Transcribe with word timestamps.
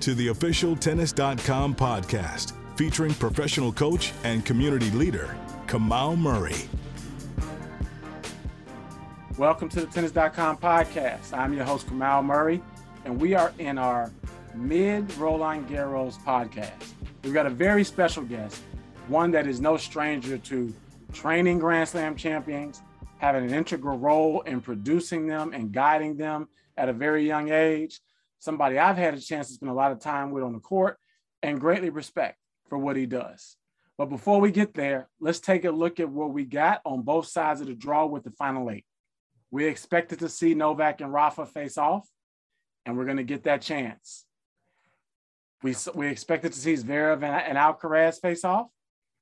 to 0.00 0.14
the 0.14 0.28
official 0.28 0.76
Tennis.com 0.76 1.74
podcast 1.74 2.52
featuring 2.76 3.12
professional 3.14 3.72
coach 3.72 4.12
and 4.24 4.44
community 4.44 4.90
leader, 4.90 5.36
Kamau 5.66 6.16
Murray. 6.16 6.68
Welcome 9.36 9.68
to 9.70 9.80
the 9.80 9.86
Tennis.com 9.86 10.58
podcast. 10.58 11.36
I'm 11.36 11.52
your 11.52 11.64
host, 11.64 11.86
Kamau 11.86 12.24
Murray, 12.24 12.62
and 13.04 13.20
we 13.20 13.34
are 13.34 13.52
in 13.58 13.78
our 13.78 14.10
mid 14.54 15.12
Roland 15.16 15.68
Garros 15.68 16.18
podcast. 16.22 16.92
We've 17.22 17.34
got 17.34 17.46
a 17.46 17.50
very 17.50 17.84
special 17.84 18.22
guest, 18.22 18.60
one 19.08 19.30
that 19.32 19.46
is 19.46 19.60
no 19.60 19.76
stranger 19.76 20.38
to 20.38 20.74
training 21.12 21.58
Grand 21.58 21.88
Slam 21.88 22.16
champions, 22.16 22.82
having 23.18 23.44
an 23.44 23.54
integral 23.54 23.98
role 23.98 24.40
in 24.42 24.60
producing 24.60 25.26
them 25.26 25.52
and 25.52 25.72
guiding 25.72 26.16
them 26.16 26.48
at 26.76 26.88
a 26.88 26.92
very 26.92 27.26
young 27.26 27.50
age 27.50 28.00
somebody 28.38 28.78
I've 28.78 28.96
had 28.96 29.14
a 29.14 29.20
chance 29.20 29.48
to 29.48 29.54
spend 29.54 29.70
a 29.70 29.74
lot 29.74 29.92
of 29.92 30.00
time 30.00 30.30
with 30.30 30.44
on 30.44 30.52
the 30.52 30.60
court 30.60 30.96
and 31.42 31.60
greatly 31.60 31.90
respect 31.90 32.38
for 32.68 32.78
what 32.78 32.96
he 32.96 33.06
does. 33.06 33.56
But 33.96 34.06
before 34.06 34.40
we 34.40 34.52
get 34.52 34.74
there, 34.74 35.08
let's 35.20 35.40
take 35.40 35.64
a 35.64 35.70
look 35.70 35.98
at 35.98 36.08
what 36.08 36.32
we 36.32 36.44
got 36.44 36.80
on 36.84 37.02
both 37.02 37.26
sides 37.26 37.60
of 37.60 37.66
the 37.66 37.74
draw 37.74 38.06
with 38.06 38.22
the 38.22 38.30
final 38.30 38.70
eight. 38.70 38.84
We 39.50 39.64
expected 39.64 40.20
to 40.20 40.28
see 40.28 40.54
Novak 40.54 41.00
and 41.00 41.12
Rafa 41.12 41.46
face 41.46 41.76
off, 41.76 42.08
and 42.86 42.96
we're 42.96 43.06
going 43.06 43.16
to 43.16 43.24
get 43.24 43.44
that 43.44 43.62
chance. 43.62 44.24
We, 45.62 45.74
we 45.94 46.06
expected 46.06 46.52
to 46.52 46.58
see 46.58 46.74
Zverev 46.74 47.22
and, 47.22 47.24
and 47.24 47.58
Alcaraz 47.58 48.20
face 48.20 48.44
off, 48.44 48.68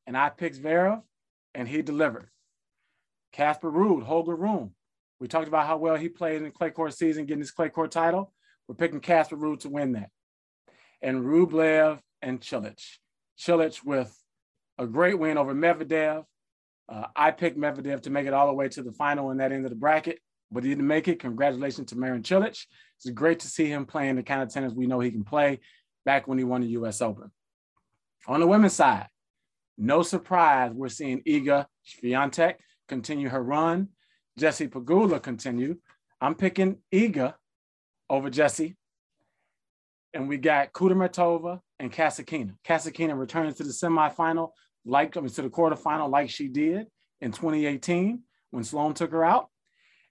and 0.06 0.16
I 0.16 0.28
picked 0.28 0.60
Zverev, 0.60 1.02
and 1.54 1.66
he 1.66 1.80
delivered. 1.80 2.28
Casper 3.32 3.70
Ruud, 3.70 4.02
Holger 4.02 4.36
Rune. 4.36 4.72
We 5.20 5.28
talked 5.28 5.48
about 5.48 5.66
how 5.66 5.78
well 5.78 5.96
he 5.96 6.10
played 6.10 6.36
in 6.36 6.44
the 6.44 6.50
clay 6.50 6.70
court 6.70 6.92
season, 6.92 7.24
getting 7.24 7.40
his 7.40 7.50
clay 7.50 7.70
court 7.70 7.90
title. 7.90 8.32
We're 8.68 8.74
picking 8.74 9.00
Casper 9.00 9.36
Ruud 9.36 9.60
to 9.60 9.68
win 9.68 9.92
that. 9.92 10.10
And 11.02 11.24
Rublev 11.24 12.00
and 12.22 12.40
Cilic. 12.40 12.80
Cilic 13.38 13.84
with 13.84 14.16
a 14.78 14.86
great 14.86 15.18
win 15.18 15.38
over 15.38 15.54
Medvedev. 15.54 16.24
Uh, 16.88 17.06
I 17.14 17.30
picked 17.30 17.58
Medvedev 17.58 18.02
to 18.02 18.10
make 18.10 18.26
it 18.26 18.32
all 18.34 18.46
the 18.46 18.52
way 18.52 18.68
to 18.68 18.82
the 18.82 18.92
final 18.92 19.30
in 19.30 19.38
that 19.38 19.52
end 19.52 19.64
of 19.64 19.70
the 19.70 19.76
bracket, 19.76 20.20
but 20.50 20.64
he 20.64 20.70
didn't 20.70 20.86
make 20.86 21.08
it. 21.08 21.20
Congratulations 21.20 21.90
to 21.90 21.98
Marin 21.98 22.22
Cilic. 22.22 22.64
It's 22.96 23.10
great 23.10 23.40
to 23.40 23.48
see 23.48 23.66
him 23.66 23.86
playing 23.86 24.16
the 24.16 24.22
kind 24.22 24.42
of 24.42 24.48
tennis 24.48 24.72
we 24.72 24.86
know 24.86 25.00
he 25.00 25.10
can 25.10 25.24
play 25.24 25.60
back 26.04 26.28
when 26.28 26.38
he 26.38 26.44
won 26.44 26.62
the 26.62 26.68
US 26.68 27.02
Open. 27.02 27.30
On 28.26 28.40
the 28.40 28.46
women's 28.46 28.72
side, 28.72 29.08
no 29.78 30.02
surprise, 30.02 30.72
we're 30.72 30.88
seeing 30.88 31.22
Iga 31.22 31.66
Swiatek 31.86 32.54
continue 32.88 33.28
her 33.28 33.42
run. 33.42 33.88
Jessie 34.38 34.68
Pegula 34.68 35.22
continue. 35.22 35.76
I'm 36.20 36.34
picking 36.34 36.78
Iga 36.92 37.34
over 38.08 38.30
Jessie. 38.30 38.76
And 40.14 40.28
we 40.28 40.38
got 40.38 40.72
Kudermetova 40.72 41.60
and 41.78 41.92
Kasatkina. 41.92 42.54
Kasatkina 42.66 43.18
returns 43.18 43.56
to 43.56 43.64
the 43.64 43.70
semifinal, 43.70 44.50
like 44.84 45.16
I 45.16 45.20
mean, 45.20 45.30
to 45.30 45.42
the 45.42 45.50
quarterfinal, 45.50 46.10
like 46.10 46.30
she 46.30 46.48
did 46.48 46.86
in 47.20 47.32
2018 47.32 48.22
when 48.50 48.64
Sloane 48.64 48.94
took 48.94 49.12
her 49.12 49.24
out. 49.24 49.48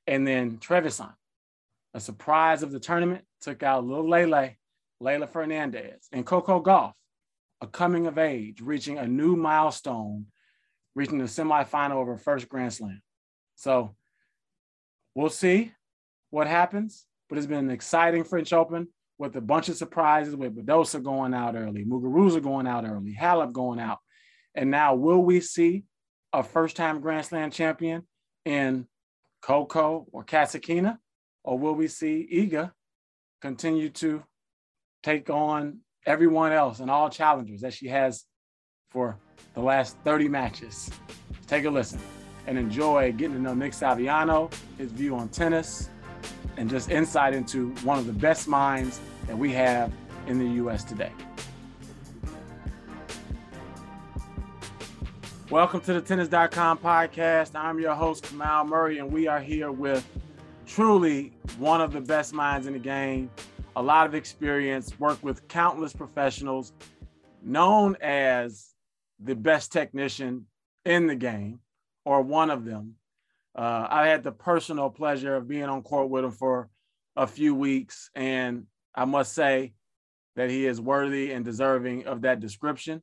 And 0.08 0.28
then 0.28 0.58
Trevisan, 0.58 1.14
a 1.94 2.00
surprise 2.00 2.62
of 2.62 2.72
the 2.72 2.80
tournament, 2.80 3.24
took 3.42 3.64
out 3.64 3.86
little 3.86 4.08
Lele, 4.08 4.52
Leylah 5.02 5.30
Fernandez, 5.30 6.08
and 6.12 6.26
Coco 6.26 6.62
Gauff, 6.62 6.94
a 7.62 7.68
coming 7.68 8.06
of 8.06 8.18
age, 8.18 8.62
reaching 8.62 9.00
a 9.00 9.08
new 9.08 9.36
milestone, 9.36 10.28
reaching 10.94 11.18
the 11.18 11.26
semifinal 11.26 12.02
of 12.02 12.08
her 12.08 12.18
first 12.18 12.48
Grand 12.48 12.74
Slam. 12.74 13.02
So 13.56 13.96
we'll 15.16 15.30
see 15.30 15.72
what 16.30 16.48
happens 16.48 17.08
but 17.30 17.38
it's 17.38 17.48
been 17.48 17.66
an 17.66 17.72
exciting 17.72 18.24
French 18.24 18.54
Open 18.54 18.88
with 19.18 19.36
a 19.36 19.42
bunch 19.42 19.70
of 19.70 19.76
surprises 19.76 20.36
with 20.36 20.56
Badosa 20.56 21.02
going 21.02 21.34
out 21.34 21.56
early, 21.56 21.86
Muguruza 21.86 22.42
going 22.42 22.68
out 22.68 22.86
early, 22.86 23.16
Halep 23.20 23.54
going 23.54 23.80
out. 23.80 24.00
And 24.54 24.72
now, 24.72 24.96
will 24.96 25.24
we 25.24 25.42
see 25.42 25.84
a 26.34 26.44
first 26.44 26.76
time 26.76 27.02
Grand 27.02 27.26
Slam 27.26 27.52
champion 27.52 28.04
in 28.46 28.88
Coco 29.42 30.06
or 30.12 30.24
Kasatkina? 30.24 30.98
Or 31.44 31.60
will 31.60 31.76
we 31.76 31.88
see 31.88 32.28
Iga 32.34 32.72
continue 33.42 33.90
to 33.90 34.24
take 35.04 35.30
on 35.30 35.80
everyone 36.06 36.52
else 36.52 36.80
and 36.80 36.90
all 36.90 37.10
challengers 37.10 37.62
that 37.62 37.74
she 37.74 37.88
has 37.88 38.24
for 38.90 39.18
the 39.54 39.62
last 39.62 39.98
30 40.04 40.28
matches? 40.28 40.90
Take 41.48 41.66
a 41.66 41.70
listen 41.70 42.00
and 42.48 42.58
enjoy 42.58 43.12
getting 43.12 43.36
to 43.36 43.42
know 43.42 43.54
Nick 43.54 43.74
Saviano, 43.74 44.54
his 44.78 44.92
view 44.92 45.16
on 45.16 45.30
tennis, 45.30 45.90
and 46.58 46.70
just 46.70 46.90
insight 46.90 47.34
into 47.34 47.70
one 47.84 48.00
of 48.00 48.06
the 48.06 48.14
best 48.14 48.48
minds 48.48 49.00
that 49.28 49.38
we 49.38 49.52
have 49.54 49.92
in 50.28 50.40
the 50.40 50.64
US 50.64 50.84
today. 50.84 51.12
Welcome 55.50 55.82
to 55.82 55.94
the 55.94 56.02
Tennis.com 56.02 56.80
podcast. 56.80 57.52
I'm 57.56 57.80
your 57.80 57.94
host, 57.94 58.24
Kamau 58.26 58.68
Murray, 58.68 58.98
and 58.98 59.12
we 59.12 59.28
are 59.28 59.40
here 59.40 59.72
with 59.72 60.06
truly 60.66 61.34
one 61.60 61.82
of 61.82 61.94
the 61.94 62.02
best 62.02 62.34
minds 62.34 62.66
in 62.66 62.74
the 62.74 62.80
game, 62.80 63.30
a 63.76 63.82
lot 63.82 64.08
of 64.08 64.16
experience, 64.16 65.00
worked 65.00 65.24
with 65.24 65.48
countless 65.48 65.94
professionals, 65.94 66.74
known 67.44 67.96
as 68.02 68.74
the 69.20 69.36
best 69.36 69.72
technician 69.72 70.48
in 70.84 71.08
the 71.08 71.16
game, 71.16 71.60
or 72.06 72.22
one 72.22 72.50
of 72.50 72.66
them. 72.66 72.96
Uh, 73.56 73.88
I 73.90 74.08
had 74.08 74.24
the 74.24 74.32
personal 74.32 74.90
pleasure 74.90 75.36
of 75.36 75.48
being 75.48 75.64
on 75.64 75.82
court 75.82 76.10
with 76.10 76.26
him 76.26 76.32
for 76.32 76.70
a 77.16 77.26
few 77.26 77.56
weeks, 77.56 78.10
and 78.14 78.66
I 78.94 79.06
must 79.06 79.34
say 79.34 79.74
that 80.36 80.50
he 80.50 80.66
is 80.66 80.82
worthy 80.82 81.32
and 81.32 81.46
deserving 81.46 82.08
of 82.08 82.22
that 82.22 82.42
description. 82.42 83.02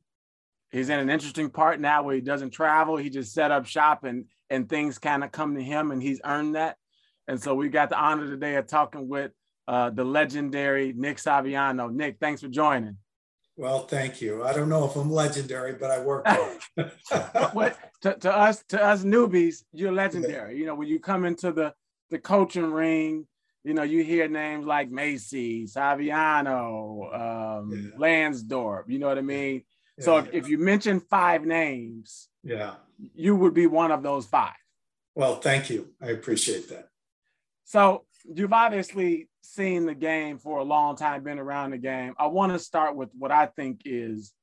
He's 0.71 0.89
in 0.89 0.99
an 0.99 1.09
interesting 1.09 1.49
part 1.49 1.79
now 1.79 2.03
where 2.03 2.15
he 2.15 2.21
doesn't 2.21 2.51
travel; 2.51 2.97
he 2.97 3.09
just 3.09 3.33
set 3.33 3.51
up 3.51 3.65
shop, 3.65 4.03
and 4.03 4.25
and 4.49 4.69
things 4.69 4.99
kind 4.99 5.23
of 5.23 5.31
come 5.31 5.55
to 5.55 5.63
him, 5.63 5.91
and 5.91 6.01
he's 6.01 6.21
earned 6.23 6.55
that. 6.55 6.77
And 7.27 7.41
so 7.41 7.55
we 7.55 7.69
got 7.69 7.89
the 7.89 7.97
honor 7.97 8.27
today 8.27 8.55
of 8.55 8.67
talking 8.67 9.07
with 9.07 9.31
uh, 9.67 9.89
the 9.89 10.03
legendary 10.03 10.93
Nick 10.95 11.17
Saviano. 11.17 11.91
Nick, 11.91 12.17
thanks 12.19 12.41
for 12.41 12.49
joining. 12.49 12.97
Well, 13.55 13.85
thank 13.87 14.21
you. 14.21 14.43
I 14.43 14.53
don't 14.53 14.69
know 14.69 14.85
if 14.85 14.95
I'm 14.95 15.11
legendary, 15.11 15.73
but 15.73 15.91
I 15.91 15.99
work 15.99 16.25
hard. 16.27 17.75
to, 18.01 18.13
to, 18.15 18.35
us, 18.35 18.63
to 18.69 18.83
us 18.83 19.03
newbies, 19.03 19.63
you're 19.71 19.91
legendary. 19.91 20.57
You 20.57 20.65
know, 20.65 20.75
when 20.75 20.87
you 20.87 20.99
come 20.99 21.25
into 21.25 21.51
the 21.51 21.73
the 22.09 22.19
coaching 22.19 22.71
ring, 22.71 23.25
you 23.63 23.73
know, 23.73 23.83
you 23.83 24.03
hear 24.03 24.27
names 24.27 24.65
like 24.65 24.91
Macci, 24.91 25.71
Saviano, 25.71 27.59
um, 27.59 27.71
yeah. 27.71 27.97
Lansdorp. 27.97 28.83
You 28.87 28.99
know 28.99 29.07
what 29.07 29.17
I 29.17 29.21
mean? 29.21 29.63
Yeah, 29.97 30.05
so 30.05 30.17
if, 30.17 30.25
yeah. 30.25 30.31
if 30.33 30.49
you 30.49 30.57
mention 30.57 30.99
five 30.99 31.45
names, 31.45 32.29
yeah, 32.43 32.75
you 33.15 33.35
would 33.35 33.53
be 33.53 33.67
one 33.67 33.91
of 33.91 34.03
those 34.03 34.25
five. 34.25 34.53
Well, 35.15 35.37
thank 35.37 35.69
you. 35.69 35.89
I 36.01 36.07
appreciate 36.07 36.69
that. 36.69 36.89
So 37.65 38.05
you've 38.25 38.53
obviously 38.53 39.29
seen 39.43 39.85
the 39.85 39.93
game 39.93 40.37
for 40.37 40.59
a 40.59 40.63
long 40.63 40.95
time, 40.95 41.23
been 41.23 41.39
around 41.39 41.71
the 41.71 41.77
game. 41.77 42.13
I 42.17 42.27
want 42.27 42.53
to 42.53 42.59
start 42.59 42.95
with 42.95 43.09
what 43.17 43.31
I 43.31 43.45
think 43.45 43.81
is 43.85 44.33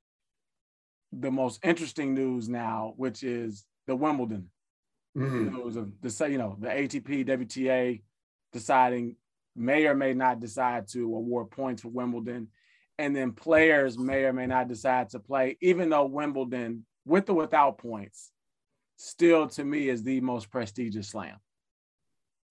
the 1.13 1.31
most 1.31 1.65
interesting 1.65 2.15
news 2.15 2.49
now, 2.49 2.95
which 2.97 3.23
is 3.23 3.65
the 3.87 3.97
Wimbledon 3.97 4.51
mm-hmm. 5.17 5.57
news 5.57 5.77
of 5.77 5.91
the 6.01 6.31
you 6.31 6.39
know 6.39 6.57
the 6.61 6.69
ATP 6.69 7.27
WTA 7.27 8.03
deciding 8.53 9.17
may 9.57 9.87
or 9.87 9.95
may 9.95 10.15
not 10.15 10.41
decide 10.41 10.87
to 10.89 11.03
award 11.03 11.51
points 11.51 11.83
for 11.83 11.89
Wimbledon, 11.89 12.49
and 12.99 13.15
then 13.15 13.33
players 13.33 13.99
may 13.99 14.25
or 14.25 14.33
may 14.33 14.47
not 14.47 14.69
decide 14.69 15.11
to 15.11 15.19
play, 15.19 15.57
even 15.61 15.89
though 15.89 16.05
Wimbledon, 16.05 16.85
with 17.05 17.29
or 17.29 17.35
without 17.35 17.79
points, 17.79 18.31
still 18.97 19.49
to 19.49 19.65
me 19.65 19.89
is 19.89 20.03
the 20.03 20.21
most 20.21 20.51
prestigious 20.51 21.09
slam. 21.09 21.37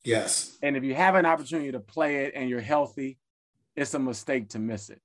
Yes. 0.04 0.58
And 0.64 0.78
if 0.78 0.84
you 0.84 0.96
have 0.96 1.16
an 1.16 1.26
opportunity 1.26 1.72
to 1.72 1.80
play 1.80 2.26
it 2.26 2.34
and 2.36 2.50
you're 2.50 2.62
healthy, 2.62 3.18
it's 3.76 3.94
a 3.94 4.00
mistake 4.00 4.50
to 4.50 4.60
miss 4.60 4.90
it. 4.90 5.02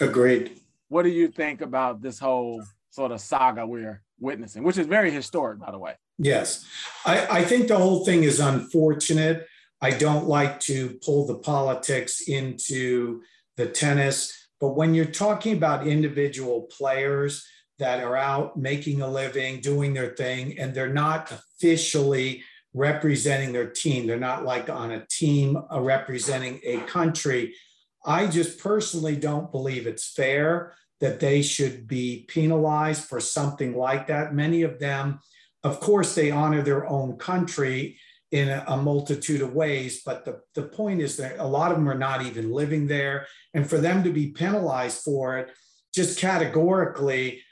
Agreed. 0.00 0.60
What 0.88 1.04
do 1.04 1.08
you 1.08 1.28
think 1.28 1.62
about 1.62 2.02
this 2.02 2.18
whole 2.18 2.62
sort 2.90 3.12
of 3.12 3.20
saga 3.20 3.66
we're 3.66 4.02
witnessing, 4.20 4.62
which 4.62 4.78
is 4.78 4.86
very 4.86 5.10
historic, 5.10 5.58
by 5.58 5.70
the 5.70 5.78
way? 5.78 5.94
Yes. 6.18 6.64
I, 7.04 7.26
I 7.38 7.44
think 7.44 7.68
the 7.68 7.76
whole 7.76 8.04
thing 8.04 8.24
is 8.24 8.40
unfortunate. 8.40 9.46
I 9.80 9.90
don't 9.90 10.26
like 10.26 10.60
to 10.60 10.98
pull 11.04 11.26
the 11.26 11.36
politics 11.36 12.28
into 12.28 13.22
the 13.56 13.66
tennis, 13.66 14.48
but 14.60 14.66
But 14.66 14.74
when 14.74 14.94
you're 14.94 15.04
talking 15.04 15.56
about 15.56 15.86
individual 15.86 16.62
players 16.62 17.46
that 17.78 18.02
are 18.02 18.16
out 18.16 18.56
making 18.56 19.00
a 19.00 19.08
living, 19.08 19.60
doing 19.60 19.94
their 19.94 20.16
thing, 20.16 20.58
and 20.58 20.74
they're 20.74 20.92
not 20.92 21.30
officially 21.30 22.42
representing 22.76 23.52
their 23.52 23.70
team, 23.70 24.06
they're 24.06 24.18
not 24.18 24.44
like 24.44 24.68
on 24.68 24.92
a 24.92 25.06
team 25.06 25.56
uh, 25.72 25.80
representing 25.80 26.60
a 26.62 26.78
country. 26.80 27.54
I 28.04 28.26
just 28.26 28.60
personally 28.60 29.16
don't 29.16 29.50
believe 29.50 29.86
it's 29.86 30.12
fair 30.12 30.74
that 31.00 31.18
they 31.18 31.40
should 31.40 31.88
be 31.88 32.26
penalized 32.28 33.08
for 33.08 33.18
something 33.18 33.74
like 33.74 34.06
that. 34.08 34.34
Many 34.34 34.62
of 34.62 34.78
them, 34.78 35.20
of 35.64 35.80
course, 35.80 36.14
they 36.14 36.30
honor 36.30 36.62
their 36.62 36.86
own 36.86 37.16
country 37.16 37.98
in 38.30 38.50
a, 38.50 38.62
a, 38.66 38.76
multitude 38.76 39.40
of 39.40 39.54
ways, 39.54 40.02
but 40.04 40.24
the, 40.24 40.40
the 40.54 40.62
point 40.62 41.00
is 41.00 41.16
that 41.16 41.38
a 41.38 41.46
lot 41.46 41.70
of 41.70 41.78
them 41.78 41.88
are 41.88 41.98
not 41.98 42.26
even 42.26 42.52
living 42.52 42.86
there. 42.86 43.26
And 43.54 43.68
for 43.68 43.78
them 43.78 44.02
to 44.02 44.10
be 44.10 44.28
penalized 44.32 45.02
for 45.02 45.38
it, 45.38 45.50
just 45.94 46.18
categorically, 46.18 47.42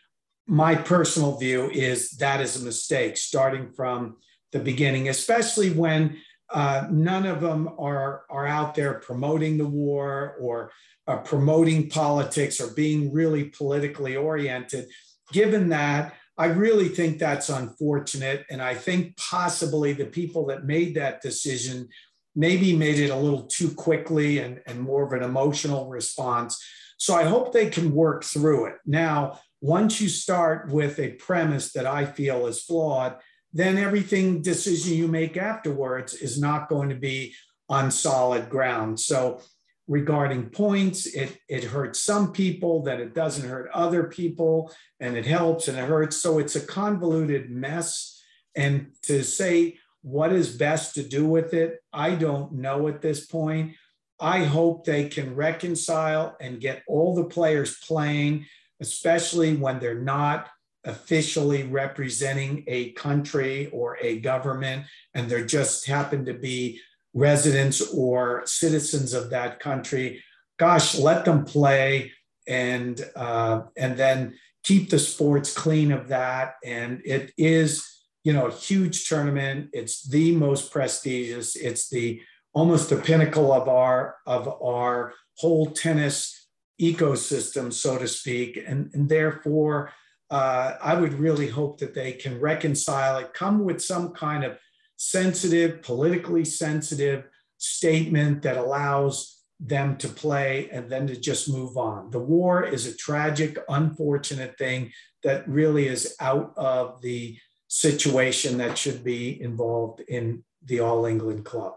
my 0.47 0.75
personal 0.75 1.39
view 1.39 1.71
is 1.71 2.11
that 2.19 2.41
is 2.41 2.61
a 2.61 2.65
mistake 2.65 3.17
starting 3.17 3.73
from 3.73 4.17
the 4.55 4.61
beginning, 4.61 5.11
especially 5.11 5.71
when 5.71 6.17
uh, 6.51 6.87
none 6.91 7.27
of 7.27 7.43
them 7.43 7.69
are, 7.79 8.23
are 8.31 8.47
out 8.47 8.75
there 8.75 8.95
promoting 8.95 9.59
the 9.59 9.67
war 9.67 10.37
or 10.41 10.71
uh, 11.07 11.19
promoting 11.19 11.91
politics 11.91 12.61
or 12.61 12.73
being 12.75 13.13
really 13.13 13.45
politically 13.45 14.17
oriented. 14.17 14.87
Given 15.33 15.69
that, 15.71 16.15
I 16.39 16.47
really 16.47 16.89
think 16.89 17.19
that's 17.19 17.49
unfortunate. 17.49 18.47
And 18.49 18.63
I 18.63 18.75
think 18.75 19.17
possibly 19.17 19.93
the 19.93 20.07
people 20.07 20.47
that 20.47 20.65
made 20.65 20.95
that 20.95 21.21
decision 21.21 21.89
maybe 22.35 22.77
made 22.77 22.99
it 22.99 23.11
a 23.11 23.17
little 23.17 23.43
too 23.43 23.71
quickly 23.71 24.39
and, 24.39 24.61
and 24.67 24.81
more 24.81 25.05
of 25.05 25.13
an 25.13 25.23
emotional 25.23 25.89
response. 25.89 26.63
So 26.97 27.15
I 27.15 27.25
hope 27.25 27.53
they 27.53 27.71
can 27.71 27.93
work 27.93 28.25
through 28.25 28.67
it. 28.67 28.77
Now, 28.87 29.41
once 29.61 30.01
you 30.01 30.09
start 30.09 30.71
with 30.71 30.99
a 30.99 31.13
premise 31.13 31.73
that 31.73 31.87
I 31.87 32.05
feel 32.05 32.47
is 32.47 32.63
flawed, 32.63 33.17
then 33.55 33.79
everything 33.79 34.43
decision 34.43 34.95
you 34.95 35.09
make 35.09 35.37
afterwards 35.37 36.13
is 36.15 36.39
not 36.39 36.69
going 36.69 36.91
to 36.91 36.95
be 36.95 37.35
on 37.71 37.91
solid 37.91 38.51
ground. 38.51 39.01
So 39.01 39.41
regarding 39.87 40.51
points. 40.51 41.07
It, 41.07 41.39
it 41.49 41.65
hurts 41.65 42.01
some 42.01 42.33
people, 42.33 42.83
then 42.83 43.01
it 43.01 43.15
doesn't 43.15 43.49
hurt 43.49 43.71
other 43.73 44.05
people, 44.05 44.73
and 45.01 45.17
it 45.17 45.27
helps 45.27 45.69
and 45.69 45.79
it 45.79 45.85
hurts. 45.85 46.17
So 46.17 46.39
it's 46.39 46.57
a 46.57 46.67
convoluted 46.67 47.51
mess. 47.51 48.23
And 48.57 48.93
to 49.03 49.23
say 49.23 49.79
what 50.03 50.33
is 50.33 50.57
best 50.57 50.95
to 50.95 51.03
do 51.03 51.27
with 51.27 51.55
it, 51.55 51.81
I 51.93 52.15
don't 52.15 52.53
know 52.53 52.89
at 52.89 53.03
this 53.03 53.27
point. 53.27 53.75
I 54.21 54.45
hope 54.45 54.85
they 54.85 55.09
can 55.09 55.35
reconcile 55.35 56.37
and 56.41 56.61
get 56.61 56.83
all 56.87 57.15
the 57.15 57.25
players 57.25 57.79
playing, 57.79 58.47
especially 58.81 59.57
when 59.57 59.81
they're 59.81 60.01
not 60.01 60.49
officially 60.85 61.63
representing 61.65 62.65
a 62.67 62.93
country 62.93 63.69
or 63.73 63.97
a 64.01 64.21
government 64.21 64.85
and 65.15 65.29
they 65.29 65.45
just 65.45 65.87
happen 65.87 66.25
to 66.25 66.35
be 66.35 66.81
residents 67.15 67.81
or 67.93 68.43
citizens 68.45 69.15
of 69.15 69.31
that 69.31 69.61
country. 69.61 70.23
Gosh, 70.59 70.97
let 70.97 71.25
them 71.25 71.45
play 71.45 72.13
and 72.47 73.01
uh, 73.17 73.63
and 73.77 73.97
then 73.97 74.35
keep 74.63 74.91
the 74.91 74.99
sports 74.99 75.55
clean 75.55 75.93
of 75.93 76.09
that. 76.09 76.55
And 76.65 77.01
it 77.05 77.33
is, 77.39 77.87
you 78.25 78.33
know, 78.33 78.47
a 78.47 78.53
huge 78.53 79.09
tournament. 79.09 79.71
It's 79.73 80.07
the 80.07 80.35
most 80.35 80.71
prestigious. 80.71 81.57
It's 81.57 81.89
the 81.89 82.21
almost 82.53 82.91
the 82.91 82.97
pinnacle 82.97 83.53
of 83.53 83.69
our 83.69 84.17
of 84.27 84.49
our 84.63 85.15
whole 85.39 85.71
tennis 85.71 86.49
ecosystem, 86.81 87.73
so 87.73 87.99
to 87.99 88.09
speak. 88.09 88.63
And, 88.67 88.91
and 88.95 89.09
therefore, 89.09 89.93
uh, 90.35 90.77
I 90.83 90.97
would 90.97 91.15
really 91.15 91.47
hope 91.47 91.79
that 91.79 91.95
they 91.95 92.11
can 92.11 92.41
reconcile 92.41 93.19
it, 93.19 93.35
come 93.35 93.65
with 93.65 93.81
some 93.81 94.11
kind 94.11 94.43
of 94.43 94.59
sensitive, 94.97 95.81
politically 95.83 96.45
sensitive 96.45 97.23
statement 97.59 98.43
that 98.43 98.57
allows 98.57 99.43
them 99.61 99.97
to 99.99 100.09
play 100.09 100.69
and 100.73 100.91
then 100.91 101.07
to 101.07 101.15
just 101.15 101.49
move 101.49 101.77
on. 101.77 102.11
The 102.11 102.19
war 102.19 102.65
is 102.65 102.85
a 102.85 102.97
tragic, 102.97 103.59
unfortunate 103.69 104.59
thing 104.59 104.91
that 105.23 105.49
really 105.49 105.87
is 105.87 106.17
out 106.19 106.53
of 106.57 107.01
the 107.01 107.39
situation 107.69 108.59
that 108.59 108.77
should 108.77 109.05
be 109.05 109.41
involved 109.41 110.01
in 110.09 110.43
the 110.65 110.81
All 110.81 111.07
England 111.07 111.45
Club. 111.45 111.75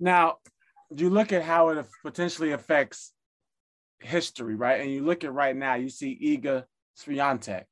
Now, 0.00 0.36
you 0.88 1.10
look 1.10 1.34
at 1.34 1.42
how 1.42 1.68
it 1.68 1.86
potentially 2.02 2.52
affects 2.52 3.12
history, 4.00 4.54
right? 4.54 4.80
And 4.80 4.90
you 4.90 5.04
look 5.04 5.22
at 5.22 5.34
right 5.34 5.54
now, 5.54 5.74
you 5.74 5.90
see 5.90 6.38
Iga 6.38 6.64
Swiatek 6.98 7.64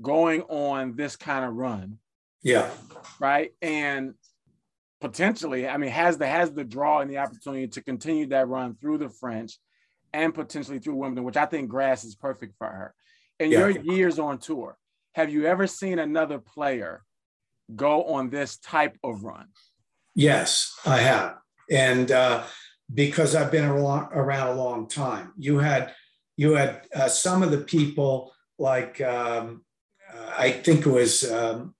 going 0.00 0.42
on 0.42 0.96
this 0.96 1.16
kind 1.16 1.44
of 1.44 1.54
run 1.54 1.98
yeah. 2.46 2.70
Right. 3.18 3.50
And 3.60 4.14
potentially, 5.00 5.68
I 5.68 5.78
mean, 5.78 5.90
has 5.90 6.16
the 6.16 6.28
has 6.28 6.52
the 6.52 6.62
draw 6.62 7.00
and 7.00 7.10
the 7.10 7.18
opportunity 7.18 7.66
to 7.66 7.82
continue 7.82 8.26
that 8.28 8.46
run 8.46 8.76
through 8.76 8.98
the 8.98 9.08
French 9.08 9.58
and 10.12 10.32
potentially 10.32 10.78
through 10.78 10.94
Wimbledon, 10.94 11.24
which 11.24 11.36
I 11.36 11.46
think 11.46 11.68
grass 11.68 12.04
is 12.04 12.14
perfect 12.14 12.54
for 12.56 12.68
her. 12.68 12.94
In 13.40 13.50
yeah. 13.50 13.58
your 13.58 13.70
years 13.70 14.20
on 14.20 14.38
tour, 14.38 14.78
have 15.16 15.28
you 15.28 15.46
ever 15.46 15.66
seen 15.66 15.98
another 15.98 16.38
player 16.38 17.02
go 17.74 18.04
on 18.04 18.30
this 18.30 18.58
type 18.58 18.96
of 19.02 19.24
run? 19.24 19.48
Yes, 20.14 20.72
I 20.86 20.98
have. 20.98 21.38
And 21.68 22.12
uh, 22.12 22.44
because 22.94 23.34
I've 23.34 23.50
been 23.50 23.64
around 23.64 24.46
a 24.46 24.54
long 24.54 24.88
time, 24.88 25.32
you 25.36 25.58
had 25.58 25.92
you 26.36 26.52
had 26.52 26.82
uh, 26.94 27.08
some 27.08 27.42
of 27.42 27.50
the 27.50 27.58
people 27.58 28.32
like 28.58 29.00
um, 29.00 29.64
uh, 30.12 30.32
I 30.36 30.50
think 30.50 30.86
it 30.86 30.90
was 30.90 31.30
um, 31.30 31.74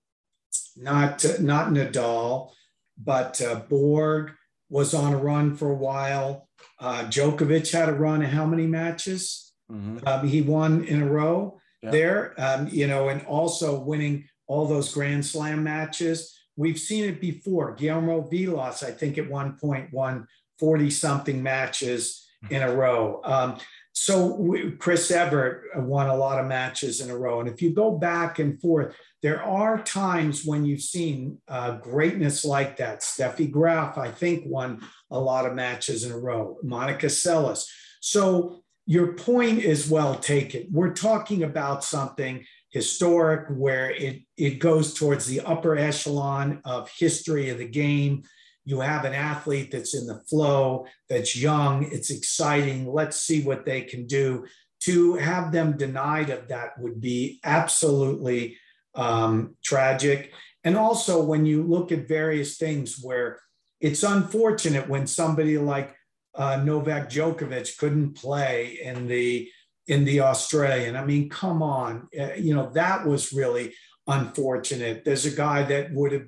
not 0.75 1.23
not 1.39 1.69
Nadal, 1.69 2.51
but 2.97 3.41
uh, 3.41 3.61
Borg 3.69 4.31
was 4.69 4.93
on 4.93 5.13
a 5.13 5.17
run 5.17 5.55
for 5.55 5.71
a 5.71 5.75
while. 5.75 6.49
Uh, 6.79 7.03
Djokovic 7.05 7.71
had 7.71 7.89
a 7.89 7.93
run 7.93 8.23
of 8.23 8.29
how 8.29 8.45
many 8.45 8.67
matches? 8.67 9.53
Mm-hmm. 9.71 10.07
Um, 10.07 10.27
he 10.27 10.41
won 10.41 10.83
in 10.85 11.01
a 11.01 11.07
row 11.07 11.59
yeah. 11.81 11.91
there, 11.91 12.33
um, 12.37 12.67
you 12.71 12.87
know, 12.87 13.09
and 13.09 13.25
also 13.25 13.79
winning 13.79 14.27
all 14.47 14.65
those 14.65 14.93
Grand 14.93 15.25
Slam 15.25 15.63
matches. 15.63 16.33
We've 16.55 16.79
seen 16.79 17.05
it 17.05 17.21
before. 17.21 17.75
Guillermo 17.75 18.21
Vilas, 18.21 18.83
I 18.83 18.91
think 18.91 19.17
at 19.17 19.29
one 19.29 19.57
point 19.57 19.93
won 19.93 20.27
40 20.59 20.89
something 20.89 21.43
matches 21.43 22.25
in 22.49 22.63
a 22.63 22.73
row. 22.73 23.21
Um, 23.23 23.57
so 23.99 24.35
we, 24.35 24.73
Chris 24.73 25.09
Evert 25.09 25.63
won 25.75 26.07
a 26.07 26.15
lot 26.15 26.39
of 26.39 26.45
matches 26.45 27.01
in 27.01 27.09
a 27.09 27.17
row. 27.17 27.39
And 27.39 27.49
if 27.49 27.63
you 27.63 27.73
go 27.73 27.97
back 27.97 28.37
and 28.37 28.61
forth, 28.61 28.95
there 29.23 29.41
are 29.41 29.81
times 29.81 30.45
when 30.45 30.65
you've 30.65 30.83
seen 30.83 31.39
uh, 31.47 31.77
greatness 31.77 32.45
like 32.45 32.77
that. 32.77 33.01
Steffi 33.01 33.49
Graf, 33.49 33.97
I 33.97 34.11
think, 34.11 34.43
won 34.45 34.83
a 35.09 35.19
lot 35.19 35.47
of 35.47 35.55
matches 35.55 36.03
in 36.03 36.11
a 36.11 36.17
row. 36.17 36.57
Monica 36.61 37.07
Seles. 37.07 37.65
So 37.99 38.61
your 38.85 39.13
point 39.13 39.63
is 39.63 39.89
well 39.89 40.13
taken. 40.13 40.67
We're 40.71 40.93
talking 40.93 41.41
about 41.41 41.83
something 41.83 42.45
historic 42.69 43.47
where 43.49 43.89
it, 43.89 44.21
it 44.37 44.59
goes 44.59 44.93
towards 44.93 45.25
the 45.25 45.41
upper 45.41 45.75
echelon 45.75 46.61
of 46.65 46.91
history 46.99 47.49
of 47.49 47.57
the 47.57 47.67
game 47.67 48.21
you 48.67 48.81
have 48.81 49.05
an 49.05 49.13
athlete 49.13 49.71
that's 49.71 49.95
in 49.95 50.05
the 50.05 50.19
flow, 50.29 50.85
that's 51.07 51.37
young, 51.37 51.89
it's 51.89 52.09
exciting. 52.09 52.85
Let's 52.85 53.21
see 53.21 53.41
what 53.41 53.65
they 53.65 53.81
can 53.81 54.05
do. 54.05 54.45
To 54.81 55.15
have 55.15 55.53
them 55.53 55.77
denied 55.77 56.29
of 56.29 56.49
that 56.49 56.77
would 56.77 56.99
be 56.99 57.39
absolutely 57.45 58.57
um, 58.93 59.55
tragic. 59.63 60.33
And 60.65 60.77
also, 60.77 61.23
when 61.23 61.45
you 61.45 61.63
look 61.63 61.93
at 61.93 62.09
various 62.09 62.57
things 62.57 62.99
where 63.01 63.39
it's 63.79 64.03
unfortunate 64.03 64.89
when 64.89 65.07
somebody 65.07 65.57
like 65.57 65.95
uh, 66.35 66.57
Novak 66.57 67.09
Djokovic 67.09 67.77
couldn't 67.77 68.15
play 68.15 68.79
in 68.83 69.07
the 69.07 69.49
in 69.87 70.03
the 70.03 70.19
Australian. 70.19 70.97
I 70.97 71.05
mean, 71.05 71.29
come 71.29 71.63
on, 71.63 72.09
uh, 72.19 72.33
you 72.33 72.53
know 72.53 72.69
that 72.71 73.07
was 73.07 73.31
really 73.31 73.73
unfortunate. 74.07 75.05
There's 75.05 75.25
a 75.25 75.31
guy 75.31 75.63
that 75.63 75.93
would 75.93 76.11
have 76.11 76.27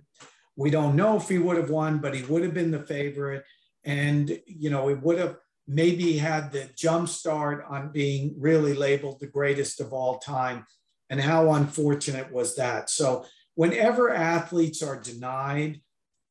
we 0.60 0.70
don't 0.70 0.98
know 0.98 1.16
if 1.16 1.30
he 1.30 1.38
would 1.38 1.56
have 1.56 1.70
won, 1.70 2.00
but 2.00 2.14
he 2.14 2.22
would 2.24 2.44
have 2.44 2.54
been 2.54 2.70
the 2.70 2.84
favorite. 2.84 3.46
And, 3.86 4.42
you 4.46 4.70
know, 4.70 4.90
he 4.90 4.94
would 4.94 5.18
have 5.18 5.38
maybe 5.66 6.18
had 6.18 6.52
the 6.52 6.70
jump 6.76 7.08
start 7.08 7.64
on 7.70 7.94
being 7.94 8.36
really 8.38 8.74
labeled 8.74 9.22
the 9.22 9.28
greatest 9.28 9.80
of 9.80 9.94
all 9.94 10.20
time. 10.20 10.66
And 11.10 11.22
how 11.22 11.54
unfortunate 11.54 12.30
was 12.34 12.58
that? 12.58 12.90
So, 12.90 13.26
whenever 13.56 14.14
athletes 14.14 14.84
are 14.84 15.00
denied, 15.00 15.80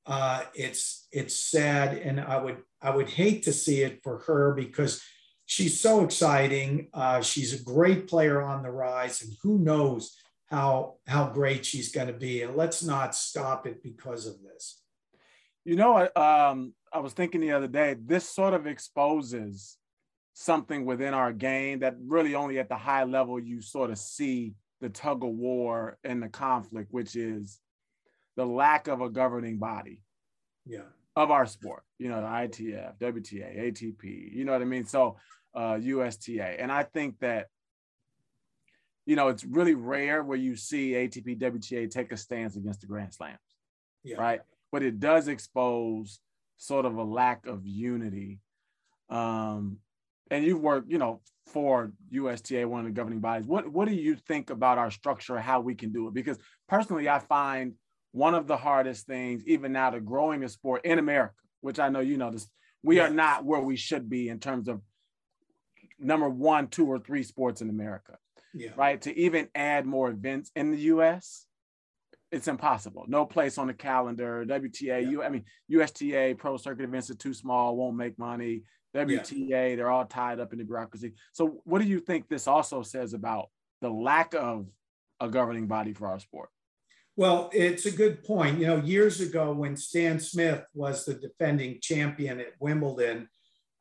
uh, 0.04 0.42
it's 0.54 1.08
it's 1.10 1.34
sad, 1.34 1.96
and 1.96 2.20
I 2.20 2.38
would 2.38 2.58
I 2.82 2.90
would 2.90 3.08
hate 3.08 3.44
to 3.44 3.52
see 3.52 3.80
it 3.82 4.00
for 4.02 4.18
her 4.26 4.54
because 4.54 5.02
she's 5.46 5.80
so 5.80 6.04
exciting. 6.04 6.88
Uh, 6.94 7.22
she's 7.22 7.58
a 7.58 7.64
great 7.64 8.08
player 8.08 8.40
on 8.42 8.62
the 8.62 8.70
rise, 8.70 9.22
and 9.22 9.32
who 9.42 9.58
knows 9.58 10.16
how 10.50 10.94
how 11.06 11.28
great 11.28 11.64
she's 11.64 11.92
going 11.92 12.06
to 12.06 12.12
be 12.12 12.42
and 12.42 12.56
let's 12.56 12.82
not 12.82 13.14
stop 13.14 13.66
it 13.66 13.82
because 13.82 14.26
of 14.26 14.42
this 14.42 14.82
you 15.64 15.76
know 15.76 16.08
um, 16.16 16.72
i 16.92 16.98
was 16.98 17.12
thinking 17.12 17.40
the 17.40 17.52
other 17.52 17.68
day 17.68 17.94
this 18.04 18.28
sort 18.28 18.54
of 18.54 18.66
exposes 18.66 19.76
something 20.32 20.84
within 20.84 21.14
our 21.14 21.32
game 21.32 21.80
that 21.80 21.96
really 22.06 22.36
only 22.36 22.58
at 22.60 22.68
the 22.68 22.76
high 22.76 23.02
level 23.04 23.40
you 23.40 23.60
sort 23.60 23.90
of 23.90 23.98
see 23.98 24.54
the 24.80 24.88
tug 24.88 25.24
of 25.24 25.30
war 25.30 25.98
and 26.04 26.22
the 26.22 26.28
conflict, 26.28 26.92
which 26.92 27.16
is 27.16 27.58
the 28.36 28.44
lack 28.44 28.88
of 28.88 29.00
a 29.00 29.10
governing 29.10 29.58
body. 29.58 30.00
Yeah. 30.64 30.82
Of 31.16 31.32
our 31.32 31.46
sport, 31.46 31.82
you 31.98 32.08
know, 32.08 32.20
the 32.20 32.28
ITF, 32.28 33.00
WTA, 33.00 33.72
ATP, 33.72 34.32
you 34.32 34.44
know 34.44 34.52
what 34.52 34.62
I 34.62 34.66
mean? 34.66 34.84
So 34.84 35.16
uh, 35.52 35.76
USTA. 35.80 36.60
And 36.60 36.70
I 36.70 36.84
think 36.84 37.18
that, 37.18 37.48
you 39.08 39.16
know, 39.16 39.28
it's 39.28 39.42
really 39.42 39.74
rare 39.74 40.22
where 40.22 40.36
you 40.36 40.54
see 40.54 40.92
ATP, 40.92 41.40
WTA 41.40 41.90
take 41.90 42.12
a 42.12 42.16
stance 42.16 42.56
against 42.56 42.82
the 42.82 42.86
Grand 42.86 43.14
Slams, 43.14 43.38
yeah. 44.04 44.18
right? 44.18 44.42
But 44.70 44.82
it 44.82 45.00
does 45.00 45.28
expose 45.28 46.20
sort 46.58 46.84
of 46.84 46.98
a 46.98 47.02
lack 47.02 47.46
of 47.46 47.66
unity. 47.66 48.40
Um, 49.08 49.78
and 50.30 50.44
you've 50.44 50.60
worked, 50.60 50.90
you 50.90 50.98
know, 50.98 51.22
for 51.46 51.90
USTA, 52.10 52.68
one 52.68 52.80
of 52.80 52.84
the 52.84 52.92
governing 52.92 53.20
bodies. 53.20 53.46
What 53.46 53.72
what 53.72 53.88
do 53.88 53.94
you 53.94 54.14
think 54.14 54.50
about 54.50 54.76
our 54.76 54.90
structure, 54.90 55.38
how 55.38 55.60
we 55.60 55.74
can 55.74 55.90
do 55.90 56.08
it? 56.08 56.12
Because 56.12 56.36
personally, 56.68 57.08
I 57.08 57.18
find 57.18 57.76
one 58.12 58.34
of 58.34 58.46
the 58.46 58.58
hardest 58.58 59.06
things, 59.06 59.42
even 59.46 59.72
now, 59.72 59.88
to 59.88 60.00
growing 60.00 60.44
a 60.44 60.50
sport 60.50 60.84
in 60.84 60.98
America, 60.98 61.32
which 61.62 61.78
I 61.78 61.88
know 61.88 62.00
you 62.00 62.18
know 62.18 62.30
this, 62.30 62.46
we 62.82 62.96
yes. 62.96 63.10
are 63.10 63.14
not 63.14 63.46
where 63.46 63.62
we 63.62 63.76
should 63.76 64.10
be 64.10 64.28
in 64.28 64.38
terms 64.38 64.68
of 64.68 64.82
number 65.98 66.28
one, 66.28 66.68
two, 66.68 66.86
or 66.86 66.98
three 66.98 67.22
sports 67.22 67.62
in 67.62 67.70
America. 67.70 68.18
Yeah. 68.54 68.70
Right. 68.76 69.00
To 69.02 69.16
even 69.16 69.48
add 69.54 69.86
more 69.86 70.10
events 70.10 70.50
in 70.56 70.70
the 70.70 70.78
US, 70.92 71.46
it's 72.30 72.48
impossible. 72.48 73.04
No 73.08 73.24
place 73.24 73.58
on 73.58 73.68
the 73.68 73.74
calendar. 73.74 74.44
WTA, 74.46 75.10
yeah. 75.10 75.20
I 75.20 75.28
mean, 75.28 75.44
USTA, 75.68 76.34
Pro 76.36 76.56
Circuit 76.56 76.84
events 76.84 77.10
are 77.10 77.14
too 77.14 77.34
small, 77.34 77.76
won't 77.76 77.96
make 77.96 78.18
money. 78.18 78.62
WTA, 78.94 79.48
yeah. 79.48 79.76
they're 79.76 79.90
all 79.90 80.06
tied 80.06 80.40
up 80.40 80.52
in 80.52 80.58
the 80.58 80.64
bureaucracy. 80.64 81.14
So, 81.32 81.60
what 81.64 81.80
do 81.80 81.86
you 81.86 82.00
think 82.00 82.28
this 82.28 82.46
also 82.46 82.82
says 82.82 83.12
about 83.12 83.48
the 83.80 83.90
lack 83.90 84.34
of 84.34 84.66
a 85.20 85.28
governing 85.28 85.66
body 85.66 85.92
for 85.92 86.08
our 86.08 86.18
sport? 86.18 86.50
Well, 87.16 87.50
it's 87.52 87.86
a 87.86 87.90
good 87.90 88.22
point. 88.22 88.58
You 88.58 88.66
know, 88.68 88.76
years 88.76 89.20
ago 89.20 89.52
when 89.52 89.76
Stan 89.76 90.20
Smith 90.20 90.64
was 90.72 91.04
the 91.04 91.14
defending 91.14 91.78
champion 91.82 92.40
at 92.40 92.52
Wimbledon, 92.60 93.28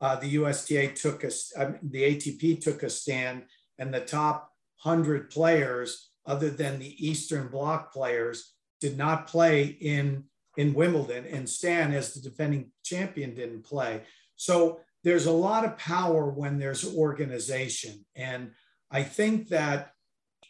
uh, 0.00 0.16
the 0.16 0.28
USTA 0.30 0.94
took 0.94 1.24
a, 1.24 1.30
uh, 1.56 1.72
the 1.82 2.02
ATP 2.02 2.60
took 2.60 2.82
a 2.82 2.90
stand, 2.90 3.44
and 3.78 3.92
the 3.92 4.00
top 4.00 4.50
hundred 4.78 5.30
players, 5.30 6.10
other 6.26 6.50
than 6.50 6.78
the 6.78 7.06
Eastern 7.06 7.48
Bloc 7.48 7.92
players, 7.92 8.54
did 8.80 8.96
not 8.96 9.26
play 9.26 9.64
in 9.64 10.24
in 10.56 10.74
Wimbledon, 10.74 11.24
and 11.26 11.48
Stan, 11.48 11.92
as 11.92 12.14
the 12.14 12.20
defending 12.20 12.72
champion, 12.82 13.32
didn't 13.32 13.62
play. 13.62 14.02
So 14.34 14.80
there's 15.04 15.26
a 15.26 15.32
lot 15.32 15.64
of 15.64 15.78
power 15.78 16.28
when 16.30 16.58
there's 16.58 16.96
organization. 16.96 18.04
And 18.16 18.50
I 18.90 19.04
think 19.04 19.48
that, 19.48 19.92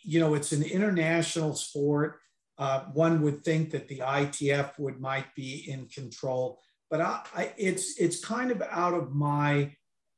you 0.03 0.19
know, 0.19 0.35
it's 0.35 0.53
an 0.53 0.63
international 0.63 1.55
sport. 1.55 2.21
Uh, 2.57 2.85
one 2.95 3.21
would 3.23 3.45
think 3.45 3.71
that 3.71 3.89
the 3.89 3.99
ITF 3.99 4.79
would 4.79 4.99
might 4.99 5.35
be 5.35 5.71
in 5.71 5.87
control, 5.89 6.59
but 6.91 7.01
I, 7.01 7.23
I, 7.37 7.53
it's 7.57 7.99
it's 7.99 8.25
kind 8.25 8.51
of 8.51 8.63
out 8.63 8.95
of 8.95 9.15
my 9.15 9.77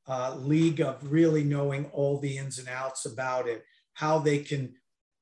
uh, 0.08 0.36
league 0.36 0.80
of 0.80 1.12
really 1.12 1.44
knowing 1.44 1.86
all 1.86 2.18
the 2.18 2.38
ins 2.38 2.58
and 2.58 2.68
outs 2.68 3.04
about 3.04 3.46
it, 3.46 3.64
how 3.94 4.18
they 4.18 4.38
can 4.38 4.74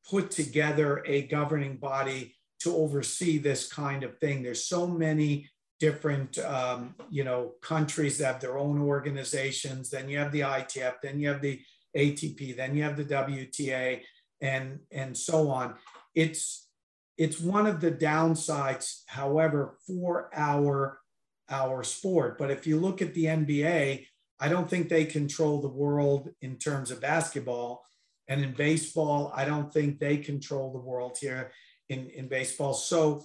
put 0.09 0.31
together 0.31 1.03
a 1.07 1.23
governing 1.23 1.77
body 1.77 2.35
to 2.61 2.75
oversee 2.75 3.39
this 3.39 3.73
kind 3.73 4.03
of 4.03 4.19
thing. 4.19 4.43
There's 4.43 4.65
so 4.65 4.87
many 4.87 5.49
different 5.81 6.39
um, 6.39 6.95
you 7.11 7.25
know 7.25 7.53
countries 7.63 8.19
that 8.19 8.27
have 8.27 8.41
their 8.41 8.59
own 8.59 8.81
organizations. 8.81 9.91
Then 9.91 10.09
you 10.09 10.19
have 10.19 10.33
the 10.33 10.41
itf 10.41 10.95
then 11.03 11.21
you 11.21 11.29
have 11.29 11.41
the 11.41 11.61
atp 11.97 12.57
then 12.57 12.75
you 12.75 12.83
have 12.83 12.97
the 12.97 13.05
wta 13.05 14.01
and 14.41 14.81
and 14.91 15.17
so 15.17 15.51
on. 15.51 15.75
It's 16.15 16.69
it's 17.17 17.41
one 17.41 17.67
of 17.67 17.81
the 17.81 17.93
downsides 17.93 19.03
however 19.07 19.79
for 19.87 20.31
our 20.35 20.99
our 21.51 21.83
sport. 21.85 22.39
But 22.39 22.51
if 22.51 22.67
you 22.67 22.79
look 22.79 23.01
at 23.03 23.15
the 23.15 23.25
nba 23.25 24.07
i 24.41 24.49
don't 24.49 24.71
think 24.71 24.89
they 24.89 25.05
control 25.05 25.61
the 25.61 25.69
world 25.69 26.29
in 26.43 26.57
terms 26.57 26.91
of 26.91 27.01
basketball 27.01 27.83
and 28.29 28.43
in 28.43 28.53
baseball 28.53 29.33
i 29.35 29.45
don't 29.45 29.73
think 29.73 29.99
they 29.99 30.17
control 30.17 30.73
the 30.73 30.79
world 30.79 31.17
here 31.21 31.51
in 31.89 32.09
in 32.11 32.29
baseball 32.29 32.75
so 32.75 33.25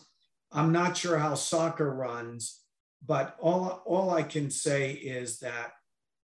I'm 0.54 0.72
not 0.72 0.96
sure 0.96 1.18
how 1.18 1.34
soccer 1.34 1.92
runs, 1.92 2.62
but 3.06 3.36
all, 3.42 3.82
all 3.86 4.12
I 4.12 4.22
can 4.24 4.52
say 4.52 4.92
is 4.92 5.40
that 5.40 5.72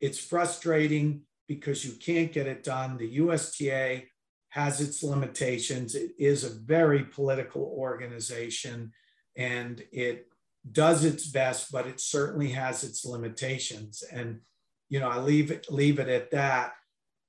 it's 0.00 0.18
frustrating 0.18 1.22
because 1.46 1.84
you 1.84 1.92
can't 1.92 2.32
get 2.32 2.46
it 2.46 2.64
done. 2.64 2.98
The 2.98 3.08
USTA 3.08 4.02
has 4.50 4.80
its 4.80 5.02
limitations. 5.02 5.94
It 5.94 6.12
is 6.18 6.44
a 6.44 6.50
very 6.50 7.04
political 7.04 7.62
organization 7.62 8.92
and 9.36 9.82
it 9.92 10.26
does 10.72 11.04
its 11.04 11.28
best, 11.28 11.70
but 11.70 11.86
it 11.86 12.00
certainly 12.00 12.50
has 12.50 12.82
its 12.82 13.04
limitations. 13.04 14.02
And, 14.02 14.40
you 14.88 14.98
know, 14.98 15.08
I 15.08 15.18
leave 15.18 15.52
it, 15.52 15.70
leave 15.70 16.00
it 16.00 16.08
at 16.08 16.32
that. 16.32 16.72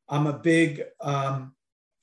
I'm 0.10 0.28
a 0.28 0.38
big 0.38 0.84
um, 1.02 1.54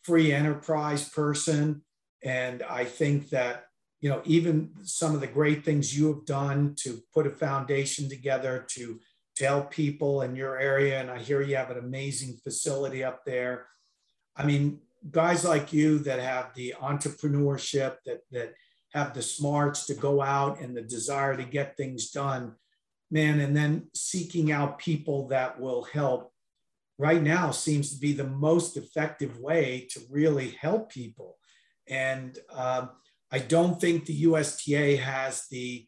free 0.03 0.33
enterprise 0.33 1.09
person. 1.09 1.83
And 2.25 2.63
I 2.63 2.85
think 2.85 3.31
that 3.31 3.67
you 4.01 4.11
know, 4.11 4.23
even 4.25 4.71
some 4.85 5.15
of 5.15 5.21
the 5.21 5.27
great 5.27 5.65
things 5.65 5.99
you 5.99 6.09
have 6.09 6.27
done 6.27 6.75
to 6.77 7.01
put 7.13 7.27
a 7.27 7.31
foundation 7.31 8.09
together 8.09 8.67
to, 8.71 9.01
help 9.39 9.71
people 9.71 10.23
in 10.23 10.35
your 10.35 10.59
area. 10.59 10.99
And 10.99 11.11
I 11.11 11.19
hear 11.19 11.43
you 11.43 11.57
have 11.57 11.71
an 11.71 11.77
amazing 11.79 12.39
facility 12.43 13.05
up 13.05 13.23
there. 13.27 13.67
I 14.35 14.47
mean, 14.47 14.81
guys 15.11 15.45
like 15.45 15.75
you 15.75 15.99
that 16.01 16.21
have 16.21 16.55
the 16.55 16.75
entrepreneurship, 16.81 17.97
that, 18.07 18.21
that 18.31 18.55
have 18.95 19.13
the 19.13 19.21
smarts 19.21 19.85
to 19.89 19.95
go 19.95 20.23
out 20.23 20.61
and 20.61 20.75
the 20.75 20.81
desire 20.81 21.37
to 21.37 21.45
get 21.45 21.77
things 21.77 22.11
done, 22.11 22.55
man, 23.11 23.41
and 23.41 23.55
then 23.55 23.89
seeking 23.95 24.53
out 24.53 24.79
people 24.79 25.29
that 25.29 25.61
will 25.61 25.83
help 25.83 26.33
right 26.99 27.23
now 27.23 27.51
seems 27.51 27.93
to 27.93 28.01
be 28.01 28.13
the 28.13 28.27
most 28.27 28.77
effective 28.77 29.39
way 29.39 29.87
to 29.91 30.01
really 30.11 30.51
help 30.61 30.91
people. 30.91 31.37
And 31.89 32.39
um, 32.53 32.91
I 33.31 33.39
don't 33.39 33.81
think 33.81 34.07
the 34.07 34.15
USTA 34.15 34.97
has 34.97 35.47
the, 35.51 35.87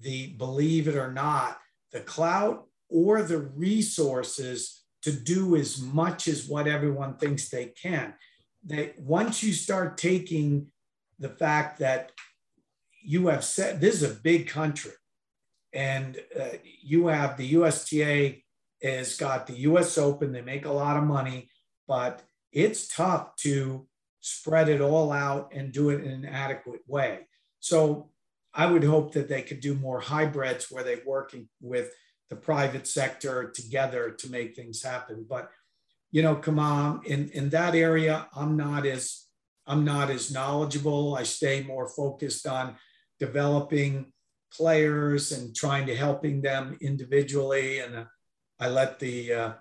the 0.00 0.34
believe 0.34 0.88
it 0.88 0.96
or 0.96 1.12
not, 1.12 1.58
the 1.92 2.00
clout 2.00 2.66
or 2.88 3.22
the 3.22 3.38
resources 3.38 4.84
to 5.02 5.12
do 5.12 5.56
as 5.56 5.80
much 5.80 6.28
as 6.28 6.48
what 6.48 6.66
everyone 6.66 7.16
thinks 7.16 7.48
they 7.48 7.66
can. 7.66 8.14
They, 8.64 8.94
once 8.98 9.42
you 9.42 9.52
start 9.52 9.98
taking 9.98 10.68
the 11.18 11.28
fact 11.28 11.78
that 11.78 12.12
you 13.02 13.28
have 13.28 13.44
said 13.44 13.80
this 13.80 14.02
is 14.02 14.10
a 14.10 14.20
big 14.20 14.48
country 14.48 14.92
and 15.72 16.18
uh, 16.38 16.56
you 16.82 17.06
have 17.06 17.36
the 17.36 17.54
USTA 17.54 18.42
has 18.82 19.16
got 19.16 19.46
the 19.46 19.58
US 19.60 19.98
Open, 19.98 20.32
they 20.32 20.42
make 20.42 20.66
a 20.66 20.72
lot 20.72 20.96
of 20.96 21.04
money, 21.04 21.48
but 21.88 22.22
it's 22.52 22.88
tough 22.88 23.36
to 23.36 23.86
spread 24.20 24.68
it 24.68 24.80
all 24.80 25.12
out 25.12 25.52
and 25.54 25.72
do 25.72 25.90
it 25.90 26.02
in 26.02 26.10
an 26.10 26.24
adequate 26.24 26.80
way. 26.86 27.20
So 27.60 28.10
I 28.52 28.66
would 28.66 28.84
hope 28.84 29.12
that 29.12 29.28
they 29.28 29.42
could 29.42 29.60
do 29.60 29.74
more 29.74 30.00
hybrids 30.00 30.70
where 30.70 30.82
they're 30.82 31.02
working 31.06 31.48
with 31.60 31.90
the 32.30 32.36
private 32.36 32.86
sector 32.86 33.50
together 33.54 34.10
to 34.10 34.30
make 34.30 34.56
things 34.56 34.82
happen. 34.82 35.26
But 35.28 35.50
you 36.10 36.22
know, 36.22 36.36
come 36.36 36.58
on, 36.58 37.02
in, 37.04 37.28
in 37.30 37.50
that 37.50 37.74
area, 37.74 38.26
I'm 38.34 38.56
not 38.56 38.86
as 38.86 39.26
I'm 39.66 39.84
not 39.84 40.10
as 40.10 40.32
knowledgeable. 40.32 41.16
I 41.16 41.24
stay 41.24 41.62
more 41.62 41.88
focused 41.88 42.46
on 42.46 42.76
developing 43.18 44.12
players 44.52 45.32
and 45.32 45.54
trying 45.54 45.86
to 45.86 45.96
helping 45.96 46.40
them 46.40 46.78
individually. 46.80 47.80
And 47.80 48.06
I 48.58 48.68
let 48.68 48.98
the 48.98 49.32
uh, 49.32 49.52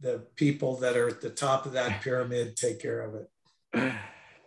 the 0.00 0.26
people 0.36 0.76
that 0.76 0.96
are 0.96 1.08
at 1.08 1.20
the 1.20 1.30
top 1.30 1.66
of 1.66 1.72
that 1.72 2.02
pyramid 2.02 2.56
take 2.56 2.80
care 2.80 3.00
of 3.02 3.14
it. 3.14 3.94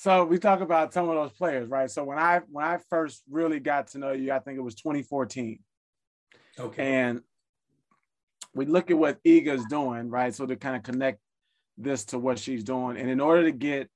So 0.00 0.24
we 0.24 0.38
talk 0.38 0.60
about 0.60 0.92
some 0.92 1.08
of 1.08 1.16
those 1.16 1.32
players, 1.32 1.68
right? 1.68 1.90
So 1.90 2.04
when 2.04 2.18
I 2.18 2.40
when 2.52 2.64
I 2.64 2.78
first 2.88 3.22
really 3.28 3.58
got 3.58 3.88
to 3.88 3.98
know 3.98 4.12
you, 4.12 4.30
I 4.32 4.38
think 4.38 4.56
it 4.56 4.62
was 4.62 4.76
2014. 4.76 5.58
Okay. 6.56 6.94
And 6.94 7.20
we 8.54 8.66
look 8.66 8.92
at 8.92 8.96
what 8.98 9.18
Iga's 9.24 9.64
doing, 9.66 10.08
right? 10.08 10.32
So 10.32 10.46
to 10.46 10.54
kind 10.54 10.76
of 10.76 10.84
connect 10.84 11.18
this 11.76 12.04
to 12.06 12.18
what 12.18 12.38
she's 12.38 12.62
doing. 12.62 12.96
And 12.96 13.10
in 13.10 13.20
order 13.20 13.42
to 13.44 13.50
get 13.52 13.88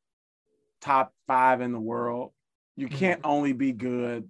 top 0.81 1.13
five 1.27 1.61
in 1.61 1.73
the 1.73 1.81
world. 1.81 2.33
You 2.77 2.89
Mm-hmm. 2.89 2.97
can't 2.99 3.21
only 3.23 3.53
be 3.53 3.73
good. 3.73 4.29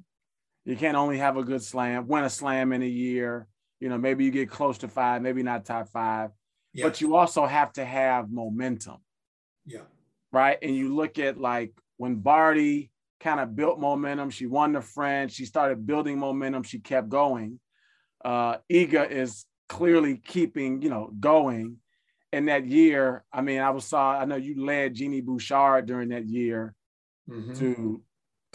You 0.64 0.76
can't 0.76 0.96
only 0.96 1.18
have 1.18 1.36
a 1.36 1.42
good 1.42 1.62
slam, 1.62 2.06
win 2.06 2.24
a 2.24 2.30
slam 2.30 2.72
in 2.72 2.82
a 2.82 2.86
year. 2.86 3.46
You 3.80 3.88
know, 3.88 3.98
maybe 3.98 4.24
you 4.24 4.30
get 4.30 4.50
close 4.50 4.78
to 4.78 4.88
five, 4.88 5.22
maybe 5.22 5.42
not 5.42 5.64
top 5.64 5.88
five, 5.88 6.30
Yeah. 6.72 6.84
but 6.86 7.00
you 7.00 7.16
also 7.16 7.46
have 7.46 7.72
to 7.74 7.84
have 7.84 8.30
momentum, 8.30 8.98
yeah. 9.64 9.80
Right? 10.32 10.58
And 10.62 10.74
you 10.74 10.94
look 10.94 11.18
at 11.18 11.38
like 11.38 11.72
when 11.98 12.16
Barty 12.16 12.90
kind 13.20 13.38
of 13.38 13.54
built 13.54 13.78
momentum, 13.78 14.30
she 14.30 14.46
won 14.46 14.72
the 14.72 14.80
French, 14.80 15.32
she 15.32 15.44
started 15.44 15.86
building 15.86 16.18
momentum, 16.18 16.62
she 16.62 16.78
kept 16.78 17.08
going. 17.08 17.60
Uh, 18.24 18.56
Iga 18.70 19.10
is 19.10 19.44
clearly 19.68 20.16
keeping, 20.16 20.82
you 20.82 20.90
know, 20.90 21.12
going. 21.18 21.76
In 22.32 22.46
that 22.46 22.66
year, 22.66 23.24
I 23.30 23.42
mean, 23.42 23.60
I 23.60 23.70
was 23.70 23.84
saw, 23.84 24.18
I 24.18 24.24
know 24.24 24.36
you 24.36 24.64
led 24.64 24.94
Genie 24.94 25.20
Bouchard 25.20 25.84
during 25.86 26.08
that 26.08 26.24
year 26.24 26.74
Mhm. 27.28 27.58
to 27.58 28.02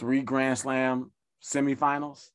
three 0.00 0.22
Grand 0.22 0.58
Slam 0.58 1.12
semifinals. 1.42 2.30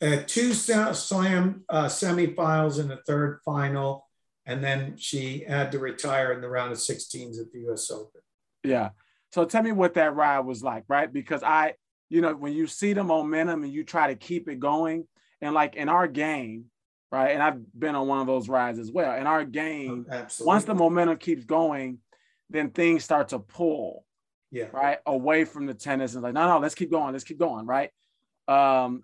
Uh, 0.00 0.24
two 0.26 0.52
slam 0.52 1.64
uh, 1.68 1.86
semifinals 1.86 2.80
and 2.80 2.90
a 2.90 2.96
third 3.06 3.40
final. 3.44 4.08
And 4.44 4.62
then 4.62 4.96
she 4.96 5.44
had 5.46 5.70
to 5.72 5.78
retire 5.78 6.32
in 6.32 6.40
the 6.40 6.48
round 6.48 6.72
of 6.72 6.78
16s 6.78 7.38
at 7.38 7.52
the 7.52 7.60
US 7.70 7.88
Open. 7.92 8.20
Yeah. 8.64 8.90
So 9.30 9.44
tell 9.44 9.62
me 9.62 9.72
what 9.72 9.94
that 9.94 10.14
ride 10.14 10.40
was 10.40 10.62
like, 10.62 10.84
right? 10.88 11.10
Because 11.10 11.42
I, 11.42 11.74
you 12.08 12.20
know, 12.20 12.34
when 12.34 12.52
you 12.52 12.66
see 12.66 12.92
the 12.92 13.02
momentum 13.02 13.62
and 13.62 13.72
you 13.72 13.84
try 13.84 14.08
to 14.08 14.14
keep 14.14 14.48
it 14.48 14.60
going, 14.60 15.06
and 15.40 15.54
like 15.54 15.74
in 15.74 15.88
our 15.88 16.06
game, 16.06 16.66
right? 17.10 17.32
And 17.32 17.42
I've 17.42 17.60
been 17.78 17.94
on 17.94 18.06
one 18.06 18.20
of 18.20 18.26
those 18.26 18.48
rides 18.48 18.78
as 18.78 18.90
well. 18.90 19.18
In 19.18 19.26
our 19.26 19.44
game, 19.44 20.06
Absolutely. 20.08 20.48
once 20.48 20.64
the 20.64 20.74
momentum 20.74 21.18
keeps 21.18 21.44
going, 21.44 21.98
then 22.48 22.70
things 22.70 23.04
start 23.04 23.28
to 23.28 23.38
pull, 23.38 24.04
yeah. 24.50 24.66
right? 24.72 24.98
Away 25.04 25.44
from 25.44 25.66
the 25.66 25.74
tennis 25.74 26.14
and 26.14 26.22
like, 26.22 26.32
no, 26.32 26.46
no, 26.46 26.58
let's 26.58 26.74
keep 26.74 26.90
going, 26.90 27.12
let's 27.12 27.24
keep 27.24 27.38
going, 27.38 27.66
right? 27.66 27.90
Um, 28.48 29.02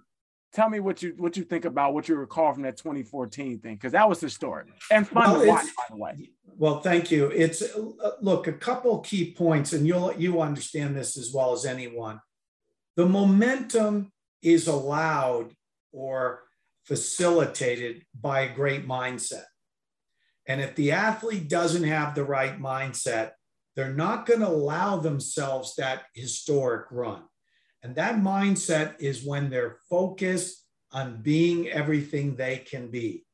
tell 0.52 0.68
me 0.68 0.80
what 0.80 1.02
you 1.02 1.14
what 1.16 1.36
you 1.36 1.44
think 1.44 1.64
about 1.64 1.94
what 1.94 2.08
you 2.08 2.16
recall 2.16 2.52
from 2.52 2.62
that 2.62 2.76
2014 2.76 3.58
thing, 3.60 3.74
because 3.74 3.92
that 3.92 4.08
was 4.08 4.20
historic 4.20 4.68
and 4.90 5.06
fun 5.06 5.30
Well, 5.30 5.40
to 5.42 5.48
watch, 5.48 5.66
by 5.76 5.84
the 5.90 5.96
way. 5.96 6.30
Well, 6.56 6.80
thank 6.80 7.10
you. 7.10 7.26
It's 7.26 7.62
uh, 7.62 8.12
look 8.20 8.46
a 8.46 8.52
couple 8.52 8.98
key 9.00 9.32
points, 9.32 9.72
and 9.72 9.86
you'll 9.86 10.14
you 10.14 10.40
understand 10.40 10.96
this 10.96 11.16
as 11.16 11.32
well 11.32 11.52
as 11.52 11.64
anyone. 11.64 12.20
The 12.96 13.06
momentum 13.06 14.12
is 14.42 14.66
allowed 14.66 15.54
or 15.92 16.42
facilitated 16.84 18.04
by 18.18 18.40
a 18.40 18.54
great 18.54 18.88
mindset, 18.88 19.44
and 20.46 20.60
if 20.60 20.74
the 20.74 20.92
athlete 20.92 21.48
doesn't 21.48 21.84
have 21.84 22.14
the 22.14 22.24
right 22.24 22.60
mindset, 22.60 23.32
they're 23.76 23.94
not 23.94 24.26
going 24.26 24.40
to 24.40 24.48
allow 24.48 24.96
themselves 24.96 25.76
that 25.76 26.02
historic 26.12 26.86
run. 26.90 27.22
And 27.82 27.94
that 27.96 28.16
mindset 28.16 28.96
is 29.00 29.24
when 29.24 29.50
they're 29.50 29.78
focused 29.88 30.64
on 30.92 31.22
being 31.22 31.68
everything 31.68 32.34
they 32.34 32.58
can 32.58 32.90
be, 32.90 33.24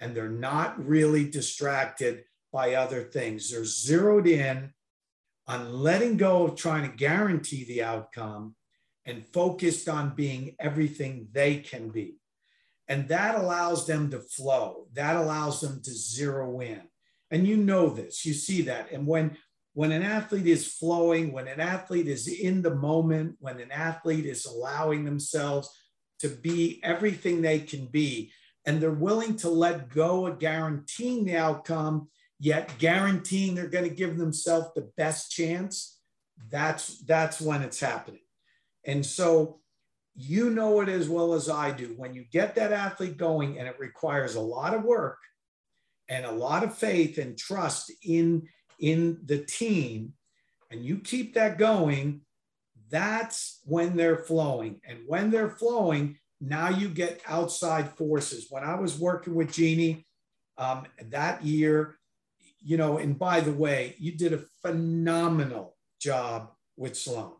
and 0.00 0.14
they're 0.14 0.28
not 0.28 0.84
really 0.84 1.28
distracted 1.28 2.24
by 2.52 2.74
other 2.74 3.02
things. 3.02 3.50
They're 3.50 3.64
zeroed 3.64 4.26
in 4.26 4.72
on 5.46 5.72
letting 5.72 6.16
go 6.16 6.44
of 6.44 6.56
trying 6.56 6.90
to 6.90 6.96
guarantee 6.96 7.64
the 7.64 7.82
outcome 7.82 8.56
and 9.04 9.26
focused 9.26 9.88
on 9.88 10.14
being 10.14 10.56
everything 10.58 11.28
they 11.32 11.58
can 11.58 11.90
be. 11.90 12.16
And 12.88 13.08
that 13.08 13.34
allows 13.34 13.86
them 13.86 14.10
to 14.10 14.20
flow. 14.20 14.88
That 14.94 15.16
allows 15.16 15.60
them 15.60 15.82
to 15.82 15.90
zero 15.90 16.60
in. 16.60 16.82
And 17.30 17.46
you 17.46 17.56
know 17.56 17.88
this, 17.88 18.24
you 18.24 18.34
see 18.34 18.62
that. 18.62 18.92
And 18.92 19.06
when 19.06 19.36
when 19.74 19.92
an 19.92 20.02
athlete 20.02 20.46
is 20.46 20.72
flowing, 20.72 21.32
when 21.32 21.48
an 21.48 21.60
athlete 21.60 22.08
is 22.08 22.28
in 22.28 22.62
the 22.62 22.74
moment, 22.74 23.36
when 23.40 23.60
an 23.60 23.70
athlete 23.70 24.26
is 24.26 24.46
allowing 24.46 25.04
themselves 25.04 25.68
to 26.20 26.28
be 26.28 26.80
everything 26.82 27.42
they 27.42 27.58
can 27.58 27.86
be, 27.86 28.32
and 28.64 28.80
they're 28.80 28.90
willing 28.90 29.36
to 29.36 29.50
let 29.50 29.90
go 29.90 30.26
of 30.26 30.38
guaranteeing 30.38 31.24
the 31.24 31.36
outcome 31.36 32.08
yet 32.40 32.76
guaranteeing 32.78 33.54
they're 33.54 33.68
going 33.68 33.88
to 33.88 33.94
give 33.94 34.18
themselves 34.18 34.68
the 34.74 34.90
best 34.96 35.30
chance 35.30 35.98
that's 36.50 36.98
that's 37.04 37.40
when 37.40 37.62
it's 37.62 37.80
happening. 37.80 38.20
And 38.84 39.04
so 39.04 39.60
you 40.14 40.50
know 40.50 40.80
it 40.80 40.88
as 40.88 41.08
well 41.08 41.34
as 41.34 41.48
i 41.48 41.70
do. 41.70 41.94
When 41.96 42.14
you 42.14 42.24
get 42.30 42.54
that 42.56 42.72
athlete 42.72 43.16
going 43.16 43.58
and 43.58 43.66
it 43.66 43.78
requires 43.78 44.34
a 44.34 44.40
lot 44.40 44.74
of 44.74 44.84
work 44.84 45.18
and 46.08 46.24
a 46.24 46.32
lot 46.32 46.62
of 46.64 46.76
faith 46.76 47.18
and 47.18 47.38
trust 47.38 47.92
in 48.02 48.48
in 48.80 49.18
the 49.24 49.38
team 49.38 50.12
and 50.70 50.84
you 50.84 50.98
keep 50.98 51.34
that 51.34 51.58
going 51.58 52.20
that's 52.90 53.60
when 53.64 53.96
they're 53.96 54.18
flowing 54.18 54.80
and 54.86 54.98
when 55.06 55.30
they're 55.30 55.50
flowing 55.50 56.16
now 56.40 56.68
you 56.68 56.88
get 56.88 57.20
outside 57.26 57.88
forces 57.96 58.46
when 58.50 58.62
i 58.62 58.74
was 58.74 58.98
working 58.98 59.34
with 59.34 59.52
Genie 59.52 60.06
um, 60.56 60.84
that 61.10 61.44
year 61.44 61.96
you 62.64 62.78
know, 62.78 62.96
and 62.96 63.18
by 63.18 63.40
the 63.40 63.52
way, 63.52 63.94
you 63.98 64.12
did 64.12 64.32
a 64.32 64.42
phenomenal 64.62 65.76
job 66.00 66.50
with 66.76 66.96
Sloane 66.96 67.32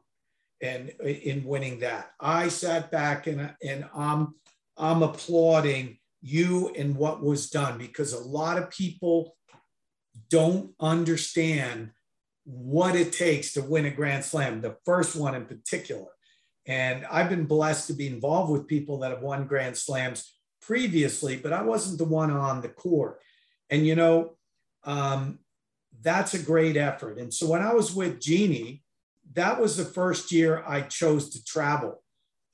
and 0.61 0.90
in 1.01 1.44
winning 1.44 1.81
that. 1.81 2.11
I 2.20 2.49
sat 2.49 2.90
back 2.90 3.27
and, 3.27 3.53
and 3.64 3.87
I'm, 3.94 4.35
I'm 4.77 5.03
applauding 5.03 5.99
you 6.20 6.73
and 6.77 6.94
what 6.94 7.23
was 7.23 7.49
done 7.49 7.79
because 7.79 8.12
a 8.12 8.20
lot 8.20 8.59
of 8.59 8.70
people 8.70 9.35
don't 10.29 10.73
understand 10.81 11.91
what 12.45 12.95
it 12.95 13.13
takes 13.13 13.53
to 13.53 13.63
win 13.63 13.87
a 13.87 13.91
Grand 13.91 14.25
Slam, 14.25 14.61
the 14.61 14.77
first 14.85 15.17
one 15.17 15.35
in 15.35 15.47
particular. 15.47 16.09
And 16.67 17.05
I've 17.11 17.29
been 17.29 17.47
blessed 17.47 17.89
to 17.89 17.93
be 17.93 18.07
involved 18.07 18.51
with 18.51 18.67
people 18.67 18.99
that 19.01 19.11
have 19.11 19.23
won 19.23 19.47
Grand 19.47 19.77
Slams 19.77 20.35
previously, 20.63 21.37
but 21.37 21.53
I 21.53 21.63
wasn't 21.63 21.99
the 21.99 22.05
one 22.05 22.31
on 22.31 22.61
the 22.61 22.69
court. 22.69 23.21
And, 23.71 23.87
you 23.87 23.95
know, 23.95 24.37
um, 24.85 25.41
that's 26.03 26.35
a 26.35 26.39
great 26.39 26.77
effort. 26.77 27.19
And 27.19 27.33
so 27.33 27.47
when 27.47 27.63
I 27.63 27.73
was 27.73 27.95
with 27.95 28.21
Genie, 28.21 28.83
that 29.33 29.61
was 29.61 29.77
the 29.77 29.85
first 29.85 30.33
year 30.33 30.63
I 30.67 30.83
chose 30.83 31.31
to 31.31 31.45
travel 31.45 32.03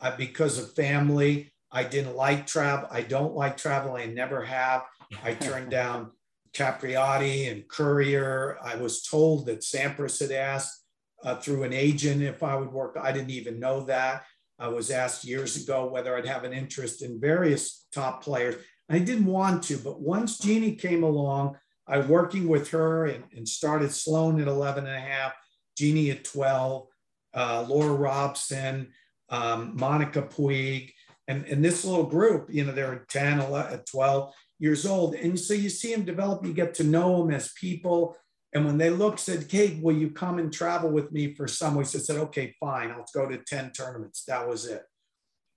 uh, 0.00 0.16
because 0.16 0.58
of 0.58 0.74
family. 0.74 1.52
I 1.70 1.84
didn't 1.84 2.16
like 2.16 2.46
travel. 2.46 2.88
I 2.90 3.02
don't 3.02 3.34
like 3.34 3.56
travel. 3.56 3.96
I 3.96 4.06
never 4.06 4.42
have. 4.44 4.82
I 5.22 5.34
turned 5.34 5.70
down 5.70 6.12
Capriati 6.54 7.50
and 7.50 7.68
Courier. 7.68 8.58
I 8.62 8.76
was 8.76 9.02
told 9.02 9.46
that 9.46 9.60
Sampras 9.60 10.20
had 10.20 10.32
asked 10.32 10.84
uh, 11.22 11.36
through 11.36 11.64
an 11.64 11.72
agent 11.72 12.22
if 12.22 12.42
I 12.42 12.56
would 12.56 12.72
work. 12.72 12.96
I 13.00 13.12
didn't 13.12 13.30
even 13.30 13.60
know 13.60 13.84
that. 13.84 14.24
I 14.58 14.68
was 14.68 14.90
asked 14.90 15.24
years 15.24 15.62
ago 15.62 15.86
whether 15.86 16.16
I'd 16.16 16.26
have 16.26 16.44
an 16.44 16.52
interest 16.52 17.02
in 17.02 17.20
various 17.20 17.86
top 17.92 18.22
players. 18.22 18.56
I 18.90 18.98
didn't 18.98 19.26
want 19.26 19.62
to, 19.64 19.78
but 19.78 20.00
once 20.00 20.38
Genie 20.38 20.74
came 20.74 21.02
along, 21.02 21.56
I 21.86 21.98
working 22.00 22.46
with 22.48 22.70
her 22.70 23.06
and, 23.06 23.24
and, 23.34 23.48
started 23.48 23.92
Sloane 23.92 24.40
at 24.40 24.48
11 24.48 24.86
and 24.86 24.94
a 24.94 25.00
half, 25.00 25.32
Genie 25.76 26.10
at 26.10 26.24
12, 26.24 26.86
uh, 27.34 27.64
Laura 27.68 27.94
Robson, 27.94 28.92
um, 29.28 29.76
Monica 29.76 30.22
Puig, 30.22 30.92
and, 31.26 31.44
and 31.46 31.64
this 31.64 31.84
little 31.84 32.06
group, 32.06 32.48
you 32.50 32.64
know, 32.64 32.72
they're 32.72 33.06
10, 33.08 33.40
11, 33.40 33.82
12 33.90 34.34
years 34.60 34.86
old. 34.86 35.14
And 35.16 35.40
so 35.40 35.54
you 35.54 35.68
see 35.68 35.92
them 35.92 36.04
develop, 36.04 36.44
you 36.44 36.52
get 36.52 36.74
to 36.74 36.84
know 36.84 37.18
them 37.18 37.34
as 37.34 37.52
people. 37.54 38.16
And 38.52 38.64
when 38.64 38.78
they 38.78 38.90
looked, 38.90 39.18
said, 39.18 39.48
Kate, 39.48 39.82
will 39.82 39.96
you 39.96 40.10
come 40.10 40.38
and 40.38 40.52
travel 40.52 40.90
with 40.90 41.10
me 41.10 41.34
for 41.34 41.48
some 41.48 41.74
weeks? 41.74 41.96
I 41.96 41.98
said, 41.98 42.18
okay, 42.18 42.54
fine, 42.60 42.90
I'll 42.90 43.04
go 43.12 43.26
to 43.26 43.38
10 43.38 43.72
tournaments. 43.72 44.24
That 44.28 44.48
was 44.48 44.66
it. 44.66 44.82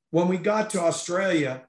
When 0.09 0.27
we 0.27 0.37
got 0.37 0.69
to 0.71 0.79
Australia, 0.79 1.65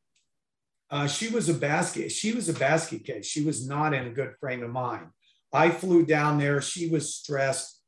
uh, 0.91 1.09
she 1.09 1.29
was 1.29 1.49
a 1.49 1.55
basket. 1.55 2.13
She 2.13 2.33
was 2.33 2.49
a 2.49 2.55
basket 2.55 3.05
case. 3.05 3.27
She 3.27 3.45
was 3.45 3.67
not 3.67 3.95
in 3.95 4.07
a 4.07 4.11
good 4.11 4.35
frame 4.39 4.63
of 4.63 4.71
mind. 4.71 5.07
I 5.53 5.71
flew 5.71 6.05
down 6.05 6.39
there. 6.39 6.61
She 6.61 6.89
was 6.89 7.15
stressed, 7.15 7.81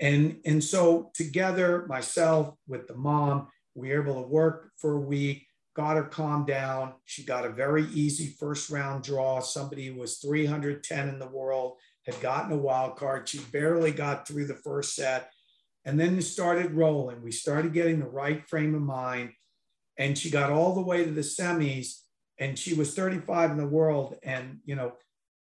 and 0.00 0.38
and 0.44 0.62
so 0.62 1.10
together, 1.14 1.84
myself 1.88 2.54
with 2.66 2.88
the 2.88 2.96
mom, 2.96 3.48
we 3.74 3.90
were 3.90 4.02
able 4.02 4.22
to 4.22 4.28
work 4.28 4.70
for 4.76 4.94
a 4.94 5.00
week. 5.00 5.46
Got 5.74 5.96
her 5.96 6.04
calmed 6.04 6.46
down. 6.46 6.94
She 7.04 7.24
got 7.24 7.46
a 7.46 7.50
very 7.50 7.84
easy 7.86 8.34
first 8.38 8.70
round 8.70 9.04
draw. 9.04 9.40
Somebody 9.40 9.86
who 9.86 10.00
was 10.00 10.18
310 10.18 11.08
in 11.08 11.18
the 11.18 11.28
world 11.28 11.76
had 12.04 12.20
gotten 12.20 12.52
a 12.52 12.56
wild 12.56 12.96
card. 12.96 13.28
She 13.28 13.38
barely 13.38 13.90
got 13.90 14.28
through 14.28 14.46
the 14.46 14.54
first 14.54 14.94
set, 14.94 15.30
and 15.84 15.98
then 15.98 16.18
it 16.18 16.22
started 16.22 16.74
rolling. 16.74 17.22
We 17.22 17.32
started 17.32 17.72
getting 17.72 18.00
the 18.00 18.06
right 18.06 18.46
frame 18.48 18.74
of 18.74 18.82
mind, 18.82 19.32
and 19.98 20.18
she 20.18 20.30
got 20.30 20.50
all 20.50 20.74
the 20.74 20.82
way 20.82 21.04
to 21.04 21.10
the 21.10 21.22
semis 21.22 22.02
and 22.38 22.58
she 22.58 22.74
was 22.74 22.94
35 22.94 23.52
in 23.52 23.56
the 23.56 23.66
world 23.66 24.16
and 24.22 24.58
you 24.64 24.74
know 24.74 24.92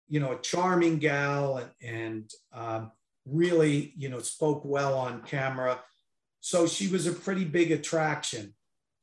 you 0.08 0.20
know 0.20 0.34
a 0.34 0.42
charming 0.42 0.98
gal 0.98 1.58
and, 1.58 1.72
and 1.82 2.32
um, 2.54 2.92
really 3.26 3.94
you 3.96 4.10
know 4.10 4.20
spoke 4.20 4.64
well 4.66 4.98
on 4.98 5.22
camera 5.22 5.80
so 6.42 6.68
she 6.68 6.88
was 6.88 7.08
a 7.08 7.14
pretty 7.14 7.46
big 7.46 7.72
attraction 7.72 8.54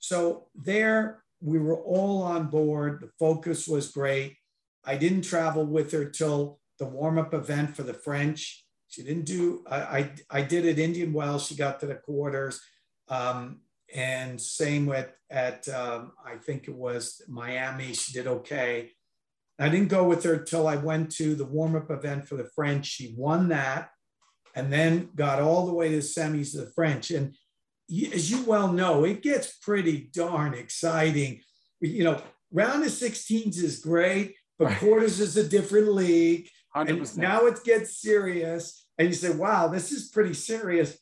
so 0.09 0.47
there 0.55 1.23
we 1.41 1.59
were 1.59 1.81
all 1.97 2.23
on 2.23 2.47
board 2.47 3.01
the 3.01 3.11
focus 3.19 3.67
was 3.69 3.91
great 3.91 4.37
i 4.85 4.97
didn't 4.97 5.23
travel 5.23 5.65
with 5.65 5.91
her 5.93 6.05
till 6.05 6.59
the 6.79 6.87
warm-up 6.87 7.33
event 7.35 7.75
for 7.77 7.83
the 7.83 7.95
french 7.95 8.67
She 8.89 9.03
didn't 9.03 9.27
do. 9.27 9.65
I 9.69 9.79
I, 9.99 10.11
I 10.39 10.43
did 10.43 10.65
at 10.67 10.79
Indian 10.79 11.13
Wells. 11.13 11.47
She 11.47 11.55
got 11.57 11.81
to 11.81 11.87
the 11.87 11.97
quarters, 11.97 12.61
um, 13.09 13.61
and 13.95 14.41
same 14.41 14.87
with 14.87 15.11
at 15.31 15.69
um, 15.69 16.13
I 16.25 16.37
think 16.37 16.69
it 16.69 16.75
was 16.75 17.21
Miami. 17.29 17.93
She 17.95 18.13
did 18.13 18.27
okay. 18.27 18.93
I 19.59 19.69
didn't 19.69 19.89
go 19.89 20.05
with 20.05 20.23
her 20.25 20.39
till 20.39 20.67
I 20.69 20.77
went 20.77 21.11
to 21.17 21.35
the 21.35 21.45
warm 21.45 21.75
up 21.77 21.91
event 21.91 22.29
for 22.29 22.37
the 22.37 22.51
French. 22.55 22.87
She 22.87 23.15
won 23.17 23.49
that, 23.49 23.91
and 24.55 24.73
then 24.73 25.11
got 25.15 25.43
all 25.43 25.67
the 25.67 25.75
way 25.75 25.89
to 25.91 25.97
the 25.97 26.03
semis 26.03 26.55
of 26.55 26.65
the 26.65 26.73
French. 26.73 27.11
And 27.11 27.35
as 28.13 28.31
you 28.31 28.43
well 28.45 28.73
know, 28.73 29.05
it 29.05 29.23
gets 29.23 29.57
pretty 29.59 30.11
darn 30.13 30.55
exciting. 30.55 31.41
You 31.81 32.05
know, 32.05 32.23
round 32.51 32.83
of 32.85 32.91
16s 32.91 33.63
is 33.63 33.81
great, 33.81 34.35
but 34.59 34.67
right. 34.67 34.79
quarters 34.79 35.21
is 35.21 35.37
a 35.37 35.49
different 35.49 35.93
league. 35.93 36.49
100%. 36.75 36.89
And 36.89 37.19
now 37.19 37.47
it 37.47 37.65
gets 37.65 38.01
serious. 38.01 38.87
And 38.99 39.09
you 39.09 39.15
say, 39.15 39.31
wow, 39.31 39.69
this 39.69 39.93
is 39.93 40.09
pretty 40.09 40.35
serious. 40.35 40.99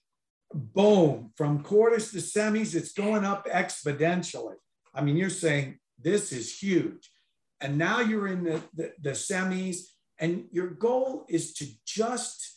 Boom, 0.53 1.33
from 1.37 1.63
quarters 1.63 2.11
to 2.13 2.19
semis, 2.19 2.75
it's 2.75 2.93
going 2.93 3.25
up 3.25 3.47
exponentially. 3.47 4.55
I 4.95 5.03
mean, 5.03 5.17
you're 5.17 5.31
saying 5.31 5.79
this 6.01 6.33
is 6.33 6.57
huge. 6.59 7.11
And 7.61 7.79
now 7.79 8.01
you're 8.01 8.29
in 8.29 8.45
the, 8.45 8.63
the, 8.75 8.93
the 9.01 9.11
semis, 9.11 9.79
and 10.19 10.45
your 10.53 10.69
goal 10.69 11.25
is 11.29 11.55
to 11.55 11.67
just 11.87 12.54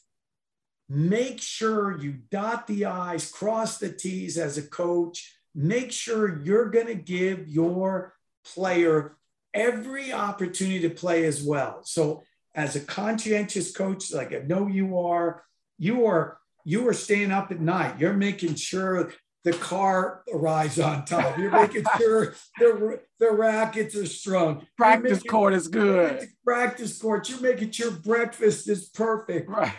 make 0.90 1.42
sure 1.42 1.98
you 2.00 2.14
dot 2.32 2.68
the 2.68 2.86
I's, 2.86 3.30
cross 3.32 3.78
the 3.78 3.92
T's 3.92 4.38
as 4.38 4.58
a 4.58 4.62
coach. 4.62 5.34
Make 5.54 5.92
sure 5.92 6.42
you're 6.44 6.70
going 6.70 6.88
to 6.88 6.96
give 6.96 7.48
your 7.48 8.14
player 8.46 9.18
every 9.54 10.14
opportunity 10.14 10.82
to 10.82 10.90
play 10.90 11.26
as 11.26 11.44
well. 11.44 11.80
So, 11.84 12.24
as 12.56 12.76
a 12.76 12.80
conscientious 12.80 13.72
coach, 13.72 14.12
like 14.12 14.34
I 14.34 14.40
know 14.40 14.68
you 14.68 15.00
are, 15.00 15.44
you 15.78 16.08
are 16.08 16.40
you 16.66 16.88
are 16.90 16.94
staying 16.94 17.32
up 17.32 17.52
at 17.52 17.62
night. 17.62 18.00
You're 18.00 18.14
making 18.14 18.56
sure 18.56 19.14
the 19.44 19.54
car 19.54 20.24
arrives 20.34 20.80
on 20.80 21.06
time. 21.06 21.40
You're 21.40 21.52
making 21.52 21.86
sure 21.98 22.36
the, 22.60 23.00
the 23.20 23.32
rackets 23.32 23.96
are 23.96 24.06
strong. 24.06 24.68
Practice 24.78 25.20
making, 25.20 25.30
court 25.30 25.54
is 25.54 25.68
good. 25.68 26.28
Practice 26.44 27.00
court. 27.00 27.30
You're 27.30 27.40
making 27.40 27.72
sure 27.72 27.92
breakfast 27.92 28.68
is 28.68 28.90
perfect. 28.90 29.50
Right. 29.50 29.74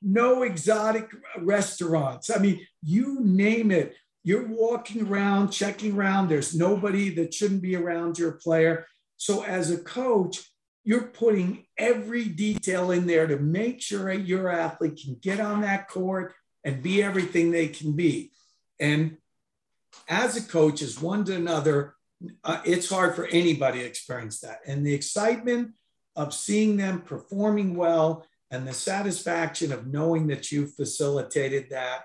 No 0.00 0.42
exotic 0.42 1.10
restaurants. 1.38 2.30
I 2.30 2.38
mean, 2.38 2.64
you 2.82 3.18
name 3.20 3.70
it. 3.70 3.96
You're 4.22 4.46
walking 4.46 5.06
around, 5.08 5.50
checking 5.50 5.96
around. 5.96 6.28
There's 6.28 6.54
nobody 6.54 7.10
that 7.14 7.32
shouldn't 7.32 7.62
be 7.62 7.76
around 7.76 8.18
your 8.18 8.32
player. 8.32 8.86
So, 9.16 9.42
as 9.42 9.70
a 9.70 9.78
coach, 9.78 10.42
you're 10.84 11.08
putting 11.08 11.66
every 11.76 12.24
detail 12.26 12.90
in 12.90 13.06
there 13.06 13.26
to 13.26 13.38
make 13.38 13.80
sure 13.80 14.12
your 14.12 14.48
athlete 14.48 15.00
can 15.02 15.16
get 15.20 15.40
on 15.40 15.62
that 15.62 15.88
court 15.88 16.34
and 16.64 16.82
be 16.82 17.02
everything 17.02 17.50
they 17.50 17.68
can 17.68 17.92
be. 17.92 18.32
And 18.80 19.18
as 20.08 20.36
a 20.36 20.42
coach, 20.42 20.82
as 20.82 21.00
one 21.00 21.24
to 21.24 21.34
another, 21.34 21.94
uh, 22.44 22.60
it's 22.64 22.90
hard 22.90 23.14
for 23.14 23.26
anybody 23.26 23.80
to 23.80 23.84
experience 23.86 24.40
that. 24.40 24.60
And 24.66 24.86
the 24.86 24.94
excitement 24.94 25.72
of 26.16 26.34
seeing 26.34 26.76
them 26.76 27.00
performing 27.02 27.76
well 27.76 28.26
and 28.50 28.66
the 28.66 28.72
satisfaction 28.72 29.72
of 29.72 29.86
knowing 29.86 30.26
that 30.28 30.50
you 30.50 30.66
facilitated 30.66 31.70
that 31.70 32.02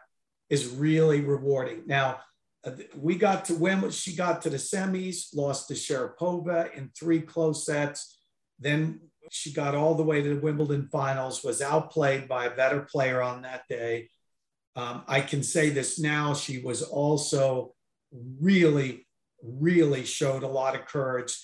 is 0.50 0.68
really 0.68 1.22
rewarding. 1.22 1.84
Now, 1.88 2.20
uh, 2.66 2.72
we 2.96 3.16
got 3.16 3.46
to 3.46 3.56
Wimbledon, 3.56 3.92
she 3.92 4.16
got 4.16 4.42
to 4.44 4.50
the 4.50 4.58
semis, 4.58 5.36
lost 5.36 5.68
to 5.70 5.74
Sharapova 5.74 6.74
in 6.74 6.92
three 6.98 7.22
close 7.22 7.66
sets. 7.66 8.18
Then 8.60 9.00
she 9.32 9.52
got 9.52 9.74
all 9.74 9.96
the 9.96 10.04
way 10.04 10.22
to 10.22 10.36
the 10.36 10.42
Wimbledon 10.42 10.90
finals, 10.92 11.44
was 11.44 11.62
outplayed 11.62 12.28
by 12.28 12.46
a 12.46 12.56
better 12.56 12.82
player 12.82 13.22
on 13.22 13.42
that 13.42 13.64
day. 13.70 14.10
Um, 14.76 15.04
I 15.08 15.22
can 15.22 15.44
say 15.44 15.70
this 15.70 16.00
now. 16.00 16.34
She 16.34 16.60
was 16.60 16.82
also 16.82 17.74
really, 18.40 19.08
really 19.44 20.06
showed 20.06 20.44
a 20.44 20.48
lot 20.48 20.76
of 20.76 20.86
courage, 20.86 21.36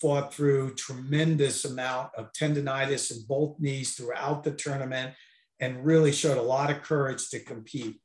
fought 0.00 0.34
through 0.34 0.74
tremendous 0.74 1.64
amount 1.64 2.10
of 2.16 2.32
tendonitis 2.32 3.10
in 3.10 3.24
both 3.26 3.58
knees 3.58 3.94
throughout 3.94 4.44
the 4.44 4.52
tournament, 4.52 5.14
and 5.60 5.84
really 5.84 6.12
showed 6.12 6.36
a 6.36 6.42
lot 6.42 6.70
of 6.70 6.82
courage 6.82 7.28
to 7.30 7.40
compete. 7.40 8.00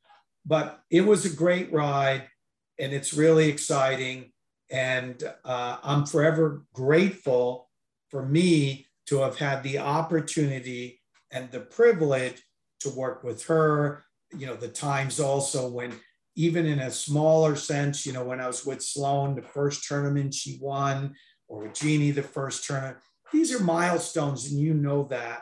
But 0.46 0.80
it 0.90 1.02
was 1.02 1.26
a 1.26 1.36
great 1.36 1.74
ride, 1.74 2.28
and 2.80 2.94
it's 2.94 3.14
really 3.14 3.50
exciting. 3.50 4.32
And 4.72 5.22
uh, 5.44 5.78
I'm 5.84 6.06
forever 6.06 6.64
grateful 6.74 7.70
for 8.10 8.26
me 8.26 8.88
to 9.08 9.20
have 9.20 9.38
had 9.38 9.64
the 9.64 9.80
opportunity 9.80 11.02
and 11.32 11.52
the 11.52 11.60
privilege 11.60 12.42
to 12.82 12.90
work 12.90 13.24
with 13.24 13.46
her 13.46 14.06
you 14.38 14.46
know, 14.46 14.56
the 14.56 14.68
times 14.68 15.20
also 15.20 15.70
when 15.70 15.94
even 16.36 16.66
in 16.66 16.80
a 16.80 16.92
smaller 16.92 17.56
sense, 17.56 18.06
you 18.06 18.14
know, 18.14 18.24
when 18.24 18.40
I 18.40 18.48
was 18.48 18.66
with 18.66 18.82
Sloane, 18.82 19.36
the 19.36 19.42
first 19.42 19.88
tournament 19.88 20.34
she 20.34 20.58
won, 20.62 21.16
or 21.48 21.64
with 21.64 21.74
Genie, 21.74 22.12
the 22.12 22.24
first 22.24 22.66
tournament, 22.66 22.98
these 23.34 23.54
are 23.54 23.64
milestones, 23.64 24.50
and 24.50 24.60
you 24.60 24.74
know 24.74 25.04
that. 25.06 25.42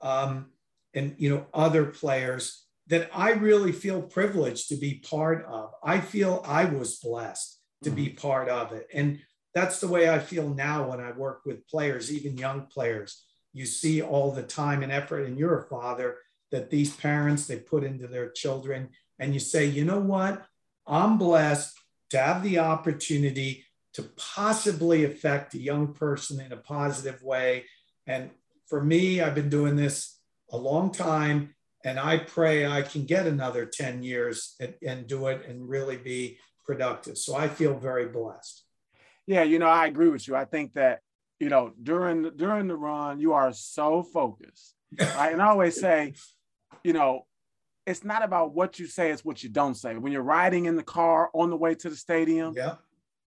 Um, 0.00 0.50
and, 0.94 1.14
you 1.18 1.30
know, 1.30 1.46
other 1.52 1.86
players 1.86 2.64
that 2.86 3.10
I 3.12 3.32
really 3.32 3.72
feel 3.72 4.00
privileged 4.00 4.68
to 4.68 4.76
be 4.76 5.02
part 5.08 5.44
of. 5.46 5.72
I 5.84 6.00
feel 6.00 6.42
I 6.46 6.64
was 6.64 6.98
blessed 6.98 7.60
to 7.84 7.90
be 7.90 8.06
mm-hmm. 8.06 8.26
part 8.26 8.48
of 8.48 8.72
it. 8.72 8.86
And 8.94 9.20
that's 9.54 9.80
the 9.80 9.88
way 9.88 10.08
I 10.08 10.18
feel 10.18 10.48
now 10.48 10.90
when 10.90 11.00
I 11.00 11.12
work 11.12 11.42
with 11.44 11.66
players, 11.68 12.12
even 12.12 12.38
young 12.38 12.66
players. 12.66 13.24
You 13.52 13.66
see 13.66 14.02
all 14.02 14.32
the 14.32 14.42
time 14.42 14.82
and 14.82 14.92
effort, 14.92 15.24
and 15.24 15.38
you're 15.38 15.58
a 15.58 15.68
father 15.68 16.16
that 16.50 16.70
these 16.70 16.96
parents 16.96 17.46
they 17.46 17.56
put 17.56 17.84
into 17.84 18.06
their 18.06 18.30
children. 18.30 18.90
And 19.18 19.34
you 19.34 19.40
say 19.40 19.66
you 19.66 19.84
know 19.84 20.00
what? 20.00 20.44
I'm 20.86 21.18
blessed 21.18 21.76
to 22.10 22.18
have 22.18 22.42
the 22.42 22.58
opportunity 22.58 23.64
to 23.94 24.02
possibly 24.16 25.04
affect 25.04 25.54
a 25.54 25.58
young 25.58 25.92
person 25.92 26.40
in 26.40 26.52
a 26.52 26.56
positive 26.56 27.22
way. 27.22 27.64
And 28.06 28.30
for 28.68 28.82
me 28.82 29.20
i've 29.20 29.34
been 29.34 29.48
doing 29.48 29.76
this 29.76 30.20
a 30.52 30.56
long 30.56 30.92
time 30.92 31.54
and 31.84 31.98
i 31.98 32.18
pray 32.18 32.66
i 32.66 32.82
can 32.82 33.04
get 33.04 33.26
another 33.26 33.64
10 33.64 34.02
years 34.02 34.54
and, 34.60 34.74
and 34.86 35.06
do 35.06 35.26
it 35.28 35.46
and 35.46 35.68
really 35.68 35.96
be 35.96 36.38
productive. 36.64 37.16
So 37.16 37.34
i 37.34 37.48
feel 37.48 37.78
very 37.78 38.08
blessed. 38.08 38.64
Yeah 39.26 39.42
you 39.42 39.58
know 39.58 39.68
i 39.68 39.86
agree 39.86 40.10
with 40.10 40.28
you. 40.28 40.36
I 40.36 40.44
think 40.44 40.74
that 40.74 41.00
you 41.40 41.48
know 41.48 41.72
during 41.82 42.30
during 42.36 42.68
the 42.68 42.76
run 42.76 43.20
you 43.20 43.32
are 43.32 43.52
so 43.52 44.02
focused 44.02 44.74
right? 45.00 45.32
and 45.32 45.40
i 45.40 45.46
always 45.46 45.80
say 45.80 46.12
you 46.84 46.92
know, 46.92 47.26
it's 47.86 48.04
not 48.04 48.22
about 48.22 48.54
what 48.54 48.78
you 48.78 48.86
say, 48.86 49.10
it's 49.10 49.24
what 49.24 49.42
you 49.42 49.48
don't 49.48 49.74
say. 49.74 49.96
When 49.96 50.12
you're 50.12 50.22
riding 50.22 50.66
in 50.66 50.76
the 50.76 50.82
car 50.82 51.30
on 51.32 51.50
the 51.50 51.56
way 51.56 51.74
to 51.74 51.88
the 51.88 51.96
stadium, 51.96 52.54
yeah. 52.56 52.74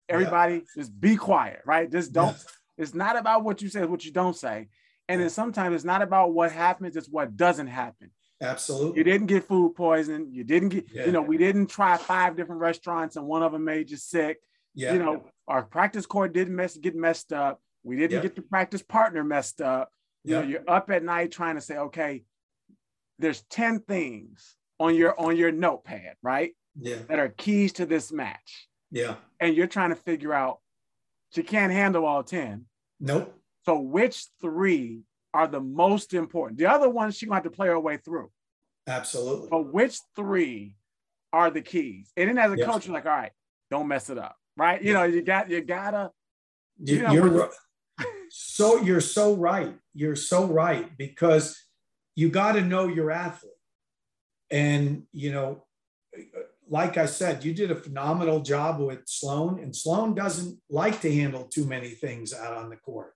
everybody 0.09 0.55
yeah. 0.55 0.61
just 0.77 0.99
be 1.01 1.17
quiet, 1.17 1.61
right? 1.65 1.91
Just 1.91 2.13
don't. 2.13 2.33
Yes. 2.33 2.47
It's 2.77 2.95
not 2.95 3.17
about 3.17 3.45
what 3.45 3.63
you 3.63 3.69
say, 3.69 3.81
it's 3.81 3.91
what 3.91 4.05
you 4.05 4.13
don't 4.13 4.37
say. 4.37 4.69
And 5.09 5.21
then 5.21 5.31
sometimes 5.31 5.75
it's 5.75 5.85
not 5.85 6.03
about 6.03 6.33
what 6.33 6.53
happens, 6.53 6.97
it's 6.97 7.09
what 7.09 7.37
doesn't 7.37 7.69
happen. 7.69 8.11
Absolutely. 8.41 8.99
You 8.99 9.05
didn't 9.05 9.27
get 9.27 9.45
food 9.45 9.75
poisoning. 9.75 10.29
You 10.31 10.45
didn't 10.45 10.69
get, 10.69 10.87
yeah. 10.93 11.07
you 11.07 11.13
know, 11.13 11.23
we 11.23 11.39
didn't 11.39 11.67
try 11.67 11.97
five 11.97 12.37
different 12.37 12.61
restaurants 12.61 13.17
and 13.17 13.27
one 13.27 13.43
of 13.43 13.53
them 13.53 13.65
made 13.65 13.91
you 13.91 13.97
sick. 13.97 14.39
Yeah. 14.75 14.93
You 14.93 15.01
know, 15.01 15.25
our 15.49 15.65
practice 15.65 16.07
court 16.07 16.33
didn't 16.33 16.55
mess 16.55 16.77
get 16.77 16.95
messed 16.95 17.33
up. 17.33 17.61
We 17.83 17.97
didn't 17.97 18.13
yeah. 18.13 18.23
get 18.23 18.37
the 18.37 18.43
practice 18.43 18.83
partner 18.83 19.25
messed 19.25 19.61
up. 19.61 19.91
You 20.25 20.35
yeah. 20.35 20.41
know, 20.41 20.47
you're 20.47 20.71
up 20.71 20.91
at 20.91 21.03
night 21.03 21.33
trying 21.33 21.57
to 21.57 21.61
say, 21.61 21.79
okay, 21.79 22.25
there's 23.19 23.43
10 23.51 23.81
things 23.81 24.57
on 24.79 24.95
your 24.95 25.19
on 25.19 25.37
your 25.37 25.53
notepad, 25.53 26.15
right? 26.23 26.53
Yeah. 26.79 26.97
That 27.09 27.19
are 27.19 27.29
keys 27.29 27.73
to 27.75 27.87
this 27.87 28.13
match. 28.13 28.69
Yeah. 28.91 29.17
And 29.41 29.57
you're 29.57 29.67
trying 29.67 29.91
to 29.91 29.97
figure 29.97 30.33
out 30.33 30.61
she 31.35 31.43
can't 31.43 31.73
handle 31.73 32.07
all 32.07 32.23
10. 32.23 32.65
Nope. 33.01 33.35
So 33.65 33.79
which 33.81 34.27
three 34.41 35.03
are 35.35 35.47
the 35.47 35.61
most 35.61 36.15
important? 36.15 36.59
The 36.59 36.67
other 36.67 36.89
ones 36.89 37.17
she 37.17 37.27
to 37.27 37.33
have 37.33 37.43
to 37.43 37.51
play 37.51 37.69
her 37.69 37.79
way 37.79 37.99
through. 37.99 38.31
Absolutely. 38.87 39.49
But 39.51 39.73
which 39.73 39.99
three 40.17 40.77
are 41.33 41.51
the 41.51 41.61
keys? 41.61 42.11
And 42.17 42.31
then 42.31 42.39
as 42.39 42.53
a 42.53 42.57
yes. 42.57 42.67
coach, 42.67 42.87
you're 42.87 42.95
like, 42.95 43.05
all 43.05 43.13
right, 43.13 43.33
don't 43.71 43.89
mess 43.89 44.09
it 44.09 44.19
up. 44.19 44.37
Right. 44.57 44.83
You 44.83 44.93
yeah. 44.93 44.99
know, 45.01 45.05
you 45.05 45.23
got 45.23 45.51
you 45.51 45.61
gotta 45.61 46.11
you, 46.83 47.03
know, 47.03 47.13
you're 47.13 47.51
so 48.31 48.81
you're 48.81 49.01
so 49.01 49.35
right. 49.35 49.75
You're 49.95 50.17
so 50.17 50.47
right 50.47 50.97
because 50.97 51.61
you 52.19 52.29
got 52.29 52.55
to 52.55 52.63
know 52.63 52.89
your 52.89 53.13
athlete. 53.13 53.53
And, 54.51 55.05
you 55.13 55.31
know, 55.31 55.67
like 56.69 56.97
I 56.97 57.07
said, 57.07 57.45
you 57.45 57.55
did 57.55 57.71
a 57.71 57.77
phenomenal 57.77 58.41
job 58.41 58.81
with 58.81 59.03
Sloane, 59.07 59.61
and 59.61 59.75
Sloane 59.75 60.17
doesn't 60.17 60.59
like 60.69 61.01
to 61.03 61.15
handle 61.15 61.45
too 61.45 61.65
many 61.65 61.91
things 61.91 62.35
out 62.35 62.55
on 62.55 62.71
the 62.71 62.77
court. 62.77 63.13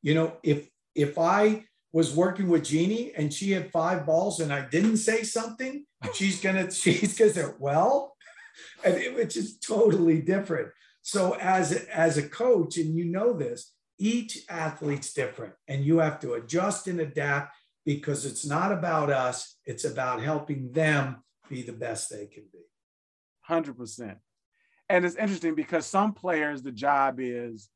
You 0.00 0.14
know, 0.14 0.38
if 0.42 0.66
if 0.94 1.18
I 1.18 1.66
was 1.92 2.16
working 2.16 2.48
with 2.48 2.64
Genie 2.64 3.12
and 3.14 3.34
she 3.34 3.50
had 3.50 3.70
five 3.70 4.06
balls 4.06 4.40
and 4.40 4.50
I 4.50 4.66
didn't 4.66 4.96
say 4.96 5.24
something, 5.24 5.84
she's 6.14 6.40
gonna 6.40 6.70
she's 6.70 7.18
gonna 7.18 7.32
say, 7.32 7.44
well, 7.58 8.16
and 8.82 8.94
it, 8.94 9.14
which 9.14 9.36
is 9.36 9.58
totally 9.58 10.22
different. 10.22 10.68
So 11.02 11.34
as 11.34 11.72
as 11.72 12.16
a 12.16 12.26
coach, 12.26 12.78
and 12.78 12.96
you 12.96 13.04
know 13.04 13.34
this, 13.34 13.74
each 13.98 14.38
athlete's 14.48 15.12
different, 15.12 15.52
and 15.68 15.84
you 15.84 15.98
have 15.98 16.18
to 16.20 16.32
adjust 16.32 16.86
and 16.86 16.98
adapt 17.00 17.54
because 17.88 18.26
it's 18.26 18.44
not 18.44 18.70
about 18.70 19.08
us, 19.08 19.56
it's 19.64 19.86
about 19.86 20.20
helping 20.20 20.70
them 20.72 21.24
be 21.48 21.62
the 21.62 21.72
best 21.72 22.10
they 22.10 22.26
can 22.26 22.44
be. 22.52 22.58
100%. 23.48 24.16
And 24.90 25.06
it's 25.06 25.16
interesting 25.16 25.54
because 25.54 25.86
some 25.86 26.12
players, 26.12 26.60
the 26.60 26.70
job 26.70 27.18
is 27.18 27.70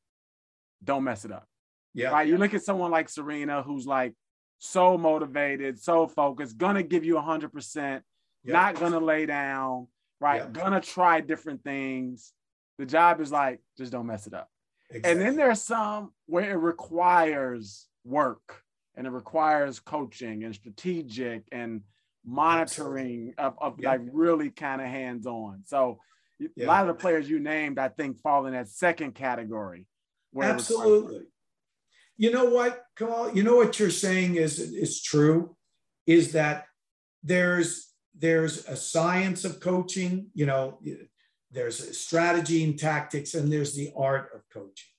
don't 0.84 1.04
mess 1.04 1.24
it 1.24 1.32
up. 1.32 1.48
Yeah. 1.94 2.10
Right. 2.10 2.28
You 2.28 2.36
look 2.36 2.52
at 2.52 2.62
someone 2.62 2.90
like 2.90 3.08
Serena, 3.08 3.62
who's 3.62 3.86
like 3.86 4.12
so 4.58 4.98
motivated, 4.98 5.80
so 5.80 6.06
focused, 6.06 6.58
gonna 6.58 6.82
give 6.82 7.06
you 7.06 7.14
100%, 7.14 8.02
yeah. 8.44 8.52
not 8.52 8.78
gonna 8.78 9.00
lay 9.00 9.24
down, 9.24 9.86
right? 10.20 10.42
Yeah. 10.42 10.48
Gonna 10.48 10.82
try 10.82 11.22
different 11.22 11.64
things. 11.64 12.34
The 12.76 12.84
job 12.84 13.18
is 13.22 13.32
like, 13.32 13.60
just 13.78 13.92
don't 13.92 14.06
mess 14.06 14.26
it 14.26 14.34
up. 14.34 14.50
Exactly. 14.90 15.10
And 15.10 15.20
then 15.22 15.36
there's 15.36 15.62
some 15.62 16.12
where 16.26 16.50
it 16.50 16.56
requires 16.56 17.86
work 18.04 18.61
and 18.96 19.06
it 19.06 19.10
requires 19.10 19.80
coaching 19.80 20.44
and 20.44 20.54
strategic 20.54 21.44
and 21.52 21.82
monitoring 22.24 23.34
of, 23.38 23.54
of 23.60 23.76
yeah. 23.78 23.90
like 23.90 24.00
really 24.12 24.50
kind 24.50 24.80
of 24.80 24.86
hands 24.86 25.26
on. 25.26 25.62
So 25.64 25.98
yeah. 26.38 26.64
a 26.64 26.66
lot 26.66 26.82
of 26.82 26.88
the 26.88 27.00
players 27.00 27.28
you 27.28 27.40
named, 27.40 27.78
I 27.78 27.88
think, 27.88 28.20
fall 28.20 28.46
in 28.46 28.52
that 28.52 28.68
second 28.68 29.14
category. 29.14 29.86
Absolutely. 30.40 31.22
You 32.16 32.30
know 32.30 32.46
what, 32.46 32.84
Kamau? 32.96 33.34
You 33.34 33.42
know 33.42 33.56
what 33.56 33.78
you're 33.78 33.90
saying 33.90 34.36
is 34.36 34.58
is 34.58 35.02
true, 35.02 35.56
is 36.06 36.32
that 36.32 36.66
there's 37.22 37.92
there's 38.16 38.66
a 38.66 38.76
science 38.76 39.44
of 39.44 39.60
coaching. 39.60 40.28
You 40.34 40.46
know, 40.46 40.80
there's 41.50 41.80
a 41.80 41.92
strategy 41.92 42.64
and 42.64 42.78
tactics, 42.78 43.34
and 43.34 43.52
there's 43.52 43.74
the 43.74 43.92
art 43.96 44.30
of 44.34 44.42
coaching, 44.52 44.92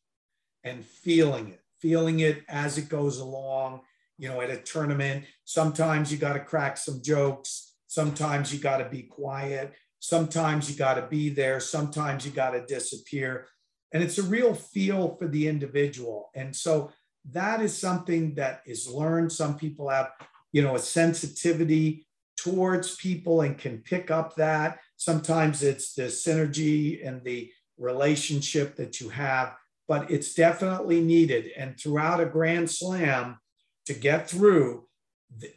and 0.64 0.84
feeling 0.84 1.50
it, 1.50 1.63
feeling 1.84 2.22
it 2.22 2.44
as 2.48 2.78
it 2.78 2.88
goes 2.88 3.20
along. 3.20 3.82
You 4.18 4.30
know, 4.30 4.40
at 4.42 4.50
a 4.50 4.58
tournament, 4.58 5.26
sometimes 5.44 6.12
you 6.12 6.18
got 6.18 6.34
to 6.34 6.40
crack 6.40 6.78
some 6.78 7.02
jokes. 7.04 7.74
Sometimes 7.88 8.54
you 8.54 8.60
got 8.60 8.78
to 8.78 8.90
be 8.90 9.04
quiet. 9.04 9.74
Sometimes 10.00 10.70
you 10.70 10.78
got 10.78 10.94
to 10.96 11.08
be 11.08 11.30
there. 11.30 11.60
Sometimes 11.60 12.26
you 12.26 12.32
got 12.32 12.52
to 12.52 12.66
disappear. 12.66 13.48
And 13.92 14.02
it's 14.02 14.18
a 14.18 14.24
real 14.24 14.54
feel 14.54 15.16
for 15.18 15.28
the 15.28 15.48
individual. 15.48 16.30
And 16.34 16.56
so 16.56 16.92
that 17.32 17.62
is 17.62 17.78
something 17.78 18.36
that 18.36 18.62
is 18.66 18.88
learned. 18.88 19.32
Some 19.32 19.58
people 19.58 19.90
have, 19.90 20.12
you 20.52 20.62
know, 20.62 20.76
a 20.76 20.80
sensitivity 20.80 22.08
towards 22.38 22.96
people 22.96 23.42
and 23.42 23.58
can 23.58 23.80
pick 23.80 24.10
up 24.10 24.36
that. 24.36 24.80
Sometimes 24.98 25.64
it's 25.64 25.94
the 25.94 26.04
synergy 26.04 27.06
and 27.06 27.24
the 27.24 27.52
relationship 27.78 28.76
that 28.78 29.00
you 29.00 29.10
have, 29.10 29.56
but 29.88 30.10
it's 30.10 30.34
definitely 30.34 31.02
needed. 31.02 31.52
And 31.58 31.78
throughout 31.80 32.20
a 32.20 32.26
grand 32.26 32.70
slam 32.70 33.38
to 33.86 33.94
get 33.94 34.30
through, 34.30 34.86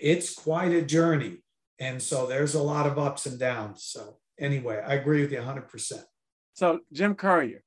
it's 0.00 0.34
quite 0.34 0.72
a 0.72 0.82
journey. 0.82 1.38
And 1.78 2.02
so 2.02 2.26
there's 2.26 2.54
a 2.54 2.62
lot 2.62 2.86
of 2.86 2.98
ups 2.98 3.26
and 3.26 3.38
downs. 3.38 3.84
So 3.84 4.18
anyway, 4.38 4.82
I 4.84 4.94
agree 4.94 5.20
with 5.20 5.32
you 5.32 5.38
100%. 5.38 6.02
So 6.54 6.80
Jim 6.92 7.14
Courier. 7.14 7.62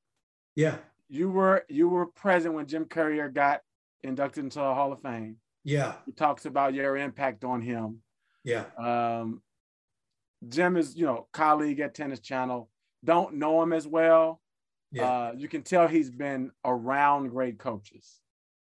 Yeah. 0.55 0.77
You 1.07 1.29
were 1.29 1.63
you 1.69 1.89
were 1.89 2.07
present 2.07 2.53
when 2.53 2.67
Jim 2.67 2.85
Courier 2.85 3.29
got 3.29 3.61
inducted 4.03 4.43
into 4.43 4.59
the 4.59 4.73
Hall 4.73 4.91
of 4.91 5.01
Fame. 5.01 5.37
Yeah. 5.63 5.93
He 6.05 6.11
talks 6.11 6.45
about 6.45 6.73
your 6.73 6.97
impact 6.97 7.43
on 7.43 7.61
him. 7.61 8.01
Yeah. 8.43 8.65
Um, 8.77 9.41
Jim 10.47 10.77
is, 10.77 10.95
you 10.95 11.05
know, 11.05 11.27
colleague 11.33 11.79
at 11.79 11.93
Tennis 11.93 12.19
Channel. 12.19 12.69
Don't 13.03 13.35
know 13.35 13.61
him 13.61 13.73
as 13.73 13.87
well. 13.87 14.41
Yeah. 14.91 15.03
Uh, 15.03 15.31
you 15.37 15.47
can 15.47 15.61
tell 15.61 15.87
he's 15.87 16.09
been 16.09 16.51
around 16.65 17.29
great 17.29 17.59
coaches 17.59 18.19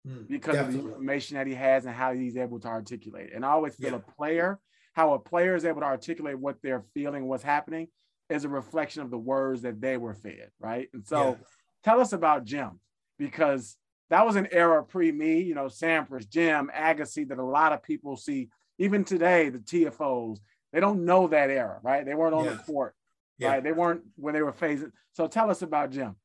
mm, 0.06 0.26
because 0.28 0.56
definitely. 0.56 0.78
of 0.78 0.84
the 0.84 0.90
information 0.90 1.36
that 1.36 1.46
he 1.46 1.54
has 1.54 1.86
and 1.86 1.94
how 1.94 2.12
he's 2.12 2.36
able 2.36 2.58
to 2.60 2.68
articulate. 2.68 3.30
And 3.34 3.44
I 3.44 3.50
always 3.50 3.76
feel 3.76 3.90
yeah. 3.90 3.96
a 3.96 4.12
player 4.16 4.60
how 4.98 5.14
a 5.14 5.18
player 5.18 5.54
is 5.54 5.64
able 5.64 5.80
to 5.80 5.86
articulate 5.86 6.36
what 6.36 6.56
they're 6.60 6.82
feeling, 6.92 7.28
what's 7.28 7.44
happening, 7.44 7.86
is 8.30 8.44
a 8.44 8.48
reflection 8.48 9.00
of 9.00 9.12
the 9.12 9.18
words 9.18 9.62
that 9.62 9.80
they 9.80 9.96
were 9.96 10.12
fed, 10.12 10.50
right? 10.58 10.88
And 10.92 11.06
so, 11.06 11.28
yeah. 11.28 11.46
tell 11.84 12.00
us 12.00 12.12
about 12.12 12.44
Jim 12.44 12.80
because 13.16 13.76
that 14.10 14.26
was 14.26 14.34
an 14.34 14.48
era 14.50 14.82
pre 14.82 15.12
me, 15.12 15.40
you 15.40 15.54
know, 15.54 15.66
Sampras, 15.66 16.28
Jim, 16.28 16.68
Agassi, 16.76 17.28
that 17.28 17.38
a 17.38 17.44
lot 17.44 17.72
of 17.72 17.82
people 17.82 18.16
see. 18.16 18.48
Even 18.80 19.04
today, 19.04 19.50
the 19.50 19.58
TFOs, 19.58 20.38
they 20.72 20.80
don't 20.80 21.04
know 21.04 21.28
that 21.28 21.50
era, 21.50 21.78
right? 21.82 22.04
They 22.04 22.14
weren't 22.14 22.34
on 22.34 22.44
yeah. 22.44 22.54
the 22.54 22.62
court, 22.64 22.96
yeah. 23.38 23.52
right? 23.52 23.64
They 23.64 23.72
weren't 23.72 24.02
when 24.16 24.34
they 24.34 24.42
were 24.42 24.52
phasing. 24.52 24.92
So 25.12 25.26
tell 25.26 25.50
us 25.50 25.62
about 25.62 25.90
Jim. 25.90 26.16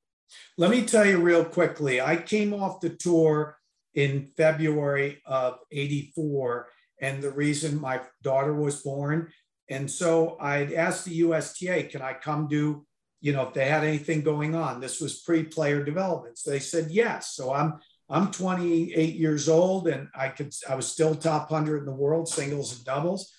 Let 0.57 0.71
me 0.71 0.83
tell 0.85 1.05
you 1.05 1.19
real 1.19 1.45
quickly. 1.45 2.01
I 2.01 2.15
came 2.15 2.53
off 2.53 2.79
the 2.79 2.89
tour 2.89 3.57
in 3.93 4.31
February 4.35 5.21
of 5.25 5.59
84 5.71 6.67
and 7.01 7.21
the 7.21 7.31
reason 7.31 7.79
my 7.79 8.01
daughter 8.21 8.53
was 8.53 8.81
born. 8.81 9.31
And 9.69 9.89
so 9.89 10.37
I'd 10.39 10.73
asked 10.73 11.05
the 11.05 11.15
USTA, 11.15 11.83
can 11.83 12.01
I 12.01 12.13
come 12.13 12.47
do, 12.47 12.85
you 13.21 13.33
know, 13.33 13.47
if 13.47 13.53
they 13.53 13.65
had 13.65 13.83
anything 13.83 14.21
going 14.21 14.55
on? 14.55 14.79
This 14.79 14.99
was 14.99 15.21
pre-player 15.21 15.83
development. 15.83 16.37
So 16.37 16.51
they 16.51 16.59
said 16.59 16.91
yes. 16.91 17.35
So 17.35 17.53
I'm 17.53 17.79
I'm 18.09 18.31
28 18.31 19.15
years 19.15 19.47
old 19.47 19.87
and 19.87 20.07
I 20.13 20.29
could 20.29 20.53
I 20.69 20.75
was 20.75 20.87
still 20.87 21.15
top 21.15 21.49
100 21.49 21.79
in 21.79 21.85
the 21.85 21.91
world, 21.91 22.27
singles 22.27 22.75
and 22.75 22.85
doubles. 22.85 23.31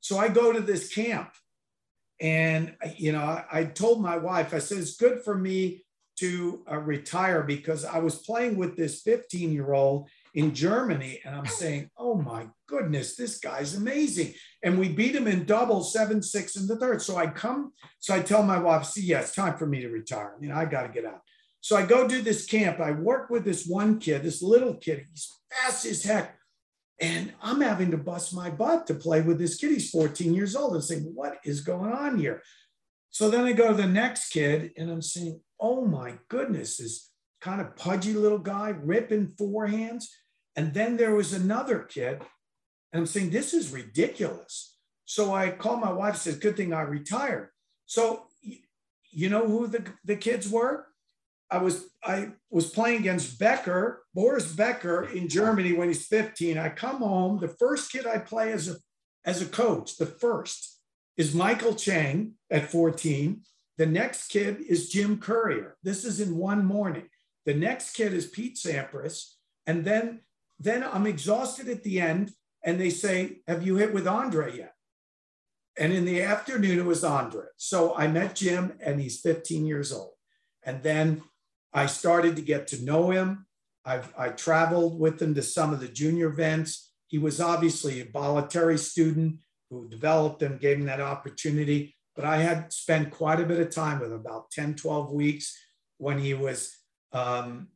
So 0.00 0.18
I 0.18 0.28
go 0.28 0.52
to 0.52 0.60
this 0.60 0.94
camp. 0.94 1.30
And 2.24 2.74
you 2.96 3.12
know, 3.12 3.20
I, 3.20 3.44
I 3.52 3.64
told 3.64 4.00
my 4.00 4.16
wife, 4.16 4.54
I 4.54 4.58
said, 4.58 4.78
it's 4.78 4.96
good 4.96 5.22
for 5.22 5.36
me 5.36 5.84
to 6.20 6.64
uh, 6.70 6.78
retire 6.78 7.42
because 7.42 7.84
I 7.84 7.98
was 7.98 8.22
playing 8.22 8.56
with 8.56 8.76
this 8.76 9.02
15 9.02 9.52
year 9.52 9.74
old 9.74 10.08
in 10.32 10.54
Germany. 10.54 11.20
And 11.22 11.34
I'm 11.34 11.44
saying, 11.44 11.90
oh 11.98 12.14
my 12.14 12.46
goodness, 12.66 13.14
this 13.14 13.38
guy's 13.38 13.76
amazing. 13.76 14.32
And 14.62 14.78
we 14.78 14.88
beat 14.88 15.14
him 15.14 15.26
in 15.26 15.44
double 15.44 15.82
seven, 15.82 16.22
six 16.22 16.56
in 16.56 16.66
the 16.66 16.76
third. 16.76 17.02
So 17.02 17.18
I 17.18 17.26
come, 17.26 17.72
so 17.98 18.14
I 18.14 18.20
tell 18.20 18.42
my 18.42 18.58
wife, 18.58 18.86
see, 18.86 19.02
yeah, 19.02 19.20
it's 19.20 19.34
time 19.34 19.58
for 19.58 19.66
me 19.66 19.82
to 19.82 19.90
retire. 19.90 20.34
You 20.40 20.48
know, 20.48 20.54
I 20.54 20.64
got 20.64 20.82
to 20.82 20.88
get 20.88 21.04
out. 21.04 21.20
So 21.60 21.76
I 21.76 21.84
go 21.84 22.08
do 22.08 22.22
this 22.22 22.46
camp. 22.46 22.80
I 22.80 22.92
work 22.92 23.28
with 23.28 23.44
this 23.44 23.66
one 23.66 23.98
kid, 23.98 24.22
this 24.22 24.40
little 24.40 24.76
kid. 24.76 25.04
He's 25.10 25.30
fast 25.52 25.84
as 25.84 26.02
heck. 26.04 26.38
And 27.04 27.34
I'm 27.42 27.60
having 27.60 27.90
to 27.90 27.98
bust 27.98 28.34
my 28.34 28.48
butt 28.48 28.86
to 28.86 28.94
play 28.94 29.20
with 29.20 29.38
this 29.38 29.56
kid. 29.56 29.72
He's 29.72 29.90
14 29.90 30.32
years 30.32 30.56
old. 30.56 30.74
I'm 30.74 30.80
saying, 30.80 31.02
what 31.14 31.36
is 31.44 31.60
going 31.60 31.92
on 31.92 32.18
here? 32.18 32.42
So 33.10 33.28
then 33.28 33.44
I 33.44 33.52
go 33.52 33.68
to 33.68 33.74
the 33.74 33.86
next 33.86 34.30
kid 34.30 34.72
and 34.78 34.90
I'm 34.90 35.02
saying, 35.02 35.38
oh 35.60 35.84
my 35.84 36.14
goodness, 36.28 36.78
this 36.78 37.10
kind 37.42 37.60
of 37.60 37.76
pudgy 37.76 38.14
little 38.14 38.38
guy 38.38 38.70
ripping 38.70 39.34
forehands. 39.38 40.06
And 40.56 40.72
then 40.72 40.96
there 40.96 41.14
was 41.14 41.34
another 41.34 41.80
kid, 41.80 42.22
and 42.92 43.00
I'm 43.00 43.06
saying, 43.06 43.30
this 43.30 43.52
is 43.52 43.72
ridiculous. 43.72 44.78
So 45.04 45.34
I 45.34 45.50
called 45.50 45.80
my 45.80 45.92
wife 45.92 46.14
and 46.14 46.22
said, 46.22 46.40
good 46.40 46.56
thing 46.56 46.72
I 46.72 46.82
retired. 46.82 47.50
So 47.86 48.28
you 49.10 49.28
know 49.28 49.46
who 49.46 49.66
the, 49.66 49.84
the 50.04 50.16
kids 50.16 50.48
were? 50.48 50.86
I 51.50 51.58
was 51.58 51.88
I 52.02 52.32
was 52.50 52.70
playing 52.70 53.00
against 53.00 53.38
Becker, 53.38 54.04
Boris 54.14 54.50
Becker 54.52 55.04
in 55.04 55.28
Germany 55.28 55.72
when 55.72 55.88
he's 55.88 56.06
15. 56.06 56.58
I 56.58 56.68
come 56.68 56.98
home. 56.98 57.38
The 57.38 57.48
first 57.48 57.92
kid 57.92 58.06
I 58.06 58.18
play 58.18 58.52
as 58.52 58.68
a 58.68 58.76
as 59.24 59.40
a 59.40 59.46
coach, 59.46 59.96
the 59.96 60.06
first 60.06 60.80
is 61.16 61.34
Michael 61.34 61.74
Chang 61.74 62.32
at 62.50 62.70
14. 62.70 63.42
The 63.78 63.86
next 63.86 64.28
kid 64.28 64.60
is 64.68 64.90
Jim 64.90 65.18
Courier. 65.18 65.76
This 65.82 66.04
is 66.04 66.20
in 66.20 66.36
one 66.36 66.64
morning. 66.64 67.08
The 67.46 67.54
next 67.54 67.94
kid 67.94 68.12
is 68.12 68.26
Pete 68.26 68.56
Sampras. 68.56 69.34
And 69.66 69.84
then 69.84 70.20
then 70.58 70.84
I'm 70.84 71.06
exhausted 71.06 71.68
at 71.68 71.82
the 71.82 72.00
end, 72.00 72.32
and 72.64 72.80
they 72.80 72.90
say, 72.90 73.40
Have 73.48 73.66
you 73.66 73.76
hit 73.76 73.92
with 73.92 74.06
Andre 74.06 74.56
yet? 74.56 74.74
And 75.76 75.92
in 75.92 76.04
the 76.04 76.22
afternoon, 76.22 76.78
it 76.78 76.84
was 76.84 77.02
Andre. 77.02 77.46
So 77.56 77.96
I 77.96 78.06
met 78.06 78.36
Jim, 78.36 78.74
and 78.80 79.00
he's 79.00 79.20
15 79.20 79.66
years 79.66 79.92
old. 79.92 80.12
And 80.62 80.82
then 80.82 81.22
I 81.74 81.86
started 81.86 82.36
to 82.36 82.42
get 82.42 82.68
to 82.68 82.84
know 82.84 83.10
him. 83.10 83.46
I've, 83.84 84.14
I 84.16 84.28
traveled 84.28 84.98
with 84.98 85.20
him 85.20 85.34
to 85.34 85.42
some 85.42 85.72
of 85.72 85.80
the 85.80 85.88
junior 85.88 86.28
events. 86.28 86.92
He 87.08 87.18
was 87.18 87.40
obviously 87.40 88.00
a 88.00 88.06
Bollettieri 88.06 88.78
student 88.78 89.40
who 89.68 89.88
developed 89.88 90.40
him, 90.40 90.58
gave 90.58 90.78
him 90.78 90.86
that 90.86 91.00
opportunity. 91.00 91.96
But 92.14 92.24
I 92.24 92.38
had 92.38 92.72
spent 92.72 93.10
quite 93.10 93.40
a 93.40 93.44
bit 93.44 93.60
of 93.60 93.70
time 93.70 93.98
with 93.98 94.12
him, 94.12 94.20
about 94.20 94.52
10, 94.52 94.76
12 94.76 95.10
weeks 95.10 95.58
when 95.98 96.18
he 96.18 96.32
was 96.32 96.76
um, 97.12 97.68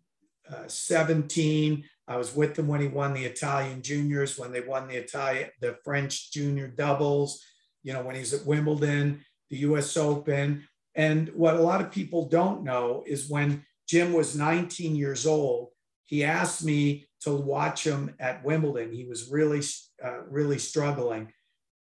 uh, 0.51 0.69
17. 0.69 1.85
I 2.07 2.17
was 2.17 2.35
with 2.35 2.59
him 2.59 2.69
when 2.69 2.81
he 2.81 2.89
won 2.89 3.15
the 3.15 3.25
Italian 3.25 3.83
juniors, 3.83 4.39
when 4.39 4.53
they 4.53 4.61
won 4.61 4.89
the 4.89 4.97
Italian, 4.97 5.51
the 5.61 5.77
French 5.85 6.31
junior 6.33 6.69
doubles, 6.69 7.43
you 7.83 7.93
know, 7.93 8.03
when 8.03 8.15
he's 8.15 8.33
at 8.33 8.47
Wimbledon, 8.47 9.25
the 9.51 9.59
US 9.59 9.97
Open. 9.97 10.67
And 10.95 11.29
what 11.31 11.57
a 11.57 11.63
lot 11.63 11.81
of 11.81 11.91
people 11.91 12.29
don't 12.29 12.65
know 12.65 13.05
is 13.07 13.29
when 13.29 13.65
Jim 13.89 14.13
was 14.13 14.37
19 14.37 14.97
years 14.97 15.27
old, 15.27 15.71
he 16.05 16.25
asked 16.25 16.65
me 16.65 17.09
to 17.21 17.35
watch 17.35 17.85
him 17.85 18.15
at 18.21 18.45
Wimbledon. 18.45 18.93
He 18.93 19.05
was 19.05 19.31
really, 19.31 19.63
uh, 20.05 20.23
really 20.29 20.59
struggling. 20.59 21.33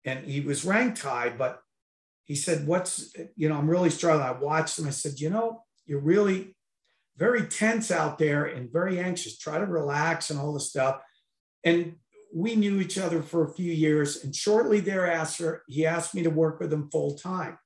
And 0.05 0.25
he 0.25 0.41
was 0.41 0.65
ranked 0.65 1.01
high, 1.01 1.31
but 1.31 1.61
he 2.25 2.35
said, 2.35 2.67
What's, 2.67 3.13
you 3.37 3.49
know, 3.49 3.57
I'm 3.57 3.69
really 3.69 3.91
struggling. 3.91 4.27
I 4.27 4.33
watched 4.33 4.79
him. 4.79 4.87
I 4.87 4.91
said, 4.91 5.19
You 5.19 5.31
know, 5.31 5.65
you're 5.87 6.01
really 6.01 6.57
very 7.17 7.47
tense 7.47 7.91
out 7.91 8.19
there 8.19 8.47
and 8.47 8.73
very 8.73 8.99
anxious. 8.99 9.39
Try 9.39 9.59
to 9.59 9.67
relax 9.67 10.31
and 10.31 10.39
all 10.39 10.53
the 10.53 10.61
stuff. 10.61 11.01
And 11.63 11.97
we 12.35 12.57
knew 12.57 12.81
each 12.81 12.99
other 12.99 13.23
for 13.23 13.45
a 13.45 13.53
few 13.53 13.73
years. 13.73 14.25
And 14.25 14.35
shortly 14.35 14.81
thereafter, 14.81 15.63
he 15.69 15.87
asked 15.87 16.15
me 16.15 16.23
to 16.25 16.31
work 16.31 16.61
with 16.61 16.73
him 16.73 16.91
full 16.91 17.17
time. 17.17 17.59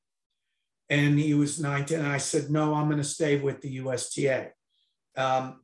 And 0.90 1.18
he 1.18 1.34
was 1.34 1.60
19. 1.60 1.98
And 1.98 2.08
I 2.08 2.18
said, 2.18 2.50
no, 2.50 2.74
I'm 2.74 2.86
going 2.86 2.98
to 2.98 3.04
stay 3.04 3.38
with 3.38 3.60
the 3.60 3.76
USTA. 3.76 4.50
Um, 5.16 5.60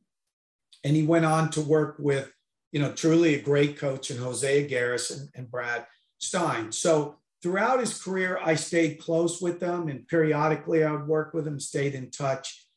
and 0.83 0.95
he 0.95 1.03
went 1.03 1.25
on 1.25 1.49
to 1.51 1.61
work 1.61 1.95
with, 1.97 2.31
you 2.71 2.79
know, 2.79 2.91
truly 2.91 3.35
a 3.35 3.41
great 3.41 3.77
coach 3.77 4.11
in 4.11 4.17
Jose 4.17 4.67
Higueras 4.67 5.11
and, 5.11 5.29
and 5.33 5.49
Brad 5.49 5.87
Stine. 6.19 6.71
So 6.71 7.17
throughout 7.41 7.79
his 7.79 8.01
career, 8.01 8.39
I 8.43 8.55
stayed 8.55 8.99
close 8.99 9.41
with 9.41 9.59
them 9.59 9.87
and 9.87 10.07
periodically 10.07 10.83
I 10.83 10.91
would 10.91 11.07
work 11.07 11.33
with 11.33 11.47
him, 11.47 11.59
stayed 11.59 11.95
in 11.95 12.11
touch. 12.11 12.67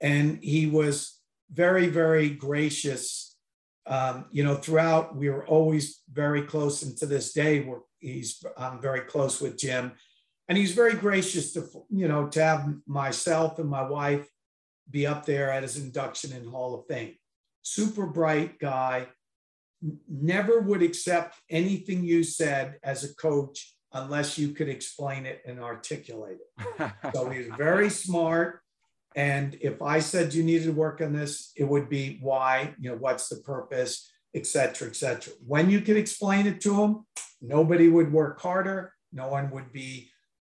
And 0.00 0.42
he 0.42 0.66
was 0.66 1.20
very, 1.52 1.88
very 1.88 2.30
gracious. 2.30 3.36
Um, 3.86 4.26
you 4.30 4.44
know, 4.44 4.54
throughout, 4.54 5.16
we 5.16 5.28
were 5.30 5.46
always 5.46 6.02
very 6.10 6.42
close. 6.42 6.82
And 6.82 6.96
to 6.98 7.06
this 7.06 7.32
day, 7.32 7.60
we're, 7.60 7.80
he's 7.98 8.42
I'm 8.56 8.80
very 8.80 9.00
close 9.00 9.40
with 9.40 9.58
Jim. 9.58 9.92
And 10.50 10.58
he's 10.58 10.72
very 10.72 10.94
gracious 10.94 11.52
to, 11.52 11.64
you 11.90 12.08
know, 12.08 12.26
to 12.26 12.42
have 12.42 12.74
myself 12.84 13.60
and 13.60 13.70
my 13.70 13.88
wife 13.88 14.28
be 14.90 15.06
up 15.06 15.24
there 15.24 15.52
at 15.52 15.62
his 15.62 15.76
induction 15.76 16.32
in 16.32 16.44
Hall 16.44 16.74
of 16.74 16.86
Fame. 16.88 17.14
Super 17.62 18.04
bright 18.04 18.58
guy, 18.58 19.06
never 20.08 20.58
would 20.58 20.82
accept 20.82 21.36
anything 21.48 22.02
you 22.02 22.24
said 22.24 22.80
as 22.82 23.04
a 23.04 23.14
coach 23.14 23.76
unless 23.92 24.38
you 24.38 24.48
could 24.48 24.68
explain 24.68 25.24
it 25.24 25.40
and 25.46 25.60
articulate 25.60 26.38
it. 26.58 26.92
so 27.14 27.30
he's 27.30 27.46
very 27.56 27.88
smart. 27.88 28.60
And 29.14 29.56
if 29.60 29.80
I 29.80 30.00
said 30.00 30.34
you 30.34 30.42
needed 30.42 30.64
to 30.64 30.72
work 30.72 31.00
on 31.00 31.12
this, 31.12 31.52
it 31.56 31.64
would 31.64 31.88
be 31.88 32.18
why, 32.22 32.74
you 32.80 32.90
know, 32.90 32.96
what's 32.96 33.28
the 33.28 33.36
purpose, 33.36 34.10
et 34.34 34.46
cetera, 34.46 34.88
et 34.88 34.96
cetera. 34.96 35.32
When 35.46 35.70
you 35.70 35.80
could 35.80 35.96
explain 35.96 36.48
it 36.48 36.60
to 36.62 36.82
him, 36.82 37.06
nobody 37.40 37.86
would 37.86 38.12
work 38.12 38.40
harder. 38.40 38.92
No 39.12 39.28
one 39.28 39.52
would 39.52 39.72
be 39.72 40.10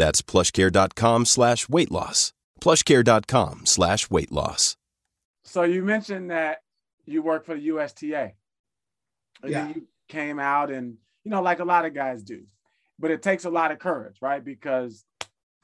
That's 0.00 0.22
plushcare.com 0.22 1.26
slash 1.26 1.68
weight 1.68 1.90
loss. 1.90 2.32
Plushcare.com 2.62 3.66
slash 3.66 4.08
weight 4.08 4.32
loss. 4.32 4.78
So 5.44 5.62
you 5.64 5.84
mentioned 5.84 6.30
that 6.30 6.62
you 7.04 7.20
work 7.20 7.44
for 7.44 7.54
the 7.54 7.60
USTA. 7.60 8.32
Yeah. 9.44 9.68
You 9.68 9.86
came 10.08 10.38
out 10.38 10.70
and, 10.70 10.96
you 11.22 11.30
know, 11.30 11.42
like 11.42 11.60
a 11.60 11.66
lot 11.66 11.84
of 11.84 11.92
guys 11.92 12.22
do, 12.22 12.44
but 12.98 13.10
it 13.10 13.20
takes 13.20 13.44
a 13.44 13.50
lot 13.50 13.72
of 13.72 13.78
courage, 13.78 14.16
right? 14.22 14.42
Because 14.42 15.04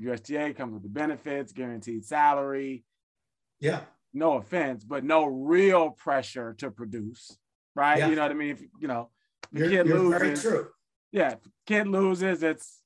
USTA 0.01 0.53
comes 0.53 0.75
with 0.75 0.83
the 0.83 0.91
benefits, 0.91 1.53
guaranteed 1.55 2.05
salary. 2.05 2.85
Yeah. 3.59 3.81
No 4.13 4.35
offense, 4.35 4.85
but 4.85 5.03
no 5.03 5.25
real 5.25 5.93
pressure 5.93 6.55
to 6.59 6.71
produce, 6.71 7.39
right? 7.75 8.01
Yeah. 8.01 8.09
You 8.09 8.17
know 8.17 8.23
what 8.23 8.33
I 8.33 8.35
mean? 8.35 8.51
If, 8.51 8.61
you 8.81 8.89
know, 8.89 9.09
the 9.51 9.61
You're, 9.61 9.69
kid 9.71 9.87
you're 9.87 9.99
loses. 9.99 10.21
very 10.21 10.37
true. 10.37 10.69
Yeah, 11.11 11.37
kid 11.67 11.87
loses, 11.87 12.43
it's 12.43 12.83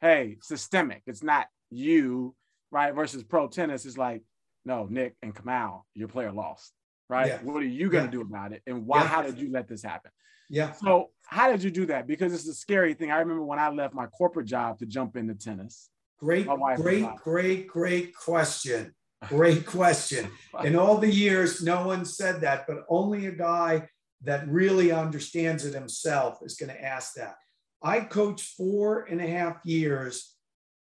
hey, 0.00 0.36
systemic. 0.42 1.02
It's 1.06 1.22
not 1.22 1.46
you, 1.70 2.34
right? 2.70 2.94
Versus 2.94 3.22
pro 3.22 3.48
tennis, 3.48 3.84
it's 3.84 3.98
like, 3.98 4.22
no, 4.64 4.86
Nick 4.90 5.16
and 5.22 5.34
Kamau, 5.34 5.82
your 5.94 6.08
player 6.08 6.32
lost, 6.32 6.72
right? 7.08 7.28
Yeah. 7.28 7.38
What 7.42 7.62
are 7.62 7.66
you 7.66 7.88
gonna 7.90 8.04
Yeah. 8.04 8.10
do 8.10 8.20
about 8.22 8.52
it? 8.52 8.62
And 8.66 8.86
why? 8.86 9.02
Yeah. 9.02 9.08
How 9.08 9.22
did 9.22 9.38
you 9.38 9.50
let 9.50 9.68
this 9.68 9.82
happen? 9.82 10.10
Yeah. 10.48 10.72
So 10.72 11.10
how 11.26 11.50
did 11.50 11.62
you 11.62 11.70
do 11.70 11.86
that? 11.86 12.06
Because 12.06 12.34
it's 12.34 12.48
a 12.48 12.54
scary 12.54 12.94
thing. 12.94 13.10
I 13.10 13.18
remember 13.18 13.44
when 13.44 13.58
I 13.58 13.68
left 13.68 13.94
my 13.94 14.06
corporate 14.06 14.46
job 14.46 14.78
to 14.80 14.86
jump 14.86 15.16
into 15.16 15.34
tennis. 15.34 15.88
Great, 16.18 16.46
My 16.46 16.54
wife 16.54 16.78
was 16.78 16.84
great, 16.84 17.16
great, 17.16 17.68
great 17.68 18.14
question. 18.14 18.94
Great 19.28 19.64
question. 19.64 20.30
In 20.64 20.76
all 20.76 20.98
the 20.98 21.10
years, 21.10 21.62
no 21.62 21.86
one 21.86 22.04
said 22.04 22.40
that, 22.42 22.66
but 22.66 22.84
only 22.88 23.26
a 23.26 23.32
guy 23.32 23.88
that 24.22 24.46
really 24.48 24.92
understands 24.92 25.64
it 25.64 25.72
himself 25.72 26.40
is 26.42 26.56
going 26.56 26.68
to 26.68 26.84
ask 26.84 27.14
that. 27.14 27.36
I 27.82 28.00
coached 28.00 28.56
four 28.56 29.02
and 29.02 29.20
a 29.20 29.26
half 29.26 29.64
years 29.64 30.34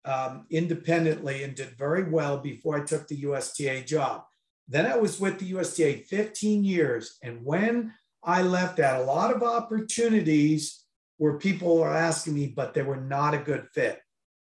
um, 0.05 0.47
independently 0.51 1.43
and 1.43 1.55
did 1.55 1.77
very 1.77 2.11
well 2.11 2.39
before 2.39 2.81
I 2.81 2.85
took 2.85 3.09
the 3.09 3.17
USTA 3.17 3.85
job. 3.85 4.25
Then 4.69 4.87
I 4.87 4.97
was 4.97 5.21
with 5.21 5.39
the 5.39 5.47
USTA 5.47 6.05
15 6.09 6.65
years. 6.65 7.19
And 7.23 7.45
when 7.45 7.93
I 8.23 8.43
left 8.43 8.77
that, 8.77 9.01
a 9.01 9.05
lot 9.05 9.35
of 9.35 9.43
opportunities 9.43 10.85
where 11.19 11.39
people 11.39 11.83
are 11.83 11.95
asking 11.95 12.35
me, 12.35 12.47
but 12.47 12.75
they 12.75 12.83
were 12.83 13.01
not 13.01 13.35
a 13.35 13.39
good 13.39 13.69
fit. 13.75 14.01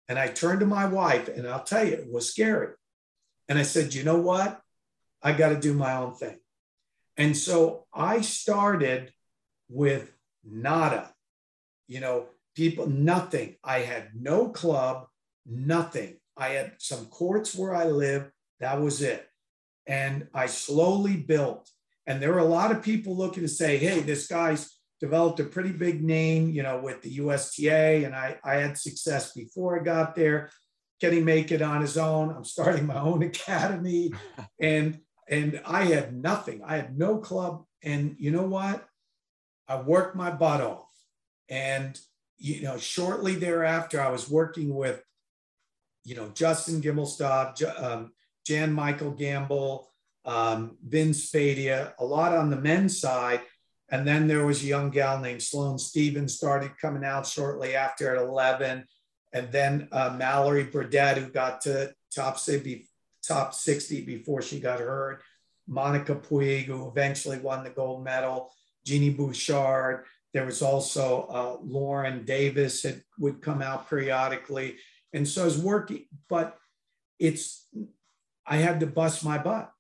And 0.07 0.17
I 0.17 0.27
turned 0.27 0.59
to 0.61 0.65
my 0.65 0.85
wife, 0.85 1.27
and 1.27 1.47
I'll 1.47 1.63
tell 1.63 1.85
you, 1.85 1.93
it 1.93 2.11
was 2.11 2.29
scary. 2.29 2.73
And 3.47 3.57
I 3.57 3.63
said, 3.63 3.93
you 3.93 4.03
know 4.03 4.19
what? 4.19 4.59
I 5.21 5.33
got 5.33 5.49
to 5.49 5.59
do 5.59 5.73
my 5.73 5.95
own 5.95 6.15
thing. 6.15 6.37
And 7.17 7.35
so 7.35 7.85
I 7.93 8.21
started 8.21 9.13
with 9.69 10.11
nada, 10.43 11.10
you 11.91 11.99
know, 11.99 12.27
people, 12.55 12.87
nothing. 12.87 13.57
I 13.65 13.79
had 13.79 14.11
no 14.15 14.47
club, 14.47 15.07
nothing. 15.45 16.15
I 16.37 16.49
had 16.49 16.75
some 16.79 17.07
courts 17.07 17.53
where 17.53 17.75
I 17.75 17.85
live. 17.85 18.31
That 18.61 18.79
was 18.79 19.01
it. 19.01 19.27
And 19.85 20.29
I 20.33 20.45
slowly 20.45 21.17
built. 21.17 21.69
And 22.07 22.21
there 22.21 22.31
were 22.31 22.39
a 22.39 22.45
lot 22.45 22.71
of 22.71 22.81
people 22.81 23.17
looking 23.17 23.43
to 23.43 23.49
say, 23.49 23.77
hey, 23.77 23.99
this 23.99 24.27
guy's 24.27 24.79
developed 25.01 25.41
a 25.41 25.43
pretty 25.43 25.73
big 25.73 26.01
name, 26.01 26.51
you 26.51 26.63
know, 26.63 26.79
with 26.79 27.01
the 27.01 27.09
USTA. 27.09 28.05
And 28.05 28.15
I, 28.15 28.37
I 28.41 28.55
had 28.55 28.77
success 28.77 29.33
before 29.33 29.77
I 29.77 29.83
got 29.83 30.15
there. 30.15 30.49
Can 31.01 31.11
he 31.11 31.19
make 31.19 31.51
it 31.51 31.61
on 31.61 31.81
his 31.81 31.97
own? 31.97 32.33
I'm 32.33 32.45
starting 32.45 32.85
my 32.85 33.01
own 33.01 33.21
academy. 33.33 34.13
And 34.61 34.99
and 35.27 35.61
I 35.65 35.85
had 35.85 36.13
nothing. 36.13 36.61
I 36.65 36.75
had 36.75 36.97
no 36.97 37.17
club. 37.17 37.63
And 37.83 38.15
you 38.17 38.31
know 38.31 38.45
what? 38.45 38.85
I 39.67 39.81
worked 39.81 40.15
my 40.15 40.29
butt 40.29 40.61
off. 40.61 40.90
And 41.51 41.99
you 42.41 42.63
know, 42.63 42.77
shortly 42.77 43.35
thereafter, 43.35 44.01
I 44.01 44.09
was 44.09 44.27
working 44.27 44.73
with, 44.73 45.03
you 46.03 46.15
know, 46.15 46.29
Justin 46.29 46.81
Gimelstob, 46.81 47.61
um, 47.79 48.13
Jan-Michael 48.47 49.13
Gambill, 49.13 49.85
um, 50.25 50.75
Vince 50.83 51.29
Spadea, 51.29 51.93
a 51.99 52.03
lot 52.05 52.33
on 52.35 52.49
the 52.49 52.55
men's 52.55 52.99
side. 52.99 53.41
And 53.89 54.07
then 54.07 54.27
there 54.27 54.43
was 54.43 54.63
a 54.63 54.67
young 54.67 54.89
gal 54.89 55.19
named 55.19 55.43
Sloane 55.43 55.77
Stevens 55.77 56.33
started 56.33 56.79
coming 56.81 57.05
out 57.05 57.27
shortly 57.27 57.75
after 57.75 58.15
at 58.15 58.21
11. 58.21 58.85
And 59.33 59.51
then 59.51 59.87
uh, 59.91 60.15
Mallory 60.17 60.63
Burdett, 60.63 61.19
who 61.19 61.29
got 61.29 61.61
to 61.61 61.93
top 62.13 62.39
60, 62.39 62.87
top 63.23 63.53
60 63.53 64.01
before 64.01 64.41
she 64.41 64.59
got 64.59 64.79
hurt. 64.79 65.21
Monica 65.67 66.15
Puig, 66.15 66.65
who 66.65 66.87
eventually 66.87 67.37
won 67.37 67.63
the 67.63 67.69
gold 67.69 68.03
medal. 68.03 68.51
Genie 68.83 69.11
Bouchard. 69.11 70.05
There 70.33 70.45
was 70.45 70.61
also 70.61 71.27
uh, 71.29 71.57
Lauren 71.61 72.23
Davis 72.25 72.83
that 72.83 73.01
would 73.19 73.41
come 73.41 73.61
out 73.61 73.89
periodically. 73.89 74.77
And 75.13 75.27
so 75.27 75.41
I 75.41 75.45
was 75.45 75.57
working, 75.57 76.05
but 76.29 76.57
it's, 77.19 77.67
I 78.47 78.57
had 78.57 78.79
to 78.79 78.87
bust 78.87 79.25
my 79.25 79.37
butt. 79.37 79.71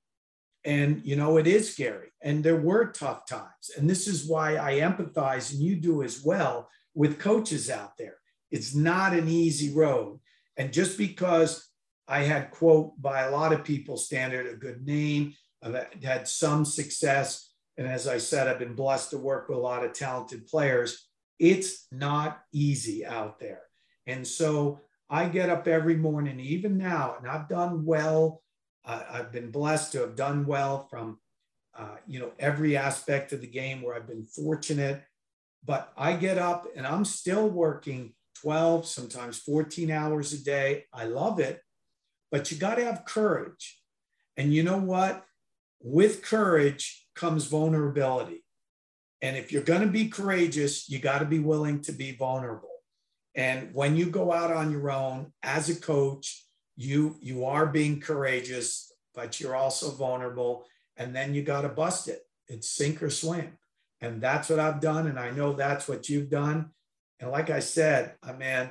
And, 0.63 1.01
you 1.03 1.15
know, 1.15 1.37
it 1.37 1.47
is 1.47 1.73
scary. 1.73 2.09
And 2.21 2.43
there 2.43 2.57
were 2.57 2.91
tough 2.91 3.25
times. 3.25 3.71
And 3.77 3.89
this 3.89 4.07
is 4.07 4.27
why 4.27 4.57
I 4.57 4.79
empathize, 4.79 5.51
and 5.51 5.61
you 5.61 5.75
do 5.75 6.03
as 6.03 6.21
well, 6.23 6.69
with 6.93 7.17
coaches 7.17 7.69
out 7.69 7.97
there. 7.97 8.17
It's 8.51 8.75
not 8.75 9.13
an 9.13 9.27
easy 9.27 9.73
road. 9.73 10.19
And 10.57 10.73
just 10.73 10.97
because 10.97 11.69
I 12.07 12.23
had, 12.23 12.51
quote, 12.51 13.01
by 13.01 13.21
a 13.21 13.31
lot 13.31 13.53
of 13.53 13.63
people, 13.63 13.97
standard 13.97 14.45
a 14.45 14.55
good 14.55 14.85
name, 14.85 15.33
I've 15.63 15.87
had 16.03 16.27
some 16.27 16.65
success. 16.65 17.50
And 17.77 17.87
as 17.87 18.07
I 18.07 18.17
said, 18.17 18.47
I've 18.47 18.59
been 18.59 18.75
blessed 18.75 19.11
to 19.11 19.17
work 19.17 19.49
with 19.49 19.57
a 19.57 19.61
lot 19.61 19.85
of 19.85 19.93
talented 19.93 20.47
players. 20.47 21.07
It's 21.39 21.87
not 21.91 22.41
easy 22.53 23.05
out 23.05 23.39
there. 23.39 23.61
And 24.07 24.27
so 24.27 24.81
I 25.09 25.27
get 25.27 25.49
up 25.49 25.67
every 25.67 25.95
morning, 25.95 26.39
even 26.39 26.77
now, 26.77 27.15
and 27.17 27.27
I've 27.27 27.49
done 27.49 27.85
well. 27.85 28.41
Uh, 28.85 29.03
I've 29.11 29.31
been 29.31 29.51
blessed 29.51 29.91
to 29.93 30.01
have 30.01 30.15
done 30.15 30.45
well 30.45 30.87
from, 30.89 31.19
uh, 31.77 31.97
you 32.07 32.19
know, 32.19 32.31
every 32.39 32.77
aspect 32.77 33.31
of 33.31 33.41
the 33.41 33.47
game 33.47 33.81
where 33.81 33.95
I've 33.95 34.07
been 34.07 34.25
fortunate. 34.25 35.03
But 35.63 35.91
I 35.95 36.13
get 36.13 36.37
up 36.37 36.67
and 36.75 36.87
I'm 36.87 37.05
still 37.05 37.47
working 37.47 38.13
12, 38.41 38.87
sometimes 38.87 39.37
14 39.37 39.91
hours 39.91 40.33
a 40.33 40.43
day. 40.43 40.85
I 40.93 41.05
love 41.05 41.39
it, 41.39 41.61
but 42.31 42.51
you 42.51 42.57
got 42.57 42.75
to 42.75 42.85
have 42.85 43.05
courage. 43.05 43.79
And 44.37 44.53
you 44.53 44.63
know 44.63 44.77
what? 44.77 45.23
With 45.83 46.21
courage 46.21 47.07
comes 47.15 47.45
vulnerability. 47.45 48.43
And 49.21 49.37
if 49.37 49.51
you're 49.51 49.63
going 49.63 49.81
to 49.81 49.87
be 49.87 50.07
courageous, 50.07 50.89
you 50.89 50.99
got 50.99 51.19
to 51.19 51.25
be 51.25 51.39
willing 51.39 51.81
to 51.81 51.91
be 51.91 52.15
vulnerable. 52.15 52.69
And 53.35 53.73
when 53.73 53.95
you 53.95 54.07
go 54.07 54.31
out 54.33 54.51
on 54.51 54.71
your 54.71 54.91
own 54.91 55.31
as 55.43 55.69
a 55.69 55.79
coach, 55.79 56.45
you 56.75 57.15
you 57.21 57.45
are 57.45 57.65
being 57.65 57.99
courageous, 57.99 58.91
but 59.13 59.39
you're 59.39 59.55
also 59.55 59.91
vulnerable. 59.91 60.65
And 60.97 61.15
then 61.15 61.33
you 61.33 61.43
got 61.43 61.61
to 61.61 61.69
bust 61.69 62.07
it. 62.07 62.21
It's 62.47 62.67
sink 62.67 63.01
or 63.01 63.09
swim. 63.09 63.57
And 64.01 64.21
that's 64.21 64.49
what 64.49 64.59
I've 64.59 64.81
done. 64.81 65.07
And 65.07 65.19
I 65.19 65.31
know 65.31 65.53
that's 65.53 65.87
what 65.87 66.09
you've 66.09 66.29
done. 66.29 66.71
And 67.19 67.29
like 67.29 67.49
I 67.49 67.59
said, 67.59 68.15
I 68.23 68.33
mean, 68.33 68.69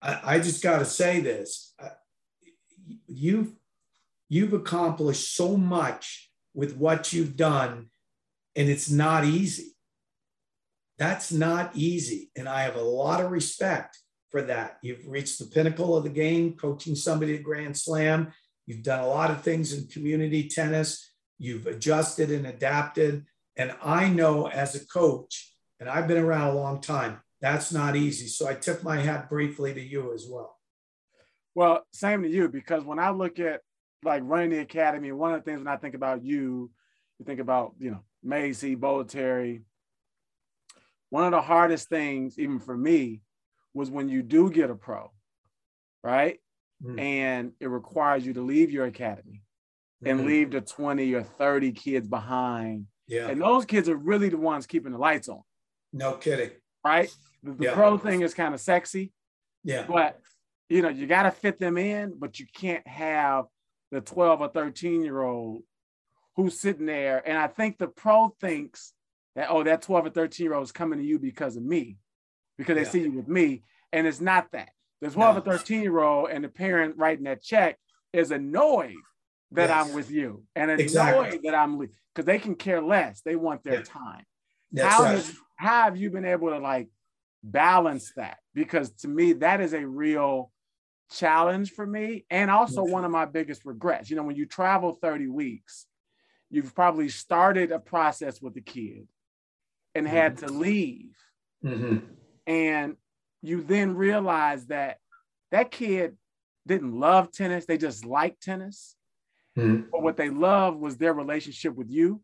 I, 0.00 0.20
I 0.36 0.38
just 0.38 0.62
got 0.62 0.78
to 0.78 0.84
say 0.84 1.20
this. 1.20 1.74
Uh, 1.82 1.88
you've 4.28 4.52
accomplished 4.52 5.34
so 5.34 5.56
much 5.56 6.30
with 6.54 6.76
what 6.76 7.12
you've 7.12 7.36
done, 7.36 7.90
and 8.56 8.68
it's 8.68 8.90
not 8.90 9.24
easy. 9.24 9.74
That's 10.98 11.32
not 11.32 11.72
easy. 11.74 12.30
And 12.36 12.48
I 12.48 12.62
have 12.62 12.76
a 12.76 12.82
lot 12.82 13.20
of 13.20 13.32
respect 13.32 13.98
for 14.30 14.42
that. 14.42 14.78
You've 14.82 15.06
reached 15.06 15.38
the 15.38 15.46
pinnacle 15.46 15.96
of 15.96 16.04
the 16.04 16.10
game, 16.10 16.54
coaching 16.54 16.94
somebody 16.94 17.36
at 17.36 17.42
Grand 17.42 17.76
Slam. 17.76 18.32
You've 18.66 18.82
done 18.82 19.00
a 19.00 19.08
lot 19.08 19.30
of 19.30 19.42
things 19.42 19.72
in 19.72 19.88
community 19.88 20.48
tennis. 20.48 21.12
You've 21.38 21.66
adjusted 21.66 22.30
and 22.30 22.46
adapted. 22.46 23.24
And 23.56 23.74
I 23.82 24.08
know 24.08 24.48
as 24.48 24.74
a 24.74 24.86
coach, 24.86 25.54
and 25.80 25.88
I've 25.88 26.08
been 26.08 26.22
around 26.22 26.50
a 26.50 26.58
long 26.58 26.80
time, 26.80 27.20
that's 27.40 27.72
not 27.72 27.96
easy. 27.96 28.28
So 28.28 28.48
I 28.48 28.54
tip 28.54 28.82
my 28.82 28.98
hat 28.98 29.28
briefly 29.28 29.74
to 29.74 29.80
you 29.80 30.14
as 30.14 30.26
well. 30.30 30.56
Well, 31.54 31.84
same 31.92 32.22
to 32.22 32.28
you, 32.28 32.48
because 32.48 32.84
when 32.84 32.98
I 32.98 33.10
look 33.10 33.38
at 33.38 33.60
like 34.04 34.22
running 34.24 34.50
the 34.50 34.58
academy, 34.58 35.12
one 35.12 35.32
of 35.32 35.40
the 35.40 35.50
things 35.50 35.58
when 35.58 35.68
I 35.68 35.76
think 35.76 35.94
about 35.94 36.24
you, 36.24 36.70
you 37.18 37.24
think 37.24 37.40
about, 37.40 37.74
you 37.78 37.90
know, 37.90 38.00
Macci, 38.26 38.76
Bollettieri, 38.76 39.62
one 41.10 41.24
of 41.24 41.30
the 41.30 41.40
hardest 41.40 41.88
things, 41.88 42.38
even 42.38 42.58
for 42.58 42.76
me, 42.76 43.20
was 43.72 43.90
when 43.90 44.08
you 44.08 44.22
do 44.22 44.50
get 44.50 44.70
a 44.70 44.74
pro, 44.74 45.10
right? 46.02 46.40
Mm. 46.82 47.00
And 47.00 47.52
it 47.60 47.68
requires 47.68 48.26
you 48.26 48.32
to 48.34 48.42
leave 48.42 48.70
your 48.70 48.86
academy 48.86 49.42
and 50.04 50.26
leave 50.26 50.50
the 50.50 50.60
20 50.60 51.14
or 51.14 51.22
30 51.22 51.72
kids 51.72 52.08
behind. 52.08 52.86
Yeah. 53.06 53.28
And 53.28 53.40
those 53.40 53.64
kids 53.64 53.88
are 53.88 53.96
really 53.96 54.28
the 54.28 54.36
ones 54.36 54.66
keeping 54.66 54.92
the 54.92 54.98
lights 54.98 55.28
on. 55.28 55.42
No 55.92 56.14
kidding. 56.14 56.50
Right? 56.84 57.14
The, 57.42 57.52
the 57.52 57.64
yeah. 57.64 57.74
pro 57.74 57.96
thing 57.96 58.20
is 58.20 58.34
kind 58.34 58.54
of 58.54 58.60
sexy. 58.60 59.12
Yeah. 59.62 59.86
But 59.88 60.20
you 60.68 60.82
know, 60.82 60.88
you 60.88 61.06
got 61.06 61.24
to 61.24 61.30
fit 61.30 61.58
them 61.58 61.76
in, 61.76 62.14
but 62.18 62.40
you 62.40 62.46
can't 62.52 62.86
have 62.86 63.44
the 63.94 64.00
12 64.00 64.40
or 64.40 64.48
13 64.48 65.02
year 65.02 65.22
old 65.22 65.62
who's 66.36 66.58
sitting 66.58 66.86
there. 66.86 67.22
And 67.26 67.38
I 67.38 67.46
think 67.46 67.78
the 67.78 67.86
pro 67.86 68.34
thinks 68.40 68.92
that 69.36 69.48
oh 69.50 69.62
that 69.62 69.82
12 69.82 70.06
or 70.06 70.10
13 70.10 70.44
year 70.44 70.54
old 70.54 70.64
is 70.64 70.72
coming 70.72 70.98
to 70.98 71.04
you 71.04 71.18
because 71.18 71.56
of 71.56 71.62
me 71.62 71.96
because 72.58 72.74
they 72.74 72.82
yeah. 72.82 72.90
see 72.90 73.02
you 73.02 73.12
with 73.12 73.28
me 73.28 73.62
and 73.92 74.06
it's 74.06 74.20
not 74.20 74.50
that 74.52 74.70
the 75.00 75.10
12 75.10 75.34
no. 75.34 75.40
or 75.52 75.58
13 75.58 75.82
year 75.82 75.98
old 76.00 76.30
and 76.30 76.44
the 76.44 76.48
parent 76.48 76.96
writing 76.96 77.24
that 77.24 77.42
check 77.42 77.78
is 78.12 78.30
annoyed 78.30 78.94
that 79.52 79.70
yes. 79.70 79.86
i'm 79.86 79.94
with 79.94 80.10
you 80.10 80.44
and 80.54 80.70
annoyed 80.70 80.80
exactly. 80.80 81.38
that 81.44 81.54
i'm 81.54 81.78
because 81.78 82.24
they 82.24 82.38
can 82.38 82.54
care 82.54 82.80
less 82.80 83.22
they 83.22 83.36
want 83.36 83.62
their 83.64 83.78
yeah. 83.78 83.82
time 83.82 84.24
That's 84.72 84.94
how, 84.94 85.02
right. 85.02 85.16
has, 85.16 85.32
how 85.56 85.82
have 85.84 85.96
you 85.96 86.10
been 86.10 86.24
able 86.24 86.50
to 86.50 86.58
like 86.58 86.88
balance 87.42 88.12
that 88.16 88.38
because 88.54 88.90
to 88.92 89.08
me 89.08 89.34
that 89.34 89.60
is 89.60 89.74
a 89.74 89.86
real 89.86 90.50
challenge 91.10 91.72
for 91.72 91.86
me 91.86 92.24
and 92.30 92.50
also 92.50 92.82
one 92.82 93.04
of 93.04 93.10
my 93.10 93.24
biggest 93.24 93.64
regrets 93.64 94.10
you 94.10 94.16
know 94.16 94.22
when 94.22 94.36
you 94.36 94.46
travel 94.46 94.92
30 94.92 95.28
weeks 95.28 95.86
you've 96.50 96.74
probably 96.74 97.08
started 97.08 97.72
a 97.72 97.78
process 97.78 98.40
with 98.40 98.54
the 98.54 98.60
kid 98.60 99.08
and 99.94 100.06
mm-hmm. 100.06 100.16
had 100.16 100.38
to 100.38 100.46
leave. 100.46 101.16
Mm-hmm. 101.64 101.98
And 102.46 102.96
you 103.42 103.62
then 103.62 103.96
realize 103.96 104.66
that 104.66 104.98
that 105.50 105.70
kid 105.70 106.16
didn't 106.66 106.98
love 106.98 107.30
tennis, 107.32 107.66
they 107.66 107.78
just 107.78 108.04
liked 108.04 108.42
tennis. 108.42 108.96
Mm-hmm. 109.58 109.88
But 109.90 110.02
what 110.02 110.16
they 110.16 110.30
loved 110.30 110.78
was 110.78 110.96
their 110.96 111.12
relationship 111.12 111.74
with 111.74 111.90
you. 111.90 112.20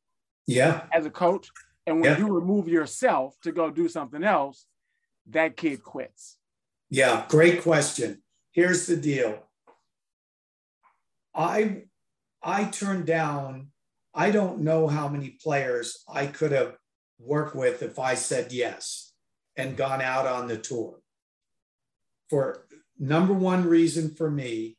Yeah. 0.46 0.82
As 0.92 1.06
a 1.06 1.10
coach. 1.10 1.48
And 1.86 2.00
when 2.00 2.12
yeah. 2.12 2.18
you 2.18 2.32
remove 2.32 2.68
yourself 2.68 3.34
to 3.42 3.52
go 3.52 3.70
do 3.70 3.88
something 3.88 4.24
else, 4.24 4.66
that 5.30 5.56
kid 5.56 5.82
quits. 5.82 6.36
Yeah, 6.88 7.24
great 7.28 7.62
question. 7.62 8.22
Here's 8.52 8.86
the 8.86 8.96
deal. 8.96 9.44
I 11.34 11.84
I 12.42 12.64
turned 12.64 13.06
down 13.06 13.68
I 14.12 14.30
don't 14.30 14.60
know 14.60 14.88
how 14.88 15.08
many 15.08 15.30
players 15.42 16.02
I 16.12 16.26
could 16.26 16.52
have 16.52 16.76
worked 17.18 17.54
with 17.54 17.82
if 17.82 17.98
I 17.98 18.14
said 18.14 18.52
yes 18.52 19.12
and 19.56 19.76
gone 19.76 20.02
out 20.02 20.26
on 20.26 20.48
the 20.48 20.58
tour. 20.58 21.00
For 22.28 22.66
number 22.98 23.32
one 23.32 23.68
reason 23.68 24.14
for 24.14 24.30
me 24.30 24.76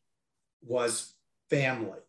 was 0.61 1.13
family, 1.49 1.99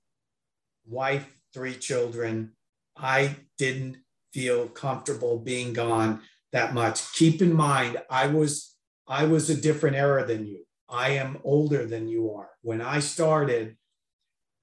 wife, 0.85 1.29
three 1.55 1.75
children. 1.75 2.53
I 2.97 3.37
didn't 3.57 3.99
feel 4.33 4.69
comfortable 4.69 5.39
being 5.39 5.73
gone 5.73 6.23
that 6.53 6.75
much. 6.75 7.13
Keep 7.15 7.41
in 7.41 7.53
mind, 7.53 8.03
I 8.11 8.27
was 8.27 8.77
I 9.07 9.25
was 9.25 9.51
a 9.51 9.61
different 9.61 9.97
era 9.97 10.27
than 10.27 10.47
you. 10.47 10.65
I 10.93 11.11
am 11.11 11.39
older 11.43 11.87
than 11.87 12.07
you 12.07 12.33
are. 12.35 12.51
When 12.61 12.83
I 12.83 13.01
started, 13.01 13.77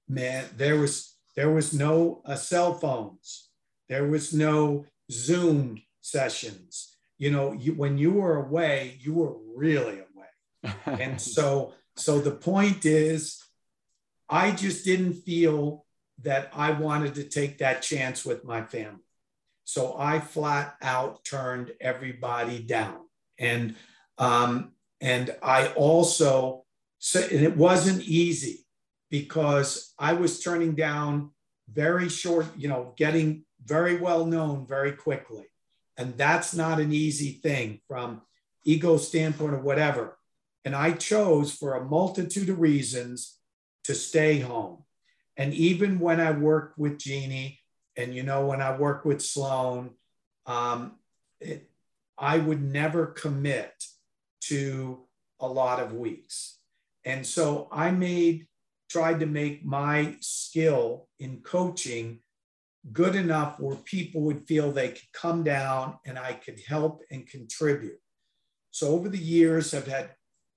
man, 0.08 0.44
there 0.56 0.78
was 0.78 1.16
there 1.36 1.50
was 1.50 1.72
no 1.72 2.22
uh, 2.24 2.36
cell 2.36 2.74
phones. 2.74 3.50
There 3.88 4.06
was 4.06 4.32
no 4.32 4.86
Zoom 5.10 5.82
sessions. 6.00 6.96
You 7.18 7.30
know, 7.30 7.52
you, 7.52 7.74
when 7.74 7.98
you 7.98 8.12
were 8.12 8.36
away, 8.36 8.98
you 9.00 9.14
were 9.14 9.34
really 9.54 10.00
away. 10.00 10.74
and 10.86 11.20
so, 11.20 11.74
so 11.96 12.20
the 12.20 12.30
point 12.30 12.84
is, 12.84 13.42
I 14.28 14.52
just 14.52 14.84
didn't 14.84 15.14
feel 15.14 15.84
that 16.22 16.50
I 16.54 16.72
wanted 16.72 17.14
to 17.16 17.24
take 17.24 17.58
that 17.58 17.82
chance 17.82 18.24
with 18.24 18.44
my 18.44 18.62
family. 18.62 19.00
So 19.64 19.96
I 19.98 20.20
flat 20.20 20.76
out 20.82 21.24
turned 21.24 21.72
everybody 21.80 22.60
down. 22.60 22.98
And 23.38 23.76
um, 24.18 24.72
and 25.00 25.34
I 25.42 25.68
also 25.68 26.64
so 26.98 27.20
and 27.20 27.40
it 27.40 27.56
wasn't 27.56 28.02
easy 28.02 28.66
because 29.10 29.94
I 29.98 30.12
was 30.12 30.40
turning 30.40 30.74
down 30.74 31.30
very 31.72 32.08
short, 32.08 32.46
you 32.56 32.68
know, 32.68 32.92
getting 32.96 33.44
very 33.64 33.96
well 33.96 34.26
known 34.26 34.66
very 34.66 34.92
quickly. 34.92 35.46
And 35.96 36.16
that's 36.16 36.54
not 36.54 36.80
an 36.80 36.92
easy 36.92 37.32
thing 37.32 37.80
from 37.88 38.22
ego 38.64 38.96
standpoint 38.96 39.54
or 39.54 39.60
whatever. 39.60 40.18
And 40.64 40.74
I 40.74 40.92
chose 40.92 41.52
for 41.52 41.74
a 41.74 41.84
multitude 41.84 42.48
of 42.48 42.60
reasons 42.60 43.38
to 43.84 43.94
stay 43.94 44.40
home. 44.40 44.84
And 45.36 45.54
even 45.54 45.98
when 45.98 46.20
I 46.20 46.32
worked 46.32 46.78
with 46.78 46.98
Genie, 46.98 47.60
and 47.96 48.14
you 48.14 48.22
know, 48.22 48.46
when 48.46 48.60
I 48.60 48.76
worked 48.76 49.06
with 49.06 49.22
Sloane, 49.22 49.90
um, 50.46 50.92
it, 51.40 51.70
I 52.18 52.38
would 52.38 52.62
never 52.62 53.06
commit 53.06 53.72
to 54.50 55.06
a 55.38 55.46
lot 55.46 55.80
of 55.80 55.92
weeks. 55.92 56.58
And 57.04 57.24
so 57.24 57.68
I 57.70 57.92
made, 57.92 58.46
tried 58.88 59.20
to 59.20 59.26
make 59.26 59.64
my 59.64 60.16
skill 60.20 61.08
in 61.20 61.40
coaching 61.42 62.18
good 62.92 63.14
enough 63.14 63.60
where 63.60 63.76
people 63.76 64.22
would 64.22 64.42
feel 64.42 64.72
they 64.72 64.88
could 64.88 65.12
come 65.12 65.44
down 65.44 65.98
and 66.04 66.18
I 66.18 66.32
could 66.32 66.60
help 66.66 67.02
and 67.12 67.28
contribute. 67.28 68.00
So 68.72 68.88
over 68.88 69.08
the 69.08 69.18
years, 69.18 69.72
I've 69.72 69.86
had 69.86 70.10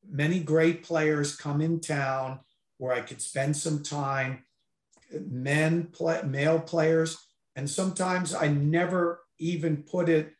many 0.10 0.40
great 0.40 0.84
players 0.84 1.36
come 1.36 1.62
in 1.62 1.80
town 1.80 2.40
where 2.78 2.94
I 2.94 3.02
could 3.02 3.22
spend 3.22 3.56
some 3.56 3.84
time, 3.84 4.44
men, 5.30 5.88
play, 5.92 6.22
male 6.24 6.60
players, 6.60 7.18
and 7.56 7.70
sometimes 7.70 8.34
I 8.34 8.48
never 8.48 9.22
even 9.38 9.84
put 9.84 10.10
it 10.10 10.34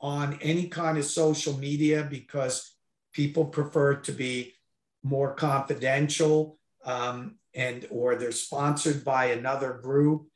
on 0.00 0.38
any 0.42 0.66
kind 0.68 0.98
of 0.98 1.04
social 1.04 1.56
media 1.56 2.06
because 2.10 2.75
people 3.16 3.46
prefer 3.46 3.94
to 3.94 4.12
be 4.12 4.54
more 5.02 5.34
confidential 5.34 6.58
um, 6.84 7.38
and 7.54 7.86
or 7.90 8.14
they're 8.14 8.30
sponsored 8.30 9.04
by 9.04 9.26
another 9.26 9.72
group 9.82 10.28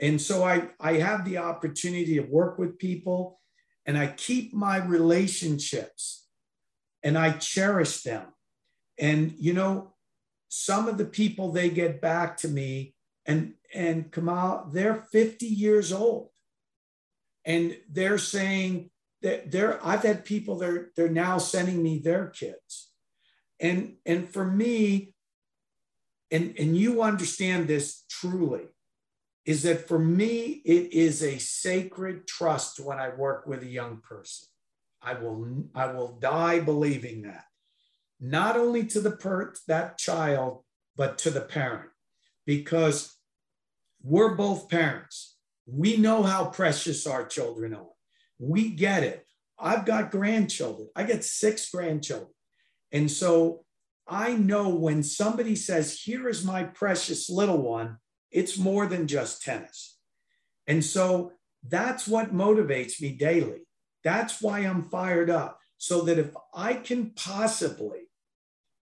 and 0.00 0.20
so 0.20 0.44
I, 0.44 0.68
I 0.78 0.94
have 0.94 1.24
the 1.24 1.38
opportunity 1.38 2.14
to 2.14 2.20
work 2.20 2.58
with 2.58 2.78
people 2.78 3.40
and 3.84 3.98
I 3.98 4.08
keep 4.08 4.54
my 4.54 4.76
relationships 4.84 6.26
and 7.02 7.18
I 7.18 7.32
cherish 7.32 8.02
them. 8.02 8.26
And, 8.98 9.34
you 9.38 9.54
know, 9.54 9.94
some 10.48 10.88
of 10.88 10.98
the 10.98 11.04
people 11.04 11.50
they 11.50 11.70
get 11.70 12.00
back 12.00 12.36
to 12.38 12.48
me 12.48 12.94
and, 13.26 13.54
and 13.74 14.10
Kamau, 14.10 14.72
they're 14.72 15.06
50 15.12 15.46
years 15.46 15.92
old 15.92 16.30
and 17.44 17.76
they're 17.90 18.18
saying 18.18 18.90
that 19.22 19.50
they're, 19.50 19.84
I've 19.84 20.02
had 20.02 20.24
people, 20.24 20.58
they're, 20.58 20.90
they're 20.96 21.08
now 21.08 21.38
sending 21.38 21.82
me 21.82 21.98
their 21.98 22.28
kids. 22.28 22.90
And, 23.60 23.96
and 24.06 24.28
for 24.28 24.44
me, 24.44 25.14
and, 26.30 26.54
and 26.58 26.76
you 26.76 27.02
understand 27.02 27.66
this 27.66 28.04
truly, 28.08 28.66
is 29.44 29.62
that 29.62 29.88
for 29.88 29.98
me, 29.98 30.62
it 30.64 30.92
is 30.92 31.22
a 31.22 31.38
sacred 31.38 32.26
trust 32.26 32.78
when 32.78 32.98
I 32.98 33.08
work 33.08 33.46
with 33.46 33.62
a 33.62 33.66
young 33.66 33.98
person. 33.98 34.46
I 35.00 35.14
will, 35.14 35.64
I 35.74 35.86
will 35.86 36.18
die 36.20 36.60
believing 36.60 37.22
that. 37.22 37.44
not 38.20 38.56
only 38.56 38.84
to 38.84 39.00
the 39.00 39.12
per 39.12 39.54
that 39.66 39.98
child, 39.98 40.64
but 40.96 41.18
to 41.18 41.30
the 41.30 41.40
parent, 41.40 41.90
because 42.46 43.16
we're 44.02 44.34
both 44.34 44.68
parents. 44.68 45.36
We 45.66 45.96
know 45.96 46.22
how 46.22 46.46
precious 46.46 47.06
our 47.06 47.26
children 47.26 47.74
are. 47.74 47.97
We 48.38 48.70
get 48.70 49.02
it. 49.02 49.26
I've 49.58 49.84
got 49.84 50.10
grandchildren. 50.10 50.88
I 50.94 51.02
get 51.04 51.24
six 51.24 51.70
grandchildren. 51.70 52.30
And 52.92 53.10
so 53.10 53.64
I 54.06 54.34
know 54.34 54.68
when 54.68 55.02
somebody 55.02 55.56
says, 55.56 56.00
Here 56.00 56.28
is 56.28 56.44
my 56.44 56.64
precious 56.64 57.28
little 57.28 57.60
one, 57.60 57.98
it's 58.30 58.58
more 58.58 58.86
than 58.86 59.06
just 59.06 59.42
tennis. 59.42 59.98
And 60.66 60.84
so 60.84 61.32
that's 61.66 62.06
what 62.06 62.34
motivates 62.34 63.00
me 63.00 63.12
daily. 63.12 63.62
That's 64.04 64.40
why 64.40 64.60
I'm 64.60 64.88
fired 64.90 65.30
up. 65.30 65.58
So 65.76 66.02
that 66.02 66.18
if 66.18 66.30
I 66.54 66.74
can 66.74 67.10
possibly 67.10 68.10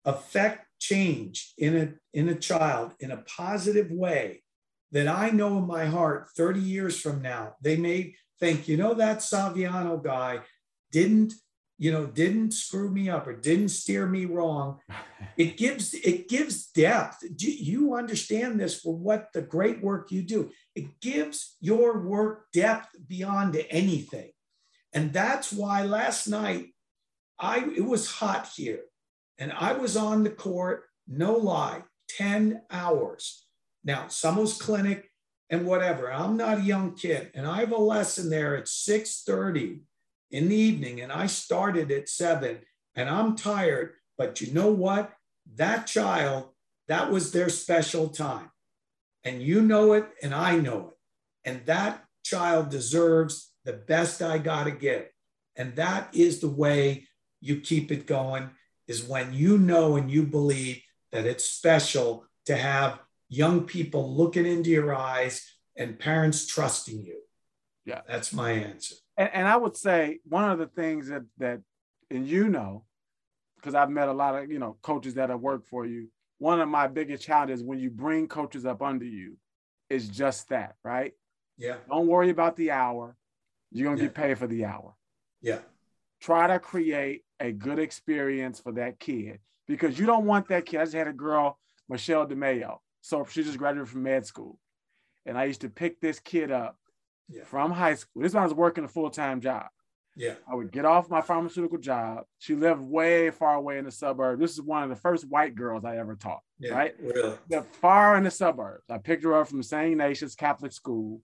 affect 0.06 0.68
change 0.80 1.54
in 1.58 1.76
a, 1.76 2.18
in 2.18 2.30
a 2.30 2.36
child 2.36 2.94
in 3.00 3.12
a 3.12 3.24
positive 3.24 3.90
way, 3.92 4.44
that 4.92 5.08
I 5.08 5.32
know 5.32 5.58
in 5.58 5.66
my 5.66 5.86
heart 5.86 6.30
30 6.38 6.60
years 6.60 7.00
from 7.00 7.22
now, 7.22 7.56
they 7.62 7.78
may 7.78 8.16
think, 8.44 8.68
you 8.68 8.76
know, 8.76 8.94
that 8.96 9.20
Saviano 9.20 10.04
guy 10.04 10.42
didn't 10.92 11.34
you 11.80 11.92
know 11.92 12.06
didn't 12.06 12.52
screw 12.52 12.90
me 12.90 13.10
up 13.10 13.26
or 13.28 13.36
didn't 13.36 13.70
steer 13.70 14.06
me 14.06 14.26
wrong. 14.26 14.80
It 15.36 15.58
gives 15.58 15.96
it 15.96 16.30
gives 16.30 16.68
depth. 16.68 17.24
Do 17.36 17.52
you 17.52 17.96
understand 17.96 18.60
this 18.60 18.80
for 18.80 18.96
what 18.96 19.30
the 19.34 19.42
great 19.42 19.82
work 19.82 20.12
you 20.12 20.22
do? 20.22 20.52
It 20.76 21.02
gives 21.02 21.58
your 21.60 21.98
work 21.98 22.52
depth 22.54 22.90
beyond 23.08 23.60
anything. 23.72 24.32
And 24.94 25.12
that's 25.12 25.52
why 25.52 25.86
last 25.86 26.28
night 26.28 26.66
i 27.40 27.56
it 27.80 27.86
was 27.94 28.12
hot 28.20 28.46
here 28.56 28.84
and 29.40 29.52
i 29.70 29.72
was 29.74 29.98
on 29.98 30.24
the 30.24 30.36
court 30.46 30.84
no 31.08 31.32
lie 31.34 31.82
10 32.10 32.62
hours. 32.70 33.24
Now 33.84 34.02
someone's 34.10 34.62
clinic 34.62 35.10
and 35.54 35.66
whatever 35.66 36.12
i'm 36.12 36.36
not 36.36 36.58
a 36.58 36.62
young 36.62 36.94
kid 36.94 37.32
and 37.34 37.46
i 37.48 37.60
have 37.60 37.72
a 37.72 37.78
lesson 37.78 38.30
there 38.30 38.58
at 38.58 38.66
6.30 38.66 39.80
in 40.34 40.50
the 40.50 40.56
evening 40.56 41.00
and 41.00 41.12
I 41.12 41.28
started 41.28 41.92
at 41.92 42.10
seven 42.10 42.58
and 42.96 43.08
I'm 43.08 43.36
tired. 43.36 43.94
But 44.18 44.42
you 44.42 44.52
know 44.52 44.72
what? 44.72 45.14
That 45.56 45.86
child, 45.86 46.50
that 46.88 47.12
was 47.12 47.32
their 47.32 47.50
special 47.50 48.10
time. 48.10 48.50
And 49.24 49.42
you 49.42 49.62
know 49.62 49.94
it 49.94 50.08
and 50.22 50.34
I 50.34 50.58
know 50.58 50.90
it. 50.90 51.50
And 51.50 51.66
that 51.68 52.04
child 52.24 52.70
deserves 52.70 53.52
the 53.64 53.74
best 53.74 54.22
I 54.22 54.40
got 54.40 54.66
to 54.66 54.72
give. 54.72 55.06
And 55.56 55.76
that 55.76 56.10
is 56.14 56.40
the 56.40 56.50
way 56.50 57.08
you 57.40 57.60
keep 57.60 57.92
it 57.92 58.08
going 58.08 58.50
is 58.88 59.04
when 59.04 59.34
you 59.34 59.58
know 59.60 59.96
and 59.96 60.10
you 60.10 60.24
believe 60.24 60.82
that 61.12 61.26
it's 61.26 61.46
special 61.46 62.26
to 62.48 62.56
have 62.56 63.00
young 63.34 63.66
people 63.66 64.16
looking 64.16 64.46
into 64.46 64.70
your 64.70 64.94
eyes 64.96 65.46
and 65.76 66.00
parents 66.00 66.46
trusting 66.46 67.06
you. 67.06 67.20
Yeah. 67.86 68.02
That's 68.08 68.32
my 68.32 68.52
answer 68.52 68.96
and, 69.18 69.30
and 69.34 69.48
I 69.48 69.58
would 69.58 69.76
say 69.76 70.20
one 70.26 70.50
of 70.50 70.60
the 70.60 70.68
things 70.68 71.08
that 71.08 71.24
that 71.38 71.62
and 72.10 72.28
you 72.28 72.50
know, 72.50 72.86
because 73.56 73.76
I've 73.76 73.90
met 73.90 74.10
a 74.10 74.14
lot 74.14 74.36
of 74.36 74.52
you 74.52 74.60
know 74.60 74.78
coaches 74.82 75.16
that 75.16 75.30
have 75.30 75.40
worked 75.40 75.68
for 75.68 75.86
you. 75.86 76.10
One 76.40 76.60
of 76.60 76.68
my 76.68 76.88
biggest 76.88 77.24
challenges 77.24 77.64
when 77.64 77.80
you 77.80 77.90
bring 77.90 78.28
coaches 78.28 78.66
up 78.66 78.82
under 78.82 79.06
you 79.06 79.38
is 79.90 80.10
just 80.10 80.50
that, 80.50 80.76
right? 80.84 81.14
Yeah. 81.58 81.76
Don't 81.90 82.08
worry 82.08 82.30
about 82.30 82.56
the 82.56 82.72
hour. 82.72 83.16
You're 83.72 83.86
gonna 83.90 83.98
yeah. 83.98 84.08
get 84.08 84.16
paid 84.16 84.38
for 84.38 84.48
the 84.48 84.66
hour. 84.66 84.96
Yeah. 85.42 85.60
Try 86.22 86.48
to 86.48 86.60
create 86.60 87.24
a 87.40 87.52
good 87.52 87.80
experience 87.80 88.60
for 88.60 88.74
that 88.74 89.00
kid 89.00 89.40
because 89.68 90.00
you 90.00 90.06
don't 90.06 90.26
want 90.26 90.48
that 90.50 90.66
kid. 90.66 90.80
I 90.80 90.84
just 90.84 90.96
had 90.96 91.08
a 91.08 91.14
girl, 91.14 91.60
Michelle 91.90 92.26
DeMayo. 92.26 92.78
So 93.04 93.26
she 93.30 93.44
just 93.44 93.58
graduated 93.58 93.90
from 93.90 94.04
med 94.04 94.26
school. 94.26 94.58
And 95.26 95.38
I 95.38 95.44
used 95.44 95.62
to 95.62 95.70
pick 95.70 96.00
this 96.00 96.20
kid 96.20 96.52
up 96.52 96.78
yeah. 97.30 97.44
from 97.44 97.72
high 97.72 97.96
school. 97.96 98.24
This 98.24 98.34
when 98.34 98.42
I 98.42 98.46
was 98.46 98.56
working 98.56 98.86
a 98.86 98.88
full 98.88 99.10
time 99.10 99.42
job. 99.42 99.66
Yeah. 100.16 100.36
I 100.50 100.56
would 100.56 100.72
get 100.72 100.86
off 100.86 101.10
my 101.10 101.22
pharmaceutical 101.22 101.80
job. 101.80 102.24
She 102.40 102.56
lived 102.56 102.82
way 102.82 103.30
far 103.30 103.56
away 103.56 103.78
in 103.78 103.86
the 103.86 103.92
suburbs. 103.92 104.40
This 104.40 104.54
is 104.54 104.62
one 104.62 104.84
of 104.84 104.90
the 104.90 104.96
first 104.96 105.28
white 105.28 105.54
girls 105.54 105.84
I 105.84 105.98
ever 105.98 106.16
taught. 106.16 106.42
Yeah, 106.60 106.74
right? 106.74 106.96
Really? 107.02 107.36
The 107.50 107.64
far 107.82 108.16
in 108.16 108.24
the 108.24 108.32
suburbs. 108.32 108.86
I 108.90 109.00
picked 109.00 109.24
her 109.24 109.34
up 109.34 109.50
from 109.50 109.64
St. 109.64 109.92
Ignatius 109.92 110.36
Catholic 110.36 110.72
School, 110.72 111.20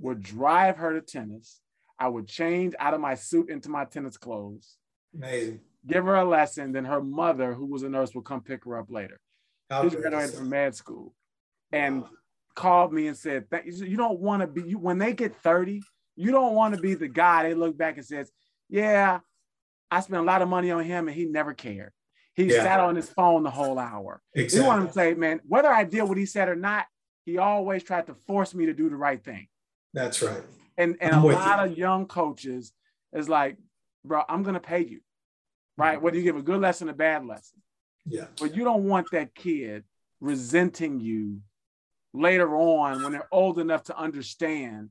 would 0.00 0.22
drive 0.22 0.78
her 0.78 0.94
to 0.94 1.00
tennis. 1.00 1.60
I 1.98 2.08
would 2.08 2.26
change 2.26 2.74
out 2.80 2.94
of 2.94 3.00
my 3.00 3.14
suit 3.14 3.50
into 3.50 3.68
my 3.68 3.84
tennis 3.84 4.16
clothes. 4.16 4.78
Amazing. 5.14 5.60
Give 5.86 6.04
her 6.06 6.16
a 6.16 6.24
lesson. 6.24 6.72
Then 6.72 6.86
her 6.86 7.02
mother, 7.02 7.54
who 7.54 7.66
was 7.66 7.82
a 7.82 7.88
nurse, 7.88 8.14
would 8.14 8.24
come 8.24 8.40
pick 8.40 8.64
her 8.64 8.78
up 8.78 8.90
later. 8.90 9.20
She's 9.82 9.94
graduated 9.94 10.34
from 10.34 10.48
med 10.48 10.74
school. 10.74 11.14
And 11.72 12.04
called 12.54 12.92
me 12.92 13.06
and 13.06 13.16
said, 13.16 13.46
"You 13.64 13.96
don't 13.96 14.20
want 14.20 14.42
to 14.42 14.46
be 14.46 14.62
you 14.62 14.78
when 14.78 14.98
they 14.98 15.12
get 15.12 15.36
30, 15.36 15.82
you 16.16 16.30
don't 16.30 16.54
want 16.54 16.74
to 16.74 16.80
be 16.80 16.94
the 16.94 17.08
guy 17.08 17.44
they 17.44 17.54
look 17.54 17.76
back 17.76 17.96
and 17.96 18.04
says, 18.04 18.30
"Yeah, 18.68 19.20
I 19.90 20.00
spent 20.00 20.20
a 20.20 20.24
lot 20.24 20.42
of 20.42 20.48
money 20.48 20.70
on 20.70 20.84
him 20.84 21.08
and 21.08 21.16
he 21.16 21.24
never 21.24 21.54
cared. 21.54 21.92
He 22.34 22.44
yeah. 22.44 22.62
sat 22.62 22.80
on 22.80 22.96
his 22.96 23.08
phone 23.08 23.42
the 23.42 23.50
whole 23.50 23.78
hour." 23.78 24.20
Exactly. 24.34 24.60
You 24.60 24.66
want 24.66 24.88
to 24.88 24.92
say, 24.92 25.14
"Man, 25.14 25.40
whether 25.46 25.72
I 25.72 25.84
did 25.84 26.02
what 26.02 26.18
he 26.18 26.26
said 26.26 26.48
or 26.48 26.56
not, 26.56 26.86
he 27.24 27.38
always 27.38 27.82
tried 27.82 28.06
to 28.08 28.14
force 28.14 28.54
me 28.54 28.66
to 28.66 28.74
do 28.74 28.90
the 28.90 28.96
right 28.96 29.22
thing." 29.22 29.48
That's 29.94 30.22
right. 30.22 30.42
And 30.76 30.96
and 31.00 31.14
I'm 31.14 31.24
a 31.24 31.28
lot 31.28 31.64
you. 31.64 31.72
of 31.72 31.78
young 31.78 32.06
coaches 32.06 32.72
is 33.12 33.28
like, 33.28 33.56
"Bro, 34.04 34.24
I'm 34.28 34.42
going 34.42 34.54
to 34.54 34.60
pay 34.60 34.84
you." 34.84 35.00
Right? 35.76 35.94
Mm-hmm. 35.94 36.04
Whether 36.04 36.16
you 36.18 36.22
give 36.24 36.36
a 36.36 36.42
good 36.42 36.60
lesson 36.60 36.90
or 36.90 36.92
bad 36.92 37.24
lesson. 37.24 37.62
Yeah. 38.04 38.26
But 38.38 38.54
you 38.54 38.64
don't 38.64 38.84
want 38.84 39.06
that 39.12 39.34
kid 39.34 39.84
resenting 40.20 41.00
you 41.00 41.40
later 42.12 42.56
on 42.56 43.02
when 43.02 43.12
they're 43.12 43.28
old 43.30 43.58
enough 43.58 43.84
to 43.84 43.96
understand 43.96 44.90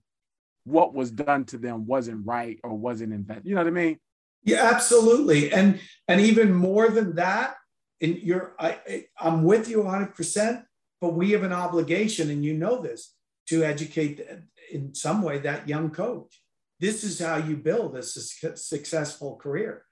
what 0.63 0.93
was 0.93 1.11
done 1.11 1.45
to 1.45 1.57
them 1.57 1.86
wasn't 1.86 2.26
right 2.26 2.59
or 2.63 2.74
wasn't 2.76 3.13
invested. 3.13 3.47
You 3.47 3.55
know 3.55 3.61
what 3.61 3.67
I 3.67 3.72
mean? 3.72 3.99
Yeah, 4.43 4.70
absolutely. 4.74 5.51
And 5.51 5.80
and 6.07 6.22
even 6.22 6.53
more 6.53 6.89
than 6.89 7.15
that, 7.15 7.55
and 8.01 8.17
you're 8.17 8.55
I 8.59 9.05
I'm 9.20 9.43
with 9.43 9.70
you 9.70 9.80
100%, 9.80 10.63
but 11.01 11.13
we 11.13 11.32
have 11.32 11.43
an 11.43 11.53
obligation, 11.53 12.30
and 12.30 12.43
you 12.43 12.53
know 12.53 12.82
this, 12.82 13.15
to 13.47 13.63
educate 13.63 14.22
in 14.72 14.93
some 14.93 15.22
way 15.22 15.39
that 15.39 15.67
young 15.67 15.89
coach. 15.89 16.41
This 16.80 17.03
is 17.03 17.20
how 17.20 17.36
you 17.36 17.57
build 17.57 17.97
a 17.97 18.03
successful 18.03 19.36
career. 19.36 19.84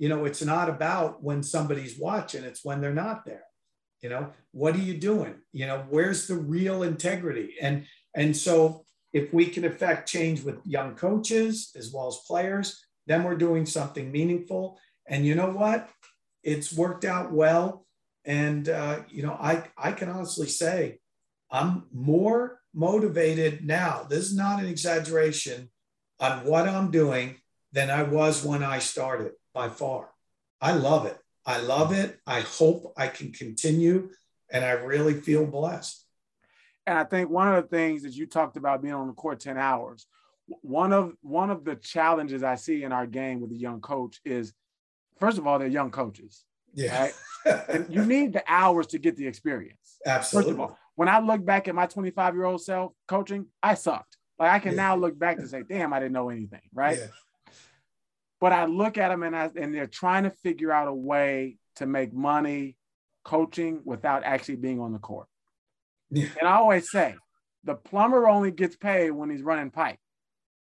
You 0.00 0.08
know, 0.08 0.24
it's 0.24 0.42
not 0.42 0.68
about 0.68 1.22
when 1.22 1.44
somebody's 1.44 1.96
watching, 1.96 2.42
it's 2.42 2.64
when 2.64 2.80
they're 2.80 2.92
not 2.92 3.24
there 3.24 3.44
you 4.02 4.08
know 4.08 4.30
what 4.50 4.74
are 4.74 4.80
you 4.80 4.94
doing? 4.94 5.36
You 5.52 5.66
know 5.66 5.86
where's 5.88 6.26
the 6.26 6.36
real 6.36 6.82
integrity? 6.82 7.54
And 7.60 7.86
and 8.14 8.36
so 8.36 8.84
if 9.12 9.32
we 9.32 9.46
can 9.46 9.64
affect 9.64 10.08
change 10.08 10.42
with 10.42 10.66
young 10.66 10.94
coaches 10.94 11.70
as 11.76 11.92
well 11.92 12.08
as 12.08 12.18
players 12.26 12.84
then 13.06 13.24
we're 13.24 13.36
doing 13.36 13.66
something 13.66 14.12
meaningful. 14.12 14.78
And 15.08 15.26
you 15.26 15.34
know 15.34 15.50
what? 15.50 15.88
It's 16.44 16.72
worked 16.72 17.04
out 17.04 17.32
well. 17.32 17.84
And 18.24 18.68
uh, 18.68 19.00
you 19.08 19.22
know 19.22 19.36
i 19.40 19.64
i 19.76 19.90
can 19.92 20.08
honestly 20.08 20.46
say 20.46 20.98
i'm 21.50 21.86
more 21.92 22.60
motivated 22.74 23.64
now. 23.64 24.06
This 24.08 24.26
is 24.26 24.36
not 24.36 24.60
an 24.60 24.66
exaggeration 24.66 25.70
on 26.20 26.44
what 26.44 26.68
i'm 26.68 26.90
doing 26.90 27.36
than 27.72 27.90
i 27.90 28.02
was 28.02 28.44
when 28.44 28.62
i 28.62 28.78
started 28.78 29.32
by 29.52 29.68
far. 29.68 30.10
I 30.60 30.72
love 30.72 31.06
it 31.06 31.18
I 31.44 31.60
love 31.60 31.92
it. 31.92 32.18
I 32.26 32.40
hope 32.40 32.92
I 32.96 33.08
can 33.08 33.32
continue, 33.32 34.10
and 34.50 34.64
I 34.64 34.72
really 34.72 35.14
feel 35.14 35.46
blessed. 35.46 36.04
And 36.86 36.98
I 36.98 37.04
think 37.04 37.30
one 37.30 37.48
of 37.48 37.62
the 37.62 37.68
things 37.68 38.02
that 38.02 38.14
you 38.14 38.26
talked 38.26 38.56
about 38.56 38.82
being 38.82 38.94
on 38.94 39.06
the 39.06 39.12
court 39.12 39.40
10 39.40 39.56
hours, 39.56 40.06
one 40.46 40.92
of 40.92 41.14
one 41.22 41.50
of 41.50 41.64
the 41.64 41.76
challenges 41.76 42.42
I 42.42 42.56
see 42.56 42.82
in 42.82 42.92
our 42.92 43.06
game 43.06 43.40
with 43.40 43.52
a 43.52 43.56
young 43.56 43.80
coach 43.80 44.20
is 44.24 44.52
first 45.18 45.38
of 45.38 45.46
all, 45.46 45.58
they're 45.58 45.68
young 45.68 45.90
coaches. 45.90 46.44
Yeah. 46.74 47.10
Right? 47.46 47.64
and 47.68 47.86
you 47.92 48.04
need 48.04 48.32
the 48.32 48.42
hours 48.46 48.88
to 48.88 48.98
get 48.98 49.16
the 49.16 49.26
experience. 49.26 49.98
Absolutely. 50.04 50.52
First 50.52 50.54
of 50.54 50.60
all, 50.60 50.78
when 50.96 51.08
I 51.08 51.20
look 51.20 51.44
back 51.44 51.68
at 51.68 51.74
my 51.74 51.86
25 51.86 52.34
year 52.34 52.44
old 52.44 52.62
self 52.62 52.92
coaching, 53.06 53.46
I 53.62 53.74
sucked. 53.74 54.16
Like 54.38 54.50
I 54.50 54.58
can 54.58 54.72
yeah. 54.72 54.88
now 54.88 54.96
look 54.96 55.18
back 55.18 55.38
and 55.38 55.48
say, 55.48 55.62
damn, 55.68 55.92
I 55.92 56.00
didn't 56.00 56.12
know 56.12 56.30
anything. 56.30 56.62
Right. 56.74 56.98
Yeah. 56.98 57.06
But 58.42 58.52
I 58.52 58.64
look 58.64 58.98
at 58.98 59.10
them 59.10 59.22
and 59.22 59.36
I, 59.36 59.50
and 59.54 59.72
they're 59.72 59.86
trying 59.86 60.24
to 60.24 60.30
figure 60.30 60.72
out 60.72 60.88
a 60.88 60.92
way 60.92 61.58
to 61.76 61.86
make 61.86 62.12
money 62.12 62.76
coaching 63.24 63.82
without 63.84 64.24
actually 64.24 64.56
being 64.56 64.80
on 64.80 64.92
the 64.92 64.98
court. 64.98 65.28
Yeah. 66.10 66.26
And 66.40 66.48
I 66.48 66.56
always 66.56 66.90
say, 66.90 67.14
the 67.62 67.76
plumber 67.76 68.28
only 68.28 68.50
gets 68.50 68.74
paid 68.74 69.12
when 69.12 69.30
he's 69.30 69.42
running 69.42 69.70
pipe. 69.70 70.00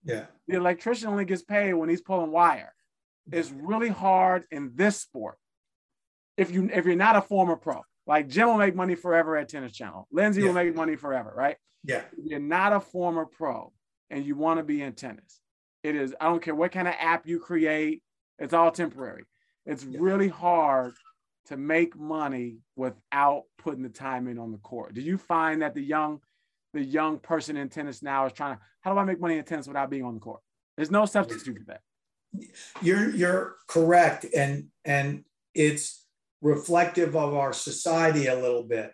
Yeah. 0.03 0.25
The 0.47 0.57
electrician 0.57 1.09
only 1.09 1.25
gets 1.25 1.41
paid 1.41 1.73
when 1.73 1.89
he's 1.89 2.01
pulling 2.01 2.31
wire. 2.31 2.71
It's 3.31 3.49
really 3.51 3.89
hard 3.89 4.43
in 4.51 4.73
this 4.75 5.01
sport. 5.01 5.39
If 6.37 6.51
you 6.51 6.69
if 6.71 6.85
you're 6.85 6.95
not 6.95 7.15
a 7.15 7.21
former 7.21 7.55
pro, 7.55 7.81
like 8.05 8.27
Jim 8.27 8.47
will 8.47 8.57
make 8.57 8.75
money 8.75 8.93
forever 8.93 9.37
at 9.37 9.49
Tennis 9.49 9.73
Channel, 9.73 10.07
Lindsay 10.11 10.41
yeah. 10.41 10.47
will 10.49 10.53
make 10.53 10.75
money 10.75 10.97
forever, 10.97 11.33
right? 11.35 11.57
Yeah. 11.83 12.03
If 12.15 12.25
you're 12.25 12.39
not 12.39 12.73
a 12.73 12.79
former 12.79 13.25
pro 13.25 13.73
and 14.11 14.23
you 14.23 14.35
want 14.35 14.59
to 14.59 14.63
be 14.63 14.83
in 14.83 14.93
tennis, 14.93 15.40
it 15.83 15.95
is, 15.95 16.15
I 16.19 16.25
don't 16.25 16.41
care 16.41 16.55
what 16.55 16.71
kind 16.71 16.87
of 16.87 16.93
app 16.99 17.27
you 17.27 17.39
create, 17.39 18.03
it's 18.39 18.53
all 18.53 18.71
temporary. 18.71 19.23
It's 19.65 19.83
yeah. 19.83 19.99
really 20.01 20.27
hard 20.27 20.93
to 21.47 21.57
make 21.57 21.97
money 21.97 22.57
without 22.75 23.43
putting 23.57 23.83
the 23.83 23.89
time 23.89 24.27
in 24.27 24.37
on 24.37 24.51
the 24.51 24.57
court? 24.59 24.93
Do 24.93 25.01
you 25.01 25.17
find 25.17 25.61
that 25.61 25.73
the 25.73 25.81
young 25.81 26.21
the 26.73 26.81
young 26.81 27.19
person 27.19 27.57
in 27.57 27.67
tennis 27.67 28.01
now 28.01 28.25
is 28.25 28.31
trying 28.33 28.55
to 28.55 28.61
how 28.79 28.93
do 28.93 28.99
I 28.99 29.03
make 29.03 29.19
money 29.19 29.37
in 29.37 29.43
tennis 29.43 29.67
without 29.67 29.89
being 29.89 30.05
on 30.05 30.13
the 30.13 30.19
court? 30.19 30.39
There's 30.77 30.91
no 30.91 31.05
substitute 31.05 31.57
for 31.57 31.65
that. 31.67 31.81
You're 32.81 33.09
you're 33.09 33.55
correct, 33.67 34.25
and 34.35 34.67
and 34.85 35.25
it's 35.53 36.05
reflective 36.41 37.15
of 37.15 37.33
our 37.33 37.53
society 37.53 38.27
a 38.27 38.35
little 38.35 38.63
bit. 38.63 38.93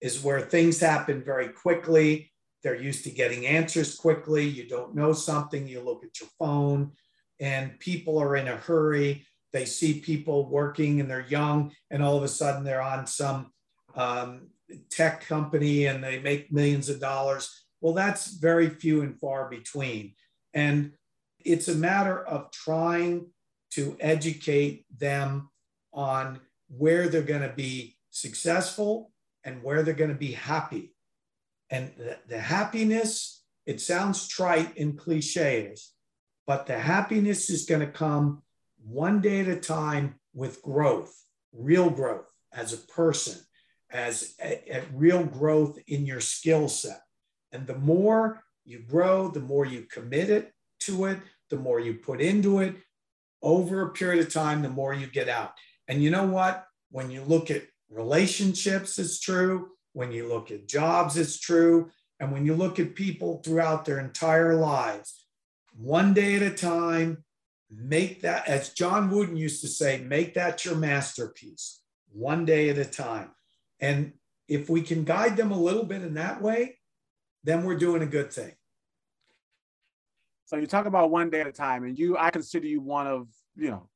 Is 0.00 0.22
where 0.22 0.42
things 0.42 0.80
happen 0.80 1.24
very 1.24 1.48
quickly. 1.48 2.30
They're 2.64 2.74
used 2.74 3.04
to 3.04 3.10
getting 3.10 3.46
answers 3.46 3.94
quickly. 3.94 4.44
You 4.44 4.66
don't 4.66 4.94
know 4.94 5.12
something, 5.12 5.68
you 5.68 5.80
look 5.80 6.02
at 6.02 6.18
your 6.18 6.30
phone, 6.38 6.92
and 7.38 7.78
people 7.78 8.18
are 8.18 8.36
in 8.36 8.48
a 8.48 8.56
hurry. 8.56 9.26
They 9.52 9.66
see 9.66 10.00
people 10.00 10.48
working 10.48 10.98
and 11.00 11.08
they're 11.08 11.26
young, 11.28 11.72
and 11.90 12.02
all 12.02 12.16
of 12.16 12.24
a 12.24 12.28
sudden 12.28 12.64
they're 12.64 12.82
on 12.82 13.06
some 13.06 13.52
um, 13.94 14.48
tech 14.90 15.26
company 15.26 15.86
and 15.86 16.02
they 16.02 16.18
make 16.18 16.50
millions 16.50 16.88
of 16.88 17.00
dollars. 17.00 17.66
Well, 17.80 17.92
that's 17.92 18.28
very 18.28 18.70
few 18.70 19.02
and 19.02 19.20
far 19.20 19.50
between. 19.50 20.14
And 20.54 20.92
it's 21.44 21.68
a 21.68 21.74
matter 21.74 22.24
of 22.24 22.50
trying 22.50 23.26
to 23.72 23.96
educate 24.00 24.86
them 24.96 25.50
on 25.92 26.40
where 26.68 27.08
they're 27.08 27.22
going 27.22 27.42
to 27.42 27.54
be 27.54 27.96
successful 28.10 29.12
and 29.44 29.62
where 29.62 29.82
they're 29.82 29.92
going 29.92 30.12
to 30.12 30.16
be 30.16 30.32
happy. 30.32 30.93
And 31.74 31.90
the, 31.98 32.16
the 32.28 32.38
happiness, 32.38 33.42
it 33.66 33.80
sounds 33.80 34.28
trite 34.28 34.78
and 34.78 34.96
cliches, 34.96 35.90
but 36.46 36.68
the 36.68 36.78
happiness 36.78 37.50
is 37.50 37.64
going 37.64 37.80
to 37.80 37.88
come 37.88 38.44
one 38.84 39.20
day 39.20 39.40
at 39.40 39.48
a 39.48 39.56
time 39.56 40.14
with 40.32 40.62
growth, 40.62 41.12
real 41.52 41.90
growth 41.90 42.30
as 42.52 42.72
a 42.72 42.76
person, 42.76 43.40
as 43.90 44.34
a, 44.40 44.76
a 44.76 44.84
real 44.92 45.24
growth 45.24 45.76
in 45.88 46.06
your 46.06 46.20
skill 46.20 46.68
set. 46.68 47.00
And 47.50 47.66
the 47.66 47.78
more 47.78 48.44
you 48.64 48.78
grow, 48.78 49.26
the 49.26 49.40
more 49.40 49.66
you 49.66 49.82
commit 49.90 50.30
it 50.30 50.52
to 50.86 51.06
it, 51.06 51.18
the 51.50 51.56
more 51.56 51.80
you 51.80 51.94
put 51.94 52.20
into 52.20 52.60
it 52.60 52.76
over 53.42 53.82
a 53.82 53.90
period 53.90 54.24
of 54.24 54.32
time, 54.32 54.62
the 54.62 54.68
more 54.68 54.94
you 54.94 55.08
get 55.08 55.28
out. 55.28 55.50
And 55.88 56.00
you 56.00 56.10
know 56.10 56.28
what? 56.28 56.66
When 56.92 57.10
you 57.10 57.22
look 57.22 57.50
at 57.50 57.64
relationships, 57.90 58.96
it's 59.00 59.18
true. 59.18 59.70
When 59.94 60.12
you 60.12 60.28
look 60.28 60.50
at 60.50 60.68
jobs, 60.68 61.16
it's 61.16 61.38
true. 61.38 61.90
And 62.20 62.30
when 62.30 62.44
you 62.44 62.54
look 62.54 62.78
at 62.78 62.94
people 62.94 63.40
throughout 63.42 63.84
their 63.84 63.98
entire 63.98 64.54
lives, 64.54 65.26
one 65.74 66.12
day 66.12 66.36
at 66.36 66.42
a 66.42 66.50
time, 66.50 67.24
make 67.70 68.22
that, 68.22 68.46
as 68.46 68.70
John 68.70 69.10
Wooden 69.10 69.36
used 69.36 69.62
to 69.62 69.68
say, 69.68 69.98
make 69.98 70.34
that 70.34 70.64
your 70.64 70.76
masterpiece, 70.76 71.80
one 72.12 72.44
day 72.44 72.68
at 72.68 72.78
a 72.78 72.84
time. 72.84 73.30
And 73.80 74.12
if 74.48 74.68
we 74.68 74.82
can 74.82 75.04
guide 75.04 75.36
them 75.36 75.50
a 75.50 75.58
little 75.58 75.84
bit 75.84 76.02
in 76.02 76.14
that 76.14 76.42
way, 76.42 76.78
then 77.42 77.64
we're 77.64 77.76
doing 77.76 78.02
a 78.02 78.06
good 78.06 78.32
thing. 78.32 78.52
So 80.46 80.56
you 80.56 80.66
talk 80.66 80.86
about 80.86 81.10
one 81.10 81.30
day 81.30 81.40
at 81.40 81.46
a 81.46 81.52
time, 81.52 81.84
and 81.84 81.98
you, 81.98 82.16
I 82.18 82.30
consider 82.30 82.66
you 82.66 82.80
one 82.80 83.06
of, 83.06 83.28
you 83.56 83.70
know, 83.70 83.88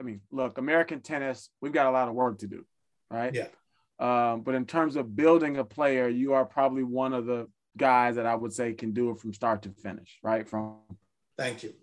I 0.00 0.02
mean, 0.02 0.20
look, 0.30 0.56
American 0.56 1.00
tennis, 1.00 1.50
we've 1.60 1.72
got 1.72 1.86
a 1.86 1.90
lot 1.90 2.08
of 2.08 2.14
work 2.14 2.38
to 2.38 2.46
do, 2.46 2.64
right? 3.10 3.34
Yeah. 3.34 3.48
Um, 4.00 4.40
but 4.40 4.54
in 4.54 4.64
terms 4.64 4.96
of 4.96 5.14
building 5.14 5.58
a 5.58 5.64
player, 5.64 6.08
you 6.08 6.32
are 6.32 6.46
probably 6.46 6.82
one 6.82 7.12
of 7.12 7.26
the 7.26 7.46
guys 7.76 8.16
that 8.16 8.24
I 8.24 8.34
would 8.34 8.52
say 8.52 8.72
can 8.72 8.92
do 8.92 9.10
it 9.10 9.20
from 9.20 9.34
start 9.34 9.62
to 9.62 9.70
finish, 9.70 10.18
right? 10.22 10.48
From 10.48 10.78
thank 11.36 11.62
you, 11.62 11.74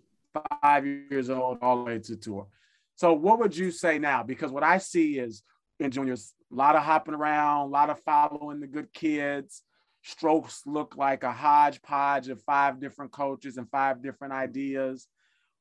five 0.60 0.84
years 0.84 1.30
old 1.30 1.58
all 1.62 1.78
the 1.78 1.84
way 1.84 1.98
to 2.00 2.16
tour. 2.16 2.48
So 2.96 3.12
what 3.12 3.38
would 3.38 3.56
you 3.56 3.70
say 3.70 4.00
now? 4.00 4.24
Because 4.24 4.50
what 4.50 4.64
I 4.64 4.78
see 4.78 5.18
is 5.18 5.44
in 5.78 5.92
juniors, 5.92 6.34
a 6.52 6.56
lot 6.56 6.74
of 6.74 6.82
hopping 6.82 7.14
around, 7.14 7.68
a 7.68 7.70
lot 7.70 7.88
of 7.88 8.00
following 8.00 8.58
the 8.58 8.66
good 8.66 8.92
kids. 8.92 9.62
Strokes 10.02 10.62
look 10.66 10.96
like 10.96 11.22
a 11.22 11.32
hodgepodge 11.32 12.28
of 12.28 12.42
five 12.42 12.80
different 12.80 13.12
coaches 13.12 13.56
and 13.56 13.70
five 13.70 14.02
different 14.02 14.32
ideas. 14.32 15.06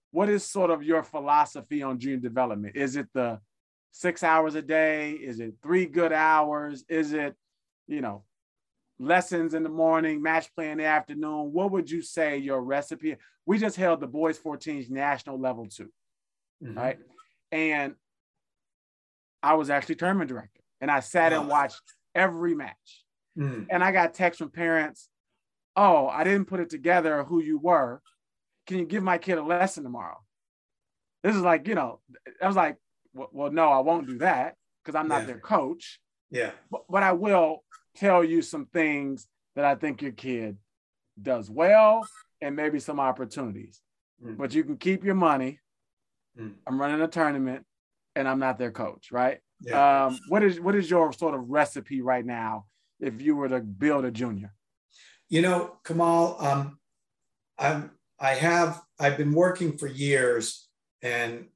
What 0.10 0.30
is 0.30 0.44
sort 0.44 0.72
of 0.72 0.82
your 0.84 1.04
philosophy 1.04 1.84
on 1.84 2.00
junior 2.00 2.18
development? 2.18 2.76
Is 2.76 2.96
it 2.96 3.08
the 3.14 3.40
six 3.98 4.22
hours 4.24 4.54
a 4.54 4.62
day? 4.62 5.12
Is 5.12 5.40
it 5.40 5.56
three 5.64 5.88
good 5.88 6.14
hours? 6.14 6.86
Is 6.88 7.14
it, 7.14 7.36
you 7.88 8.02
know, 8.02 8.24
lessons 9.00 9.56
in 9.56 9.64
the 9.64 9.70
morning, 9.70 10.22
match 10.22 10.54
play 10.56 10.70
in 10.70 10.78
the 10.78 10.86
afternoon? 10.86 11.52
What 11.52 11.72
would 11.72 11.90
you 11.90 12.02
say 12.02 12.38
your 12.38 12.62
recipe? 12.62 13.16
We 13.46 13.58
just 13.58 13.76
held 13.76 14.00
the 14.00 14.08
boys 14.08 14.38
14s 14.38 14.90
national 14.90 15.40
level 15.40 15.66
2 15.68 15.90
mm-hmm. 16.64 16.78
right? 16.78 16.98
And 17.52 17.96
I 19.42 19.56
was 19.56 19.70
actually 19.70 19.96
tournament 19.96 20.30
director, 20.30 20.62
and 20.82 20.92
I 20.92 21.00
sat 21.00 21.34
and 21.34 21.48
watched 21.48 21.82
every 22.14 22.54
match. 22.54 23.06
Mm-hmm. 23.38 23.64
And 23.70 23.84
I 23.84 23.92
got 23.92 24.14
texts 24.14 24.40
from 24.40 24.50
parents, 24.50 25.10
"Oh, 25.76 26.08
I 26.08 26.24
didn't 26.24 26.46
put 26.46 26.60
it 26.60 26.70
together 26.70 27.24
who 27.24 27.42
you 27.42 27.58
were. 27.58 28.02
Can 28.66 28.80
you 28.80 28.86
give 28.86 29.04
my 29.04 29.18
kid 29.18 29.38
a 29.38 29.44
lesson 29.44 29.84
tomorrow?" 29.84 30.18
This 31.24 31.36
is 31.36 31.42
like, 31.42 31.68
you 31.68 31.76
know, 31.76 32.00
I 32.42 32.48
was 32.48 32.56
like, 32.56 32.78
"Well, 33.18 33.30
well 33.32 33.52
no, 33.52 33.70
I 33.70 33.80
won't 33.80 34.08
do 34.08 34.20
that 34.20 34.56
because 34.84 34.96
I'm 34.96 35.08
not 35.08 35.22
yeah. 35.22 35.28
their 35.28 35.40
coach." 35.40 36.00
Yeah. 36.30 36.52
But, 36.72 36.84
but 36.90 37.04
I 37.04 37.14
will 37.14 37.64
tell 37.96 38.24
you 38.24 38.42
some 38.42 38.66
things 38.68 39.28
that 39.56 39.66
I 39.66 39.76
think 39.76 40.02
your 40.02 40.12
kid 40.12 40.58
does 41.22 41.50
well 41.50 42.08
and 42.42 42.56
maybe 42.56 42.80
some 42.80 43.00
opportunities. 43.00 43.82
Mm. 44.24 44.38
But 44.38 44.54
you 44.54 44.64
can 44.64 44.78
keep 44.78 45.04
your 45.04 45.16
money. 45.16 45.60
Mm. 46.40 46.54
I'm 46.68 46.80
running 46.80 47.02
a 47.02 47.08
tournament 47.08 47.66
and 48.16 48.28
I'm 48.28 48.40
not 48.40 48.60
their 48.60 48.72
coach, 48.72 49.12
right? 49.12 49.40
Yeah. 49.62 50.06
Um, 50.06 50.20
what 50.28 50.44
is 50.44 50.60
what 50.60 50.76
is 50.76 50.90
your 50.90 51.12
sort 51.14 51.34
of 51.34 51.50
recipe 51.50 52.02
right 52.02 52.26
now 52.26 52.66
if 53.00 53.22
you 53.22 53.36
were 53.36 53.50
to 53.50 53.60
build 53.60 54.06
a 54.06 54.12
junior? 54.12 54.54
You 55.30 55.42
know, 55.42 55.78
Kamau, 55.84 56.42
um, 56.42 56.80
I'm 57.58 57.92
I 58.20 58.36
have 58.36 58.82
I've 59.00 59.18
been 59.18 59.34
working 59.34 59.78
for 59.78 59.88
years, 59.88 60.68
and 61.02 61.48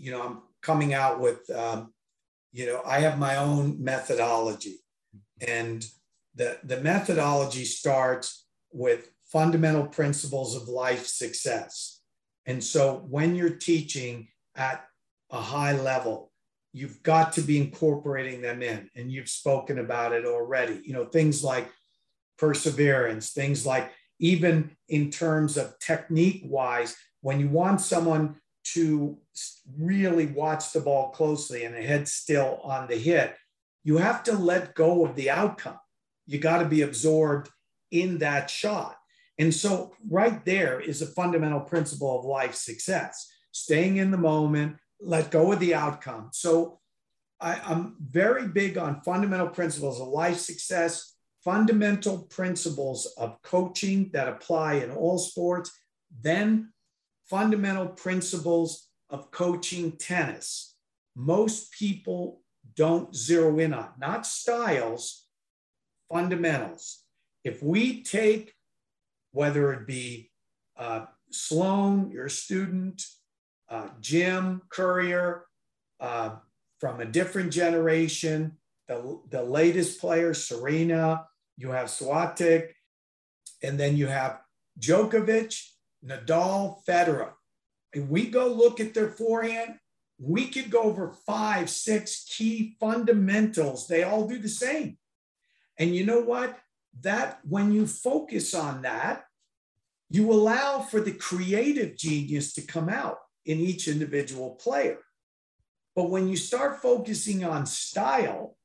you 0.00 0.10
know 0.10 0.22
I'm 0.22 0.38
coming 0.62 0.94
out 0.94 1.20
with 1.20 1.48
um, 1.50 1.92
you 2.52 2.66
know 2.66 2.82
I 2.84 3.00
have 3.00 3.18
my 3.18 3.36
own 3.36 3.82
methodology, 3.82 4.78
and 5.46 5.84
the 6.34 6.58
the 6.64 6.80
methodology 6.80 7.64
starts 7.64 8.46
with 8.72 9.10
fundamental 9.24 9.86
principles 9.86 10.56
of 10.56 10.68
life 10.68 11.06
success. 11.06 12.00
And 12.46 12.62
so 12.62 13.04
when 13.08 13.36
you're 13.36 13.50
teaching 13.50 14.28
at 14.56 14.84
a 15.30 15.40
high 15.40 15.78
level, 15.78 16.32
you've 16.72 17.02
got 17.02 17.32
to 17.34 17.42
be 17.42 17.58
incorporating 17.58 18.40
them 18.40 18.62
in. 18.62 18.88
And 18.96 19.10
you've 19.10 19.28
spoken 19.28 19.78
about 19.78 20.12
it 20.12 20.24
already. 20.24 20.80
You 20.84 20.94
know, 20.94 21.04
things 21.04 21.44
like 21.44 21.70
perseverance, 22.38 23.32
things 23.32 23.66
like 23.66 23.92
even 24.18 24.70
in 24.88 25.10
terms 25.10 25.56
of 25.56 25.78
technique 25.78 26.42
wise, 26.44 26.96
when 27.22 27.40
you 27.40 27.48
want 27.48 27.80
someone 27.80 28.36
to 28.62 29.18
really 29.78 30.26
watch 30.26 30.72
the 30.72 30.80
ball 30.80 31.10
closely 31.10 31.64
and 31.64 31.74
the 31.74 31.82
head 31.82 32.08
still 32.08 32.60
on 32.62 32.86
the 32.86 32.96
hit, 32.96 33.34
you 33.84 33.96
have 33.96 34.22
to 34.24 34.32
let 34.32 34.74
go 34.74 35.04
of 35.04 35.16
the 35.16 35.30
outcome. 35.30 35.78
You 36.26 36.38
got 36.38 36.58
to 36.58 36.68
be 36.68 36.82
absorbed 36.82 37.50
in 37.90 38.18
that 38.18 38.50
shot. 38.50 38.96
And 39.38 39.54
so, 39.54 39.94
right 40.08 40.44
there 40.44 40.80
is 40.80 41.00
a 41.00 41.06
fundamental 41.06 41.60
principle 41.60 42.18
of 42.18 42.24
life 42.26 42.54
success 42.54 43.26
staying 43.52 43.96
in 43.96 44.10
the 44.10 44.18
moment, 44.18 44.76
let 45.00 45.30
go 45.30 45.52
of 45.52 45.60
the 45.60 45.74
outcome. 45.74 46.28
So, 46.32 46.78
I, 47.40 47.72
am 47.72 47.96
very 48.00 48.48
big 48.48 48.76
on 48.76 49.00
fundamental 49.00 49.48
principles 49.48 49.98
of 49.98 50.08
life 50.08 50.36
success, 50.36 51.14
fundamental 51.42 52.24
principles 52.24 53.06
of 53.16 53.40
coaching 53.42 54.10
that 54.12 54.28
apply 54.28 54.74
in 54.74 54.90
all 54.90 55.18
sports, 55.18 55.70
then 56.20 56.72
fundamental 57.30 57.86
principles 57.86 58.88
of 59.08 59.30
coaching 59.30 59.92
tennis. 59.92 60.74
Most 61.14 61.72
people 61.72 62.40
don't 62.74 63.14
zero 63.14 63.58
in 63.60 63.72
on, 63.72 63.90
not 63.98 64.26
styles, 64.26 65.26
fundamentals. 66.12 67.04
If 67.44 67.62
we 67.62 68.02
take 68.02 68.52
whether 69.32 69.72
it 69.72 69.86
be 69.86 70.30
uh, 70.76 71.06
Sloane, 71.30 72.10
your 72.10 72.28
student, 72.28 73.02
uh, 73.68 73.88
Jim 74.00 74.62
Courier, 74.68 75.44
uh, 76.00 76.36
from 76.80 77.00
a 77.00 77.04
different 77.04 77.52
generation, 77.52 78.56
the, 78.88 79.20
the 79.28 79.42
latest 79.42 80.00
player, 80.00 80.34
Serena, 80.34 81.26
you 81.56 81.70
have 81.70 81.86
Swiatek, 81.86 82.70
and 83.62 83.78
then 83.78 83.96
you 83.96 84.08
have 84.08 84.40
Djokovic, 84.80 85.62
Nadal, 86.04 86.84
Federer. 86.86 87.32
And 87.94 88.08
we 88.08 88.26
go 88.26 88.48
look 88.48 88.80
at 88.80 88.94
their 88.94 89.10
forehand, 89.10 89.76
we 90.18 90.46
could 90.48 90.70
go 90.70 90.82
over 90.82 91.12
five, 91.26 91.70
six 91.70 92.24
key 92.24 92.76
fundamentals. 92.78 93.88
They 93.88 94.02
all 94.02 94.28
do 94.28 94.38
the 94.38 94.48
same. 94.48 94.98
And 95.78 95.96
you 95.96 96.04
know 96.04 96.20
what? 96.20 96.58
that 97.02 97.40
when 97.48 97.72
you 97.72 97.86
focus 97.86 98.54
on 98.54 98.82
that, 98.82 99.24
you 100.10 100.32
allow 100.32 100.80
for 100.80 101.00
the 101.00 101.12
creative 101.12 101.96
genius 101.96 102.52
to 102.54 102.62
come 102.62 102.88
out 102.88 103.18
in 103.46 103.60
each 103.60 103.88
individual 103.88 104.50
player. 104.56 104.98
But 105.94 106.10
when 106.10 106.28
you 106.28 106.36
start 106.36 106.82
focusing 106.82 107.44
on 107.44 107.66
style, 107.66 108.56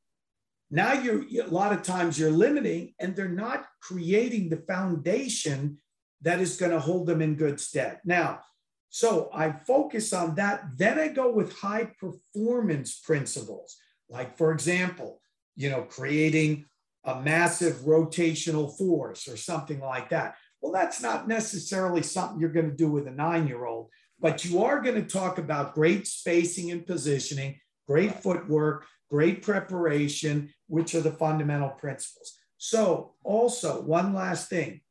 now 0.71 0.93
you're 0.93 1.23
a 1.43 1.47
lot 1.47 1.71
of 1.71 1.83
times 1.83 2.17
you're 2.17 2.31
limiting 2.31 2.93
and 2.99 3.15
they're 3.15 3.29
not 3.29 3.67
creating 3.81 4.49
the 4.49 4.63
foundation 4.67 5.77
that 6.25 6.41
is 6.41 6.57
going 6.57 6.71
to 6.71 6.79
hold 6.79 7.05
them 7.05 7.21
in 7.21 7.35
good 7.35 7.59
stead. 7.59 8.01
Now, 8.03 8.41
so 8.89 9.29
I 9.33 9.51
focus 9.51 10.11
on 10.11 10.35
that. 10.35 10.63
Then 10.75 10.99
I 10.99 11.07
go 11.07 11.31
with 11.31 11.57
high 11.57 11.91
performance 11.99 12.99
principles. 12.99 13.77
Like, 14.09 14.37
for 14.37 14.51
example, 14.51 15.21
you 15.55 15.69
know, 15.69 15.83
creating 15.83 16.65
a 17.03 17.21
massive 17.21 17.75
rotational 17.85 18.75
force 18.75 19.27
or 19.27 19.37
something 19.37 19.79
like 19.79 20.09
that. 20.09 20.35
Well, 20.61 20.71
that's 20.71 21.01
not 21.01 21.27
necessarily 21.27 22.01
something 22.01 22.39
you're 22.39 22.49
going 22.49 22.71
to 22.71 22.75
do 22.75 22.89
with 22.89 23.07
a 23.07 23.11
nine 23.11 23.47
year 23.47 23.65
old, 23.65 23.89
but 24.19 24.43
you 24.43 24.63
are 24.63 24.81
going 24.81 24.95
to 24.95 25.07
talk 25.07 25.37
about 25.37 25.75
great 25.75 26.07
spacing 26.07 26.71
and 26.71 26.87
positioning, 26.87 27.59
great 27.87 28.15
footwork, 28.23 28.87
great 29.11 29.43
preparation, 29.43 30.51
which 30.67 30.95
are 30.95 31.01
the 31.01 31.11
fundamental 31.11 31.69
principles. 31.69 32.33
So, 32.57 33.13
also, 33.23 33.81
one 33.81 34.15
last 34.15 34.49
thing 34.49 34.81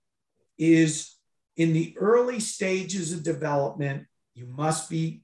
is 0.58 1.13
in 1.56 1.72
the 1.72 1.96
early 1.98 2.40
stages 2.40 3.12
of 3.12 3.22
development, 3.22 4.06
you 4.34 4.46
must 4.46 4.90
be 4.90 5.22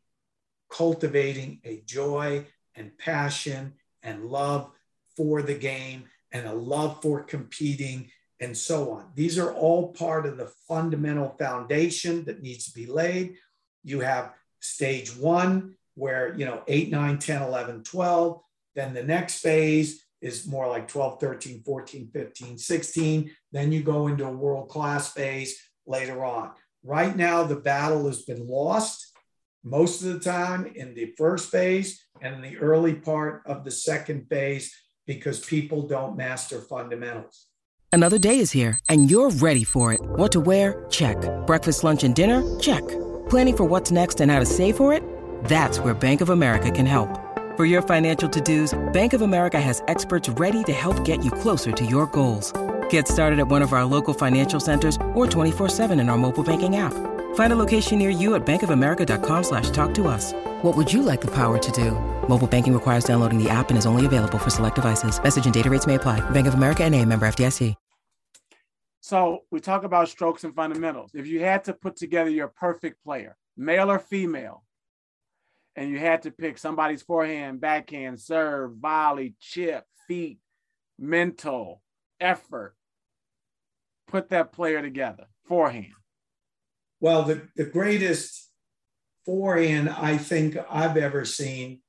cultivating 0.70 1.60
a 1.64 1.82
joy 1.84 2.46
and 2.74 2.96
passion 2.98 3.74
and 4.02 4.26
love 4.26 4.70
for 5.16 5.42
the 5.42 5.54
game 5.54 6.04
and 6.32 6.46
a 6.46 6.52
love 6.52 7.02
for 7.02 7.22
competing 7.22 8.10
and 8.38 8.56
so 8.56 8.92
on. 8.92 9.06
These 9.14 9.38
are 9.38 9.52
all 9.52 9.92
part 9.92 10.24
of 10.26 10.38
the 10.38 10.50
fundamental 10.68 11.34
foundation 11.38 12.24
that 12.24 12.42
needs 12.42 12.66
to 12.66 12.72
be 12.72 12.86
laid. 12.86 13.36
You 13.82 14.00
have 14.00 14.32
stage 14.60 15.14
one, 15.16 15.74
where, 15.94 16.34
you 16.36 16.46
know, 16.46 16.62
8, 16.66 16.90
9, 16.90 17.18
10, 17.18 17.42
11, 17.42 17.82
12. 17.84 18.40
Then 18.74 18.94
the 18.94 19.02
next 19.02 19.40
phase 19.40 20.04
is 20.22 20.46
more 20.46 20.66
like 20.68 20.88
12, 20.88 21.20
13, 21.20 21.62
14, 21.62 22.10
15, 22.12 22.58
16. 22.58 23.30
Then 23.52 23.72
you 23.72 23.82
go 23.82 24.06
into 24.06 24.24
a 24.24 24.30
world 24.30 24.68
class 24.68 25.12
phase 25.12 25.60
later 25.90 26.24
on. 26.24 26.52
Right 26.82 27.14
now, 27.14 27.42
the 27.42 27.56
battle 27.56 28.06
has 28.06 28.22
been 28.22 28.46
lost 28.46 29.06
most 29.62 30.02
of 30.02 30.14
the 30.14 30.20
time 30.20 30.66
in 30.74 30.94
the 30.94 31.12
first 31.18 31.50
phase 31.50 32.02
and 32.22 32.34
in 32.36 32.40
the 32.40 32.56
early 32.58 32.94
part 32.94 33.42
of 33.44 33.64
the 33.64 33.70
second 33.70 34.26
phase 34.30 34.74
because 35.06 35.40
people 35.40 35.86
don't 35.86 36.16
master 36.16 36.60
fundamentals. 36.60 37.46
Another 37.92 38.18
day 38.18 38.38
is 38.38 38.52
here 38.52 38.78
and 38.88 39.10
you're 39.10 39.30
ready 39.30 39.64
for 39.64 39.92
it. 39.92 40.00
What 40.00 40.32
to 40.32 40.40
wear? 40.40 40.86
Check. 40.90 41.16
Breakfast, 41.46 41.84
lunch, 41.84 42.04
and 42.04 42.14
dinner? 42.14 42.58
Check. 42.60 42.86
Planning 43.28 43.56
for 43.56 43.64
what's 43.64 43.90
next 43.90 44.20
and 44.20 44.30
how 44.30 44.38
to 44.38 44.46
save 44.46 44.76
for 44.76 44.92
it? 44.92 45.02
That's 45.44 45.80
where 45.80 45.94
Bank 45.94 46.20
of 46.20 46.30
America 46.30 46.70
can 46.70 46.86
help. 46.86 47.10
For 47.56 47.64
your 47.66 47.82
financial 47.82 48.28
to-dos, 48.28 48.78
Bank 48.92 49.12
of 49.12 49.22
America 49.22 49.60
has 49.60 49.82
experts 49.88 50.28
ready 50.30 50.62
to 50.64 50.72
help 50.72 51.04
get 51.04 51.24
you 51.24 51.30
closer 51.30 51.72
to 51.72 51.84
your 51.84 52.06
goals. 52.06 52.52
Get 52.90 53.08
started 53.08 53.40
at 53.40 53.48
one 53.48 53.62
of 53.62 53.72
our 53.72 53.84
local 53.84 54.14
financial 54.14 54.60
centers 54.60 54.96
or 55.14 55.26
24-7 55.26 56.00
in 56.00 56.08
our 56.08 56.18
mobile 56.18 56.44
banking 56.44 56.76
app. 56.76 56.94
Find 57.34 57.52
a 57.52 57.56
location 57.56 57.98
near 57.98 58.10
you 58.10 58.36
at 58.36 58.46
bankofamerica.com 58.46 59.44
slash 59.44 59.70
talk 59.70 59.92
to 59.94 60.06
us. 60.06 60.32
What 60.62 60.76
would 60.76 60.92
you 60.92 61.02
like 61.02 61.20
the 61.20 61.30
power 61.32 61.58
to 61.58 61.72
do? 61.72 61.92
Mobile 62.28 62.46
banking 62.46 62.74
requires 62.74 63.02
downloading 63.02 63.42
the 63.42 63.50
app 63.50 63.70
and 63.70 63.78
is 63.78 63.86
only 63.86 64.06
available 64.06 64.38
for 64.38 64.50
select 64.50 64.76
devices. 64.76 65.20
Message 65.20 65.44
and 65.46 65.54
data 65.54 65.68
rates 65.68 65.86
may 65.86 65.96
apply. 65.96 66.18
Bank 66.30 66.46
of 66.46 66.54
America 66.54 66.84
and 66.84 66.94
a 66.94 67.04
member 67.04 67.26
FDIC. 67.26 67.74
So 69.02 69.44
we 69.50 69.60
talk 69.60 69.84
about 69.84 70.08
strokes 70.08 70.44
and 70.44 70.54
fundamentals. 70.54 71.12
If 71.14 71.26
you 71.26 71.40
had 71.40 71.64
to 71.64 71.72
put 71.72 71.96
together 71.96 72.30
your 72.30 72.48
perfect 72.48 73.02
player, 73.02 73.36
male 73.56 73.90
or 73.90 73.98
female, 73.98 74.62
and 75.74 75.88
you 75.88 75.98
had 75.98 76.22
to 76.22 76.30
pick 76.30 76.58
somebody's 76.58 77.02
forehand, 77.02 77.60
backhand, 77.60 78.20
serve, 78.20 78.76
volley, 78.76 79.34
chip, 79.40 79.84
feet, 80.06 80.38
mental, 80.98 81.80
effort, 82.20 82.76
put 84.10 84.28
that 84.30 84.52
player 84.52 84.82
together, 84.82 85.26
forehand. 85.46 85.94
Well, 87.00 87.22
the, 87.22 87.48
the 87.56 87.64
greatest 87.64 88.50
forehand 89.24 89.88
I 89.88 90.18
think 90.18 90.56
I've 90.68 90.96
ever 90.96 91.24
seen 91.24 91.80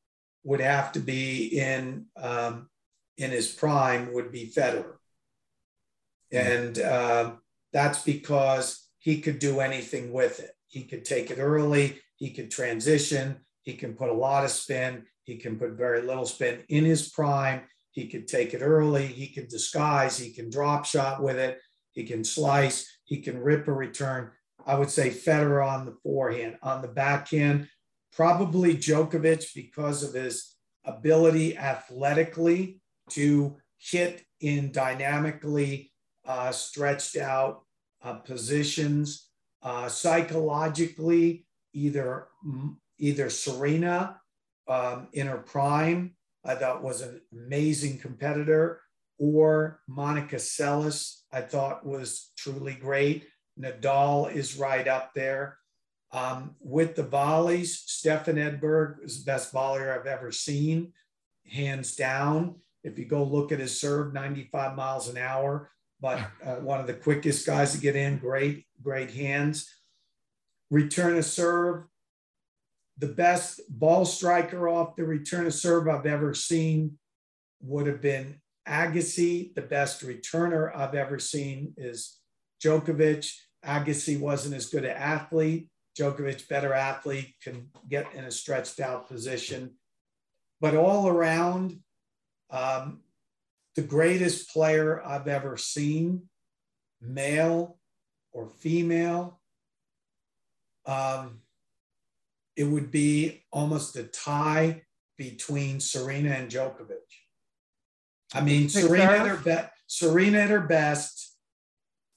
would 0.44 0.62
have 0.62 0.92
to 0.94 1.00
be 1.00 1.60
in 1.60 2.06
um, 2.16 2.70
in 3.18 3.32
his 3.32 3.48
prime 3.48 4.14
would 4.14 4.32
be 4.32 4.52
Federer, 4.56 4.96
and 6.32 6.80
uh, 6.80 7.32
that's 7.74 8.04
because 8.04 8.88
he 9.00 9.22
could 9.22 9.40
do 9.40 9.60
anything 9.60 10.14
with 10.14 10.40
it. 10.40 10.52
He 10.68 10.84
could 10.84 11.04
take 11.04 11.30
it 11.30 11.40
early. 11.40 12.00
He 12.16 12.32
could 12.32 12.50
transition. 12.50 13.38
He 13.64 13.74
can 13.74 13.94
put 13.94 14.10
a 14.10 14.14
lot 14.14 14.46
of 14.46 14.52
spin. 14.52 15.06
He 15.24 15.38
can 15.38 15.60
put 15.60 15.72
very 15.72 16.02
little 16.02 16.26
spin 16.26 16.64
in 16.70 16.86
his 16.86 17.10
prime. 17.10 17.62
He 17.92 18.08
could 18.08 18.28
take 18.28 18.54
it 18.54 18.62
early. 18.62 19.06
He 19.08 19.28
can 19.28 19.48
disguise. 19.48 20.18
He 20.18 20.32
can 20.32 20.50
drop 20.50 20.86
shot 20.86 21.22
with 21.22 21.38
it. 21.38 21.60
He 21.94 22.04
can 22.04 22.24
slice. 22.24 22.88
He 23.06 23.22
can 23.22 23.40
rip 23.40 23.68
a 23.68 23.74
return. 23.74 24.32
I 24.66 24.76
would 24.76 24.90
say 24.90 25.10
Federer 25.10 25.68
on 25.68 25.86
the 25.86 25.96
forehand. 26.04 26.58
On 26.62 26.82
the 26.82 26.88
backhand, 26.88 27.68
probably 28.14 28.76
Djokovic 28.76 29.54
because 29.56 30.04
of 30.04 30.14
his 30.14 30.56
ability 30.86 31.58
athletically 31.58 32.82
to 33.10 33.58
hit 33.78 34.24
in 34.40 34.72
dynamically 34.72 35.92
uh, 36.26 36.52
stretched 36.52 37.18
out 37.18 37.64
uh, 38.04 38.16
positions. 38.16 39.30
Uh, 39.64 39.88
psychologically, 39.88 41.46
either 41.74 42.28
either 42.98 43.30
Serena 43.30 44.20
um, 44.68 45.08
in 45.14 45.28
her 45.28 45.38
prime, 45.38 46.16
I 46.44 46.56
thought 46.56 46.84
was 46.84 47.02
an 47.02 47.22
amazing 47.32 48.00
competitor, 48.00 48.82
or 49.20 49.82
Monica 49.88 50.38
Seles, 50.38 51.21
I 51.32 51.42
thought 51.42 51.86
was 51.86 52.32
truly 52.38 52.74
great. 52.74 53.28
Nadal 53.60 54.34
is 54.34 54.58
right 54.58 54.88
up 54.88 55.14
there. 55.14 55.58
Um, 56.12 56.56
with 56.60 56.96
the 56.96 57.04
volleys, 57.04 57.80
Stefan 57.86 58.36
Edberg 58.36 59.04
is 59.04 59.24
the 59.24 59.32
best 59.32 59.54
volleyer 59.54 59.98
I've 59.98 60.08
ever 60.08 60.32
seen, 60.32 60.92
hands 61.48 61.96
down. 61.96 62.56
If 62.84 63.00
you 63.00 63.06
go 63.06 63.24
look 63.24 63.52
at 63.52 63.60
his 63.60 63.80
serve, 63.80 64.14
95 64.14 64.76
miles 64.76 65.08
an 65.08 65.18
hour, 65.18 65.72
but 66.02 66.20
uh, 66.44 66.56
one 66.56 66.82
of 66.82 66.88
the 66.88 66.96
quickest 66.96 67.46
guys 67.46 67.72
to 67.74 67.78
get 67.78 67.96
in, 67.96 68.18
great, 68.18 68.66
great 68.82 69.12
hands. 69.12 69.74
Return 70.70 71.18
of 71.18 71.26
serve, 71.26 71.86
the 72.98 73.08
best 73.08 73.62
ball 73.70 74.04
striker 74.04 74.68
off 74.68 74.96
the 74.96 75.06
return 75.06 75.46
of 75.46 75.54
serve 75.54 75.88
I've 75.88 76.06
ever 76.06 76.34
seen 76.34 76.98
would 77.62 77.88
have 77.88 78.02
been 78.02 78.41
Agassi. 78.68 79.54
The 79.54 79.62
best 79.62 80.06
returner 80.06 80.76
I've 80.76 80.96
ever 80.96 81.20
seen 81.20 81.74
is 81.78 82.20
Djokovic. 82.64 83.32
Agassi 83.66 84.20
wasn't 84.20 84.56
as 84.56 84.68
good 84.68 84.86
an 84.86 84.98
athlete. 84.98 85.68
Djokovic, 86.00 86.48
better 86.48 86.74
athlete, 86.74 87.36
can 87.44 87.70
get 87.90 88.14
in 88.14 88.26
a 88.26 88.32
stretched 88.32 88.80
out 88.80 89.08
position. 89.08 89.76
But 90.60 90.76
all 90.76 91.08
around, 91.08 91.80
um, 92.50 93.02
the 93.76 93.82
greatest 93.82 94.50
player 94.50 95.06
I've 95.06 95.28
ever 95.28 95.58
seen, 95.58 96.24
male 97.02 97.78
or 98.32 98.48
female, 98.48 99.40
um, 100.86 101.42
it 102.56 102.66
would 102.66 102.92
be 102.92 103.44
almost 103.52 103.96
a 103.96 104.04
tie 104.04 104.84
between 105.18 105.80
Serena 105.80 106.32
and 106.32 106.50
Djokovic. 106.50 107.21
I 108.34 108.42
mean, 108.42 108.70
Serena 108.70 109.04
at, 109.04 109.28
her 109.28 109.38
be- 109.38 109.68
Serena 109.88 110.40
at 110.40 110.50
her 110.50 110.62
best, 110.62 111.36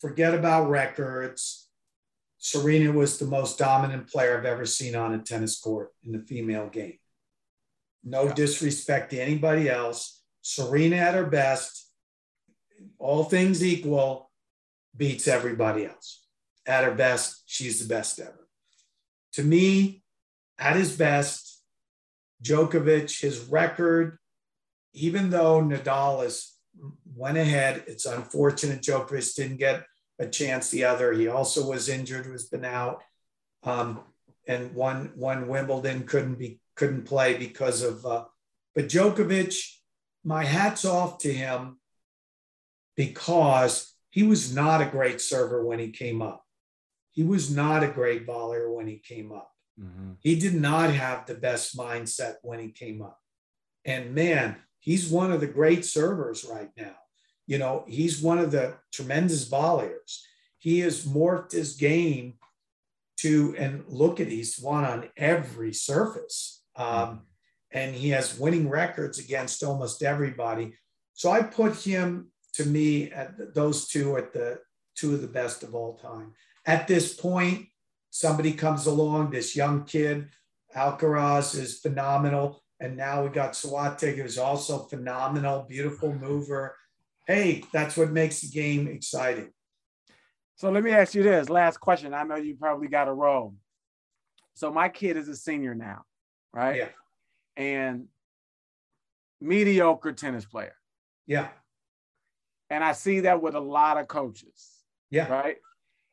forget 0.00 0.34
about 0.34 0.70
records. 0.70 1.68
Serena 2.38 2.92
was 2.92 3.18
the 3.18 3.26
most 3.26 3.58
dominant 3.58 4.08
player 4.08 4.38
I've 4.38 4.44
ever 4.44 4.66
seen 4.66 4.94
on 4.94 5.14
a 5.14 5.18
tennis 5.18 5.58
court 5.58 5.90
in 6.04 6.12
the 6.12 6.20
female 6.20 6.68
game. 6.68 6.98
No 8.04 8.24
yeah. 8.24 8.34
disrespect 8.34 9.10
to 9.10 9.20
anybody 9.20 9.68
else. 9.68 10.22
Serena 10.42 10.96
at 10.96 11.14
her 11.14 11.24
best, 11.24 11.88
all 12.98 13.24
things 13.24 13.64
equal, 13.64 14.30
beats 14.94 15.26
everybody 15.26 15.86
else. 15.86 16.22
At 16.66 16.84
her 16.84 16.94
best, 16.94 17.42
she's 17.46 17.80
the 17.80 17.92
best 17.92 18.20
ever. 18.20 18.48
To 19.34 19.42
me, 19.42 20.02
at 20.58 20.76
his 20.76 20.96
best, 20.96 21.62
Djokovic, 22.42 23.20
his 23.20 23.40
record, 23.40 24.18
even 24.94 25.30
though 25.30 25.60
Nadal 25.60 26.24
is 26.24 26.54
went 27.14 27.38
ahead, 27.38 27.84
it's 27.86 28.06
unfortunate 28.06 28.82
Djokovic 28.82 29.34
didn't 29.34 29.58
get 29.58 29.84
a 30.18 30.26
chance 30.26 30.70
the 30.70 30.84
other. 30.84 31.12
He 31.12 31.28
also 31.28 31.68
was 31.68 31.88
injured, 31.88 32.30
was 32.30 32.48
been 32.48 32.64
out. 32.64 33.02
Um, 33.62 34.00
and 34.46 34.74
one 34.74 35.12
one 35.14 35.48
Wimbledon 35.48 36.04
couldn't 36.04 36.38
be 36.38 36.60
couldn't 36.76 37.04
play 37.04 37.36
because 37.36 37.82
of 37.82 38.04
uh, 38.04 38.24
but 38.74 38.88
Djokovic, 38.88 39.56
my 40.24 40.44
hats 40.44 40.84
off 40.84 41.18
to 41.18 41.32
him 41.32 41.78
because 42.96 43.94
he 44.10 44.22
was 44.22 44.54
not 44.54 44.80
a 44.80 44.86
great 44.86 45.20
server 45.20 45.64
when 45.64 45.78
he 45.78 45.90
came 45.90 46.22
up. 46.22 46.44
He 47.12 47.22
was 47.22 47.54
not 47.54 47.82
a 47.82 47.88
great 47.88 48.26
volleyer 48.26 48.72
when 48.72 48.86
he 48.86 48.98
came 48.98 49.32
up. 49.32 49.50
Mm-hmm. 49.80 50.12
He 50.20 50.38
did 50.38 50.54
not 50.54 50.90
have 50.90 51.26
the 51.26 51.34
best 51.34 51.76
mindset 51.76 52.34
when 52.42 52.60
he 52.60 52.70
came 52.70 53.02
up. 53.02 53.18
And 53.84 54.14
man, 54.14 54.56
he's 54.84 55.08
one 55.08 55.32
of 55.32 55.40
the 55.40 55.46
great 55.46 55.84
servers 55.84 56.44
right 56.44 56.68
now. 56.76 56.94
You 57.46 57.58
know, 57.58 57.84
he's 57.88 58.20
one 58.20 58.38
of 58.38 58.50
the 58.50 58.76
tremendous 58.92 59.48
volleyers. 59.48 60.22
He 60.58 60.80
has 60.80 61.06
morphed 61.06 61.52
his 61.52 61.74
game 61.76 62.34
to, 63.18 63.54
and 63.58 63.84
look 63.88 64.20
at, 64.20 64.28
he's 64.28 64.60
won 64.60 64.84
on 64.84 65.08
every 65.16 65.72
surface. 65.72 66.62
Um, 66.76 67.22
and 67.70 67.94
he 67.94 68.10
has 68.10 68.38
winning 68.38 68.68
records 68.68 69.18
against 69.18 69.64
almost 69.64 70.02
everybody. 70.02 70.74
So 71.14 71.30
I 71.30 71.42
put 71.42 71.76
him 71.76 72.28
to 72.54 72.66
me 72.66 73.10
at 73.10 73.54
those 73.54 73.88
two 73.88 74.16
at 74.18 74.32
the 74.32 74.60
two 74.94 75.14
of 75.14 75.22
the 75.22 75.26
best 75.26 75.62
of 75.62 75.74
all 75.74 75.96
time. 75.96 76.32
At 76.66 76.86
this 76.86 77.14
point, 77.14 77.66
somebody 78.10 78.52
comes 78.52 78.86
along, 78.86 79.30
this 79.30 79.56
young 79.56 79.84
kid, 79.84 80.28
Alcaraz 80.76 81.58
is 81.58 81.78
phenomenal. 81.78 82.63
And 82.84 82.98
now 82.98 83.22
we 83.24 83.30
got 83.30 83.52
Swiatek, 83.52 84.16
who's 84.16 84.36
also 84.36 84.80
phenomenal, 84.80 85.64
beautiful 85.66 86.12
mover. 86.12 86.76
Hey, 87.26 87.64
that's 87.72 87.96
what 87.96 88.10
makes 88.10 88.42
the 88.42 88.48
game 88.48 88.88
exciting. 88.88 89.50
So 90.56 90.70
let 90.70 90.84
me 90.84 90.90
ask 90.90 91.14
you 91.14 91.22
this 91.22 91.48
last 91.48 91.80
question. 91.80 92.12
I 92.12 92.24
know 92.24 92.36
you 92.36 92.56
probably 92.56 92.88
got 92.88 93.08
a 93.08 93.12
roll. 93.14 93.54
So 94.52 94.70
my 94.70 94.90
kid 94.90 95.16
is 95.16 95.28
a 95.28 95.34
senior 95.34 95.74
now, 95.74 96.02
right? 96.52 96.76
Yeah. 96.76 96.88
And 97.56 98.08
mediocre 99.40 100.12
tennis 100.12 100.44
player. 100.44 100.76
Yeah. 101.26 101.48
And 102.68 102.84
I 102.84 102.92
see 102.92 103.20
that 103.20 103.40
with 103.40 103.54
a 103.54 103.60
lot 103.60 103.96
of 103.96 104.08
coaches. 104.08 104.72
Yeah. 105.10 105.28
Right. 105.28 105.56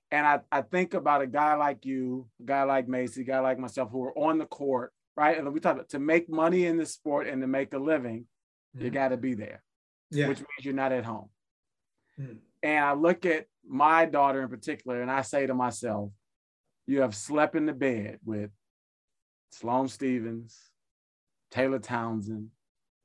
And 0.09 0.25
I, 0.25 0.39
I 0.49 0.61
think 0.61 0.93
about 0.93 1.21
a 1.21 1.27
guy 1.27 1.55
like 1.55 1.85
you, 1.85 2.29
a 2.39 2.45
guy 2.45 2.63
like 2.63 2.87
Macci, 2.87 3.17
a 3.17 3.23
guy 3.25 3.39
like 3.41 3.59
myself 3.59 3.91
who 3.91 4.05
are 4.05 4.17
on 4.17 4.37
the 4.37 4.45
court, 4.45 4.93
right? 5.15 5.37
And 5.37 5.51
we 5.53 5.59
talk 5.59 5.75
about 5.75 5.89
to 5.89 5.99
make 5.99 6.29
money 6.29 6.65
in 6.65 6.77
the 6.77 6.85
sport 6.85 7.27
and 7.27 7.41
to 7.41 7.47
make 7.47 7.73
a 7.73 7.77
living, 7.77 8.25
mm-hmm. 8.75 8.85
you 8.85 8.91
got 8.91 9.09
to 9.09 9.17
be 9.17 9.33
there, 9.33 9.61
yeah. 10.09 10.27
which 10.27 10.39
means 10.39 10.63
you're 10.63 10.73
not 10.73 10.91
at 10.91 11.05
home. 11.05 11.29
Mm-hmm. 12.19 12.33
And 12.63 12.85
I 12.85 12.93
look 12.93 13.25
at 13.25 13.45
my 13.67 14.05
daughter 14.05 14.41
in 14.41 14.49
particular, 14.49 15.01
and 15.01 15.11
I 15.11 15.21
say 15.21 15.47
to 15.47 15.53
myself, 15.53 16.11
you 16.87 17.01
have 17.01 17.15
slept 17.15 17.55
in 17.55 17.65
the 17.65 17.73
bed 17.73 18.19
with 18.25 18.49
Sloane 19.51 19.87
Stevens, 19.87 20.57
Taylor 21.51 21.79
Townsend, 21.79 22.49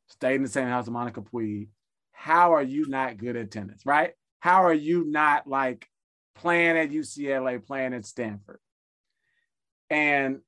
stayed 0.09 0.37
in 0.37 0.43
the 0.43 0.49
same 0.49 0.69
house 0.69 0.87
with 0.87 0.93
Monica 0.93 1.21
Puig. 1.21 1.69
How 2.13 2.55
are 2.55 2.63
you 2.63 2.87
not 2.89 3.19
good 3.19 3.37
at 3.37 3.51
tennis, 3.51 3.83
right? 3.85 4.13
How 4.41 4.65
are 4.65 4.75
you 4.75 5.05
not 5.05 5.47
like 5.47 5.87
playing 6.35 6.77
at 6.77 6.91
UCLA, 6.91 7.65
playing 7.65 7.95
at 7.95 8.07
Stanford? 8.07 8.61
And 9.91 10.41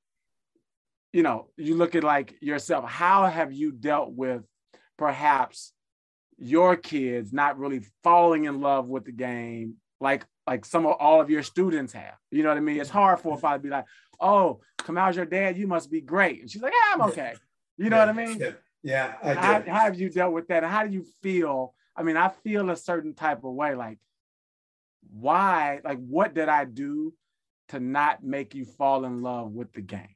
you 1.13 1.23
know, 1.23 1.47
you 1.57 1.75
look 1.75 1.95
at 1.95 2.03
like 2.03 2.35
yourself, 2.41 2.85
how 2.89 3.25
have 3.25 3.51
you 3.51 3.71
dealt 3.71 4.11
with 4.11 4.43
perhaps 4.97 5.73
your 6.37 6.75
kids 6.75 7.33
not 7.33 7.59
really 7.59 7.81
falling 8.03 8.45
in 8.45 8.61
love 8.61 8.87
with 8.87 9.05
the 9.05 9.11
game 9.11 9.75
like 9.99 10.25
like 10.47 10.65
some 10.65 10.85
of 10.85 10.93
all 10.99 11.21
of 11.21 11.29
your 11.29 11.43
students 11.43 11.93
have? 11.93 12.15
You 12.31 12.43
know 12.43 12.49
what 12.49 12.57
I 12.57 12.61
mean? 12.61 12.79
It's 12.79 12.89
hard 12.89 13.19
for 13.19 13.35
a 13.35 13.37
father 13.37 13.57
to 13.57 13.63
be 13.63 13.69
like, 13.69 13.85
oh, 14.19 14.61
Kamau's 14.79 15.15
your 15.15 15.25
dad, 15.25 15.57
you 15.57 15.67
must 15.67 15.91
be 15.91 16.01
great. 16.01 16.41
And 16.41 16.49
she's 16.49 16.61
like, 16.61 16.73
yeah, 16.73 16.93
I'm 16.93 17.09
okay. 17.09 17.33
You 17.77 17.89
know 17.89 17.97
yeah, 17.97 18.05
what 18.05 18.09
I 18.09 18.25
mean? 18.25 18.39
Yeah, 18.39 18.51
yeah 18.83 19.13
I. 19.23 19.33
How, 19.33 19.61
how 19.61 19.79
have 19.85 19.99
you 19.99 20.09
dealt 20.09 20.33
with 20.33 20.47
that? 20.47 20.63
how 20.63 20.85
do 20.85 20.93
you 20.93 21.05
feel 21.21 21.73
I 21.99 22.03
mean, 22.03 22.15
I 22.15 22.29
feel 22.29 22.69
a 22.69 22.77
certain 22.77 23.13
type 23.13 23.43
of 23.43 23.53
way. 23.53 23.75
Like, 23.75 23.97
why? 25.11 25.81
Like, 25.83 25.99
what 25.99 26.33
did 26.33 26.47
I 26.47 26.63
do 26.63 27.13
to 27.69 27.79
not 27.81 28.23
make 28.23 28.55
you 28.55 28.63
fall 28.63 29.03
in 29.03 29.21
love 29.21 29.51
with 29.51 29.73
the 29.73 29.81
game? 29.81 30.15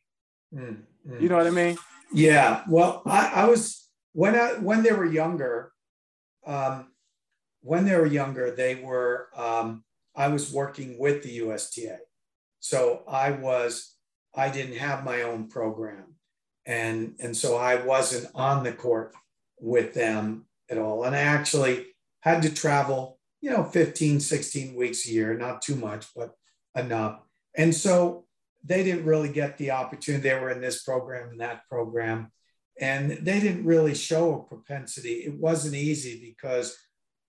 Mm, 0.53 0.83
mm. 1.07 1.21
You 1.21 1.29
know 1.29 1.37
what 1.37 1.47
I 1.47 1.51
mean? 1.51 1.77
Yeah. 2.13 2.63
Well, 2.69 3.01
I, 3.05 3.31
I 3.35 3.45
was 3.45 3.89
when 4.13 4.35
I 4.35 4.53
when 4.53 4.83
they 4.83 4.91
were 4.91 5.05
younger. 5.05 5.71
Um, 6.45 6.89
when 7.61 7.85
they 7.85 7.95
were 7.95 8.05
younger, 8.05 8.51
they 8.51 8.75
were. 8.75 9.29
Um, 9.35 9.83
I 10.15 10.27
was 10.27 10.53
working 10.53 10.99
with 10.99 11.23
the 11.23 11.31
USTA, 11.31 11.97
so 12.59 13.03
I 13.07 13.31
was. 13.31 13.95
I 14.35 14.49
didn't 14.49 14.77
have 14.77 15.03
my 15.03 15.23
own 15.23 15.47
program, 15.47 16.15
and 16.65 17.15
and 17.19 17.35
so 17.35 17.57
I 17.57 17.75
wasn't 17.75 18.29
on 18.35 18.63
the 18.63 18.73
court 18.73 19.13
with 19.59 19.93
them 19.93 20.45
at 20.69 20.77
all. 20.77 21.03
And 21.03 21.15
I 21.15 21.21
actually 21.21 21.87
had 22.21 22.41
to 22.43 22.53
travel, 22.53 23.19
you 23.41 23.49
know, 23.49 23.63
15, 23.63 24.19
16 24.19 24.75
weeks 24.75 25.07
a 25.07 25.11
year, 25.11 25.37
not 25.37 25.61
too 25.61 25.75
much, 25.75 26.07
but 26.15 26.35
enough. 26.75 27.19
And 27.55 27.73
so 27.73 28.22
they 28.63 28.83
didn't 28.83 29.05
really 29.05 29.29
get 29.29 29.57
the 29.57 29.71
opportunity. 29.71 30.29
They 30.29 30.39
were 30.39 30.49
in 30.49 30.61
this 30.61 30.83
program 30.83 31.29
and 31.29 31.39
that 31.41 31.67
program, 31.69 32.31
and 32.79 33.11
they 33.11 33.39
didn't 33.39 33.65
really 33.65 33.95
show 33.95 34.35
a 34.35 34.43
propensity. 34.55 35.23
It 35.25 35.35
wasn't 35.35 35.75
easy 35.75 36.19
because, 36.21 36.77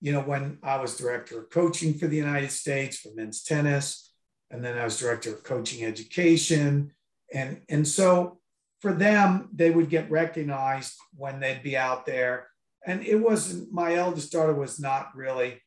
you 0.00 0.12
know, 0.12 0.20
when 0.20 0.58
I 0.62 0.80
was 0.80 0.96
director 0.96 1.40
of 1.40 1.50
coaching 1.50 1.94
for 1.94 2.06
the 2.06 2.16
United 2.16 2.50
States 2.50 2.98
for 2.98 3.10
men's 3.14 3.42
tennis, 3.42 4.12
and 4.50 4.64
then 4.64 4.78
I 4.78 4.84
was 4.84 4.98
director 4.98 5.34
of 5.34 5.42
coaching 5.42 5.84
education. 5.84 6.92
And, 7.32 7.62
and 7.68 7.88
so 7.88 8.38
for 8.80 8.92
them, 8.92 9.48
they 9.52 9.70
would 9.70 9.88
get 9.88 10.10
recognized 10.10 10.94
when 11.16 11.40
they'd 11.40 11.62
be 11.62 11.76
out 11.76 12.06
there 12.06 12.48
and 12.86 13.04
it 13.04 13.16
wasn't 13.16 13.72
my 13.72 13.94
eldest 13.94 14.32
daughter 14.32 14.54
was 14.54 14.78
not 14.78 15.14
really 15.14 15.60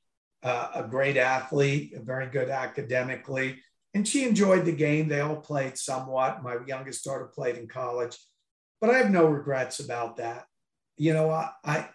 uh, 0.43 0.70
a 0.76 0.84
great 0.84 1.18
athlete, 1.18 1.93
very 2.03 2.28
good 2.28 2.49
academically, 2.49 3.59
and 3.97 4.07
she 4.07 4.27
enjoyed 4.27 4.63
the 4.63 4.71
game. 4.71 5.07
They 5.07 5.21
all 5.21 5.37
played 5.37 5.75
somewhat. 5.75 6.43
My 6.43 6.57
youngest 6.67 7.03
daughter 7.03 7.25
played 7.33 7.57
in 7.57 7.67
college, 7.67 8.15
but 8.79 8.91
I 8.91 8.99
have 8.99 9.09
no 9.09 9.25
regrets 9.25 9.79
about 9.79 10.17
that. 10.17 10.45
You 10.97 11.13
know, 11.13 11.31
I, 11.31 11.49
I 11.65 11.89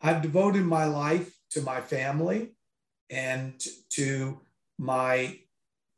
I've 0.00 0.22
devoted 0.22 0.64
my 0.64 0.84
life 0.84 1.34
to 1.50 1.62
my 1.62 1.80
family 1.80 2.52
and 3.10 3.60
to 3.94 4.40
my 4.78 5.40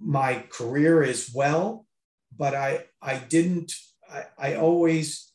my 0.01 0.43
career 0.49 1.03
as 1.03 1.31
well, 1.35 1.87
but 2.35 2.55
I 2.55 2.87
I 3.03 3.19
didn't. 3.19 3.75
I, 4.11 4.25
I 4.39 4.55
always 4.55 5.35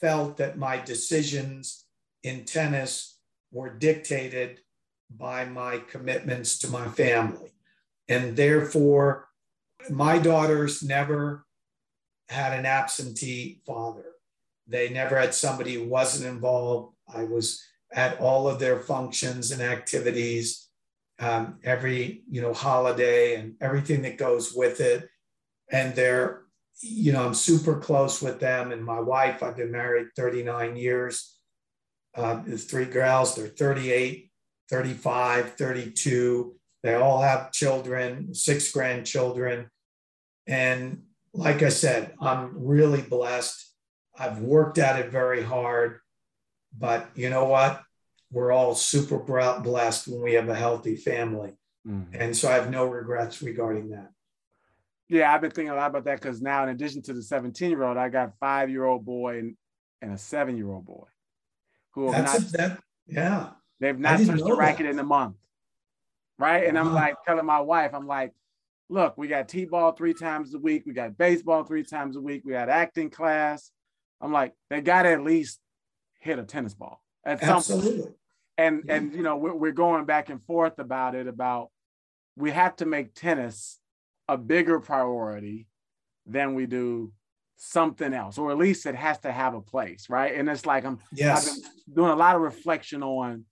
felt 0.00 0.38
that 0.38 0.58
my 0.58 0.78
decisions 0.78 1.84
in 2.24 2.46
tennis 2.46 3.16
were 3.52 3.70
dictated 3.70 4.58
by 5.08 5.44
my 5.44 5.78
commitments 5.78 6.58
to 6.58 6.68
my 6.68 6.88
family. 6.88 7.52
And 8.08 8.36
therefore, 8.36 9.28
my 9.90 10.18
daughters 10.18 10.82
never 10.82 11.44
had 12.28 12.58
an 12.58 12.66
absentee 12.66 13.60
father. 13.66 14.04
They 14.66 14.88
never 14.88 15.18
had 15.18 15.34
somebody 15.34 15.74
who 15.74 15.88
wasn't 15.88 16.32
involved. 16.32 16.94
I 17.12 17.24
was 17.24 17.62
at 17.92 18.20
all 18.20 18.48
of 18.48 18.58
their 18.58 18.78
functions 18.78 19.50
and 19.50 19.60
activities, 19.60 20.68
um, 21.18 21.58
every 21.62 22.22
you 22.30 22.40
know 22.40 22.52
holiday 22.52 23.34
and 23.34 23.54
everything 23.60 24.02
that 24.02 24.18
goes 24.18 24.54
with 24.54 24.80
it. 24.80 25.08
And 25.70 25.94
they're, 25.94 26.42
you 26.80 27.12
know, 27.12 27.24
I'm 27.24 27.34
super 27.34 27.78
close 27.78 28.22
with 28.22 28.40
them. 28.40 28.72
And 28.72 28.84
my 28.84 29.00
wife, 29.00 29.42
I've 29.42 29.56
been 29.56 29.72
married 29.72 30.08
39 30.16 30.76
years 30.76 31.32
uh, 32.14 32.42
three 32.42 32.84
girls. 32.84 33.34
They're 33.34 33.48
38, 33.48 34.30
35, 34.70 35.54
32. 35.54 36.54
They 36.82 36.94
all 36.94 37.20
have 37.20 37.52
children, 37.52 38.34
six 38.34 38.72
grandchildren. 38.72 39.70
And 40.46 41.02
like 41.32 41.62
I 41.62 41.68
said, 41.68 42.14
I'm 42.20 42.66
really 42.66 43.02
blessed. 43.02 43.72
I've 44.18 44.40
worked 44.40 44.78
at 44.78 44.98
it 44.98 45.10
very 45.10 45.42
hard. 45.42 46.00
But 46.76 47.10
you 47.14 47.30
know 47.30 47.44
what? 47.44 47.82
We're 48.30 48.52
all 48.52 48.74
super 48.74 49.18
blessed 49.18 50.08
when 50.08 50.22
we 50.22 50.34
have 50.34 50.48
a 50.48 50.54
healthy 50.54 50.96
family. 50.96 51.52
Mm-hmm. 51.86 52.14
And 52.14 52.36
so 52.36 52.48
I 52.48 52.54
have 52.54 52.70
no 52.70 52.86
regrets 52.86 53.42
regarding 53.42 53.90
that. 53.90 54.10
Yeah, 55.08 55.34
I've 55.34 55.42
been 55.42 55.50
thinking 55.50 55.72
a 55.72 55.74
lot 55.74 55.90
about 55.90 56.04
that 56.04 56.20
because 56.20 56.40
now, 56.40 56.62
in 56.62 56.70
addition 56.70 57.02
to 57.02 57.12
the 57.12 57.22
17 57.22 57.70
year 57.70 57.82
old, 57.82 57.98
I 57.98 58.08
got 58.08 58.32
five 58.40 58.70
year 58.70 58.84
old 58.84 59.04
boy 59.04 59.38
and, 59.38 59.56
and 60.00 60.12
a 60.12 60.18
seven 60.18 60.56
year 60.56 60.70
old 60.70 60.86
boy 60.86 61.06
who 61.90 62.10
have 62.10 62.24
That's 62.24 62.40
not, 62.40 62.48
a, 62.48 62.56
that, 62.56 62.82
yeah, 63.06 63.50
they've 63.78 63.98
not 63.98 64.20
touched 64.20 64.44
the 64.44 64.56
racket 64.56 64.86
in 64.86 64.98
a 64.98 65.04
month, 65.04 65.36
right? 66.38 66.66
And 66.66 66.78
I'm 66.78 66.94
like 66.94 67.16
telling 67.26 67.44
my 67.44 67.60
wife, 67.60 67.90
I'm 67.94 68.06
like, 68.06 68.32
look, 68.92 69.16
we 69.16 69.26
got 69.26 69.48
t-ball 69.48 69.92
three 69.92 70.12
times 70.14 70.54
a 70.54 70.58
week, 70.58 70.84
we 70.86 70.92
got 70.92 71.16
baseball 71.16 71.64
three 71.64 71.82
times 71.82 72.16
a 72.16 72.20
week, 72.20 72.42
we 72.44 72.52
got 72.52 72.68
acting 72.68 73.10
class. 73.10 73.70
I'm 74.20 74.32
like, 74.32 74.52
they 74.70 74.80
got 74.80 75.02
to 75.02 75.10
at 75.10 75.24
least 75.24 75.58
hit 76.20 76.38
a 76.38 76.44
tennis 76.44 76.74
ball 76.74 77.02
at 77.24 77.40
some 77.40 77.56
Absolutely. 77.56 78.02
Point. 78.02 78.14
And 78.58 78.82
yeah. 78.86 78.94
and 78.94 79.14
you 79.14 79.22
know 79.22 79.36
we're, 79.36 79.54
we're 79.54 79.72
going 79.72 80.04
back 80.04 80.28
and 80.28 80.44
forth 80.44 80.78
about 80.78 81.14
it 81.14 81.26
about 81.26 81.70
we 82.36 82.50
have 82.50 82.76
to 82.76 82.86
make 82.86 83.14
tennis 83.14 83.80
a 84.28 84.36
bigger 84.36 84.78
priority 84.78 85.66
than 86.26 86.54
we 86.54 86.66
do 86.66 87.12
something 87.56 88.12
else, 88.12 88.36
or 88.36 88.50
at 88.50 88.58
least 88.58 88.84
it 88.86 88.94
has 88.94 89.18
to 89.20 89.32
have 89.32 89.54
a 89.54 89.60
place, 89.60 90.10
right? 90.10 90.34
And 90.34 90.48
it's 90.50 90.66
like 90.66 90.84
I'm 90.84 90.98
yes. 91.12 91.48
I've 91.48 91.54
been 91.54 91.94
doing 91.94 92.10
a 92.10 92.16
lot 92.16 92.36
of 92.36 92.42
reflection 92.42 93.02
on 93.02 93.46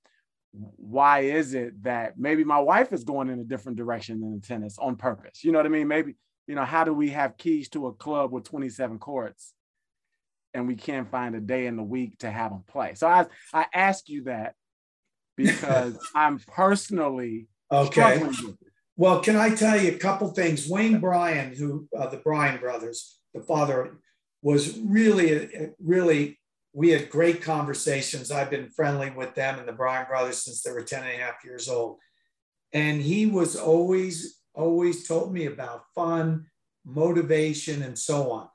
why 0.52 1.20
is 1.20 1.54
it 1.54 1.82
that 1.84 2.18
maybe 2.18 2.42
my 2.42 2.58
wife 2.58 2.92
is 2.92 3.04
going 3.04 3.28
in 3.28 3.38
a 3.38 3.44
different 3.44 3.78
direction 3.78 4.20
than 4.20 4.34
the 4.34 4.46
tennis 4.46 4.78
on 4.78 4.96
purpose. 4.96 5.44
You 5.44 5.52
know 5.52 5.58
what 5.58 5.66
I 5.66 5.70
mean? 5.70 5.86
Maybe 5.86 6.16
you 6.50 6.56
know, 6.56 6.64
how 6.64 6.82
do 6.82 6.92
we 6.92 7.10
have 7.10 7.36
keys 7.36 7.68
to 7.68 7.86
a 7.86 7.92
club 7.92 8.32
with 8.32 8.42
27 8.42 8.98
courts 8.98 9.54
and 10.52 10.66
we 10.66 10.74
can't 10.74 11.08
find 11.08 11.36
a 11.36 11.40
day 11.40 11.66
in 11.66 11.76
the 11.76 11.82
week 11.84 12.18
to 12.18 12.30
have 12.30 12.50
them 12.50 12.64
play? 12.66 12.94
So 12.94 13.06
I, 13.06 13.26
I 13.54 13.66
ask 13.72 14.08
you 14.08 14.24
that 14.24 14.54
because 15.36 15.96
I'm 16.16 16.40
personally 16.40 17.46
okay. 17.70 18.20
Well, 18.96 19.20
can 19.20 19.36
I 19.36 19.54
tell 19.54 19.80
you 19.80 19.92
a 19.92 19.98
couple 19.98 20.26
things? 20.32 20.68
Wayne 20.68 20.98
Bryan, 20.98 21.54
who 21.54 21.86
uh, 21.96 22.08
the 22.08 22.16
Bryan 22.16 22.58
brothers, 22.58 23.20
the 23.32 23.42
father, 23.42 24.00
was 24.42 24.76
really, 24.76 25.72
really. 25.78 26.39
We 26.72 26.90
had 26.90 27.10
great 27.10 27.42
conversations. 27.42 28.30
I've 28.30 28.50
been 28.50 28.70
friendly 28.70 29.10
with 29.10 29.34
them 29.34 29.58
and 29.58 29.66
the 29.66 29.72
Bryan 29.72 30.06
brothers 30.06 30.42
since 30.42 30.62
they 30.62 30.70
were 30.70 30.82
10 30.82 31.02
and 31.02 31.12
a 31.12 31.24
half 31.24 31.44
years 31.44 31.68
old. 31.68 31.98
And 32.72 33.00
he 33.02 33.26
was 33.26 33.56
always 33.56 34.40
always 34.54 35.06
told 35.06 35.32
me 35.32 35.46
about 35.46 35.84
fun, 35.94 36.46
motivation, 36.84 37.82
and 37.82 37.98
so 37.98 38.30
on. 38.30 38.48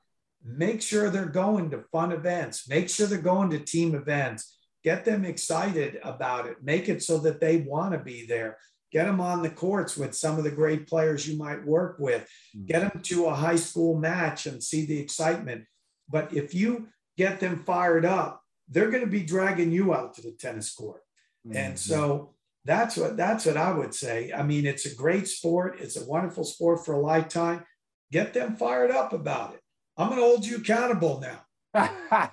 Make 0.44 0.82
sure 0.82 1.10
they're 1.10 1.26
going 1.26 1.70
to 1.70 1.84
fun 1.90 2.12
events, 2.12 2.68
make 2.68 2.88
sure 2.88 3.06
they're 3.06 3.18
going 3.18 3.50
to 3.50 3.58
team 3.58 3.94
events, 3.94 4.58
get 4.84 5.04
them 5.04 5.24
excited 5.24 5.98
about 6.04 6.46
it, 6.46 6.58
make 6.62 6.88
it 6.88 7.02
so 7.02 7.18
that 7.18 7.40
they 7.40 7.58
want 7.58 7.92
to 7.92 7.98
be 7.98 8.26
there. 8.26 8.58
Get 8.92 9.06
them 9.06 9.20
on 9.20 9.42
the 9.42 9.50
courts 9.50 9.96
with 9.96 10.14
some 10.14 10.38
of 10.38 10.44
the 10.44 10.50
great 10.50 10.86
players 10.86 11.26
you 11.26 11.36
might 11.36 11.66
work 11.66 11.96
with. 11.98 12.28
Hmm. 12.54 12.66
Get 12.66 12.80
them 12.80 13.02
to 13.02 13.26
a 13.26 13.34
high 13.34 13.56
school 13.56 13.98
match 13.98 14.46
and 14.46 14.62
see 14.62 14.86
the 14.86 14.98
excitement. 14.98 15.64
But 16.08 16.32
if 16.32 16.54
you 16.54 16.88
get 17.16 17.40
them 17.40 17.62
fired 17.64 18.04
up, 18.04 18.42
they're 18.68 18.90
going 18.90 19.04
to 19.04 19.10
be 19.10 19.22
dragging 19.22 19.72
you 19.72 19.94
out 19.94 20.14
to 20.14 20.22
the 20.22 20.32
tennis 20.32 20.72
court. 20.72 21.02
Mm-hmm. 21.46 21.56
And 21.56 21.78
so 21.78 22.34
that's 22.64 22.96
what 22.96 23.16
that's 23.16 23.46
what 23.46 23.56
I 23.56 23.72
would 23.72 23.94
say. 23.94 24.32
I 24.32 24.42
mean, 24.42 24.66
it's 24.66 24.86
a 24.86 24.94
great 24.94 25.28
sport. 25.28 25.78
It's 25.80 25.96
a 25.96 26.04
wonderful 26.04 26.44
sport 26.44 26.84
for 26.84 26.94
a 26.94 27.00
lifetime. 27.00 27.64
Get 28.10 28.34
them 28.34 28.56
fired 28.56 28.90
up 28.90 29.12
about 29.12 29.54
it. 29.54 29.60
I'm 29.96 30.08
going 30.08 30.20
to 30.20 30.26
hold 30.26 30.46
you 30.46 30.56
accountable 30.56 31.20
now. 31.20 31.40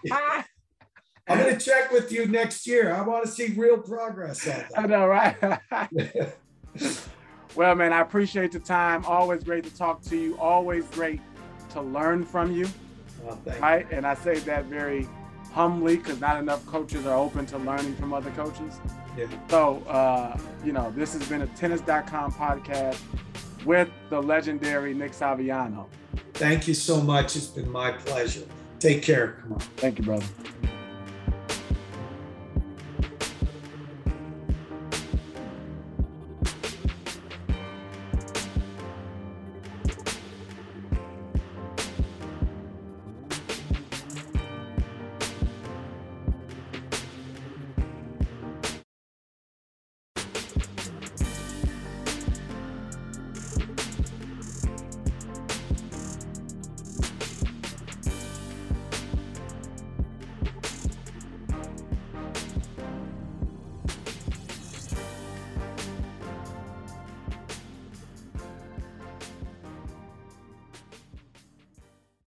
I'm 1.28 1.40
going 1.40 1.58
to 1.58 1.64
check 1.64 1.92
with 1.92 2.12
you 2.12 2.28
next 2.28 2.68
year. 2.68 2.94
I 2.94 3.02
want 3.02 3.26
to 3.26 3.32
see 3.32 3.54
real 3.54 3.78
progress. 3.78 4.48
I 4.76 4.86
know, 4.86 5.08
right? 5.08 5.38
well, 7.56 7.76
man, 7.76 7.94
I 7.94 8.02
appreciate 8.02 8.52
the 8.52 8.60
time. 8.60 9.06
Always 9.06 9.44
great 9.44 9.64
to 9.64 9.74
talk 9.76 10.02
to 10.04 10.18
you. 10.18 10.38
Always 10.38 10.86
great 10.88 11.22
to 11.70 11.82
learn 11.82 12.26
from 12.26 12.52
you. 12.52 12.68
Well, 13.24 13.40
right? 13.60 13.90
You. 13.90 13.98
And 13.98 14.08
I 14.08 14.14
say 14.16 14.40
that 14.40 14.66
very 14.66 15.08
humbly 15.52 15.98
because 15.98 16.20
not 16.20 16.38
enough 16.38 16.66
coaches 16.66 17.06
are 17.06 17.18
open 17.18 17.46
to 17.48 17.58
learning 17.60 17.96
from 17.96 18.14
other 18.14 18.32
coaches. 18.32 18.80
Yeah. 19.18 19.28
So, 19.50 19.84
uh, 19.88 20.38
you 20.66 20.72
know, 20.72 20.92
this 20.96 21.14
has 21.14 21.28
been 21.30 21.42
a 21.42 21.48
tennis.com 21.48 22.32
podcast 22.34 23.00
with 23.66 23.90
the 24.10 24.22
legendary 24.22 24.94
Nick 24.94 25.12
Saviano. 25.12 25.86
Thank 26.34 26.68
you 26.68 26.74
so 26.74 27.00
much. 27.00 27.36
It's 27.36 27.48
been 27.48 27.72
my 27.72 27.92
pleasure. 27.92 28.44
Take 28.80 29.04
care. 29.04 29.38
Come 29.42 29.54
on. 29.54 29.60
Thank 29.78 30.00
you, 30.00 30.06
brother. 30.06 30.26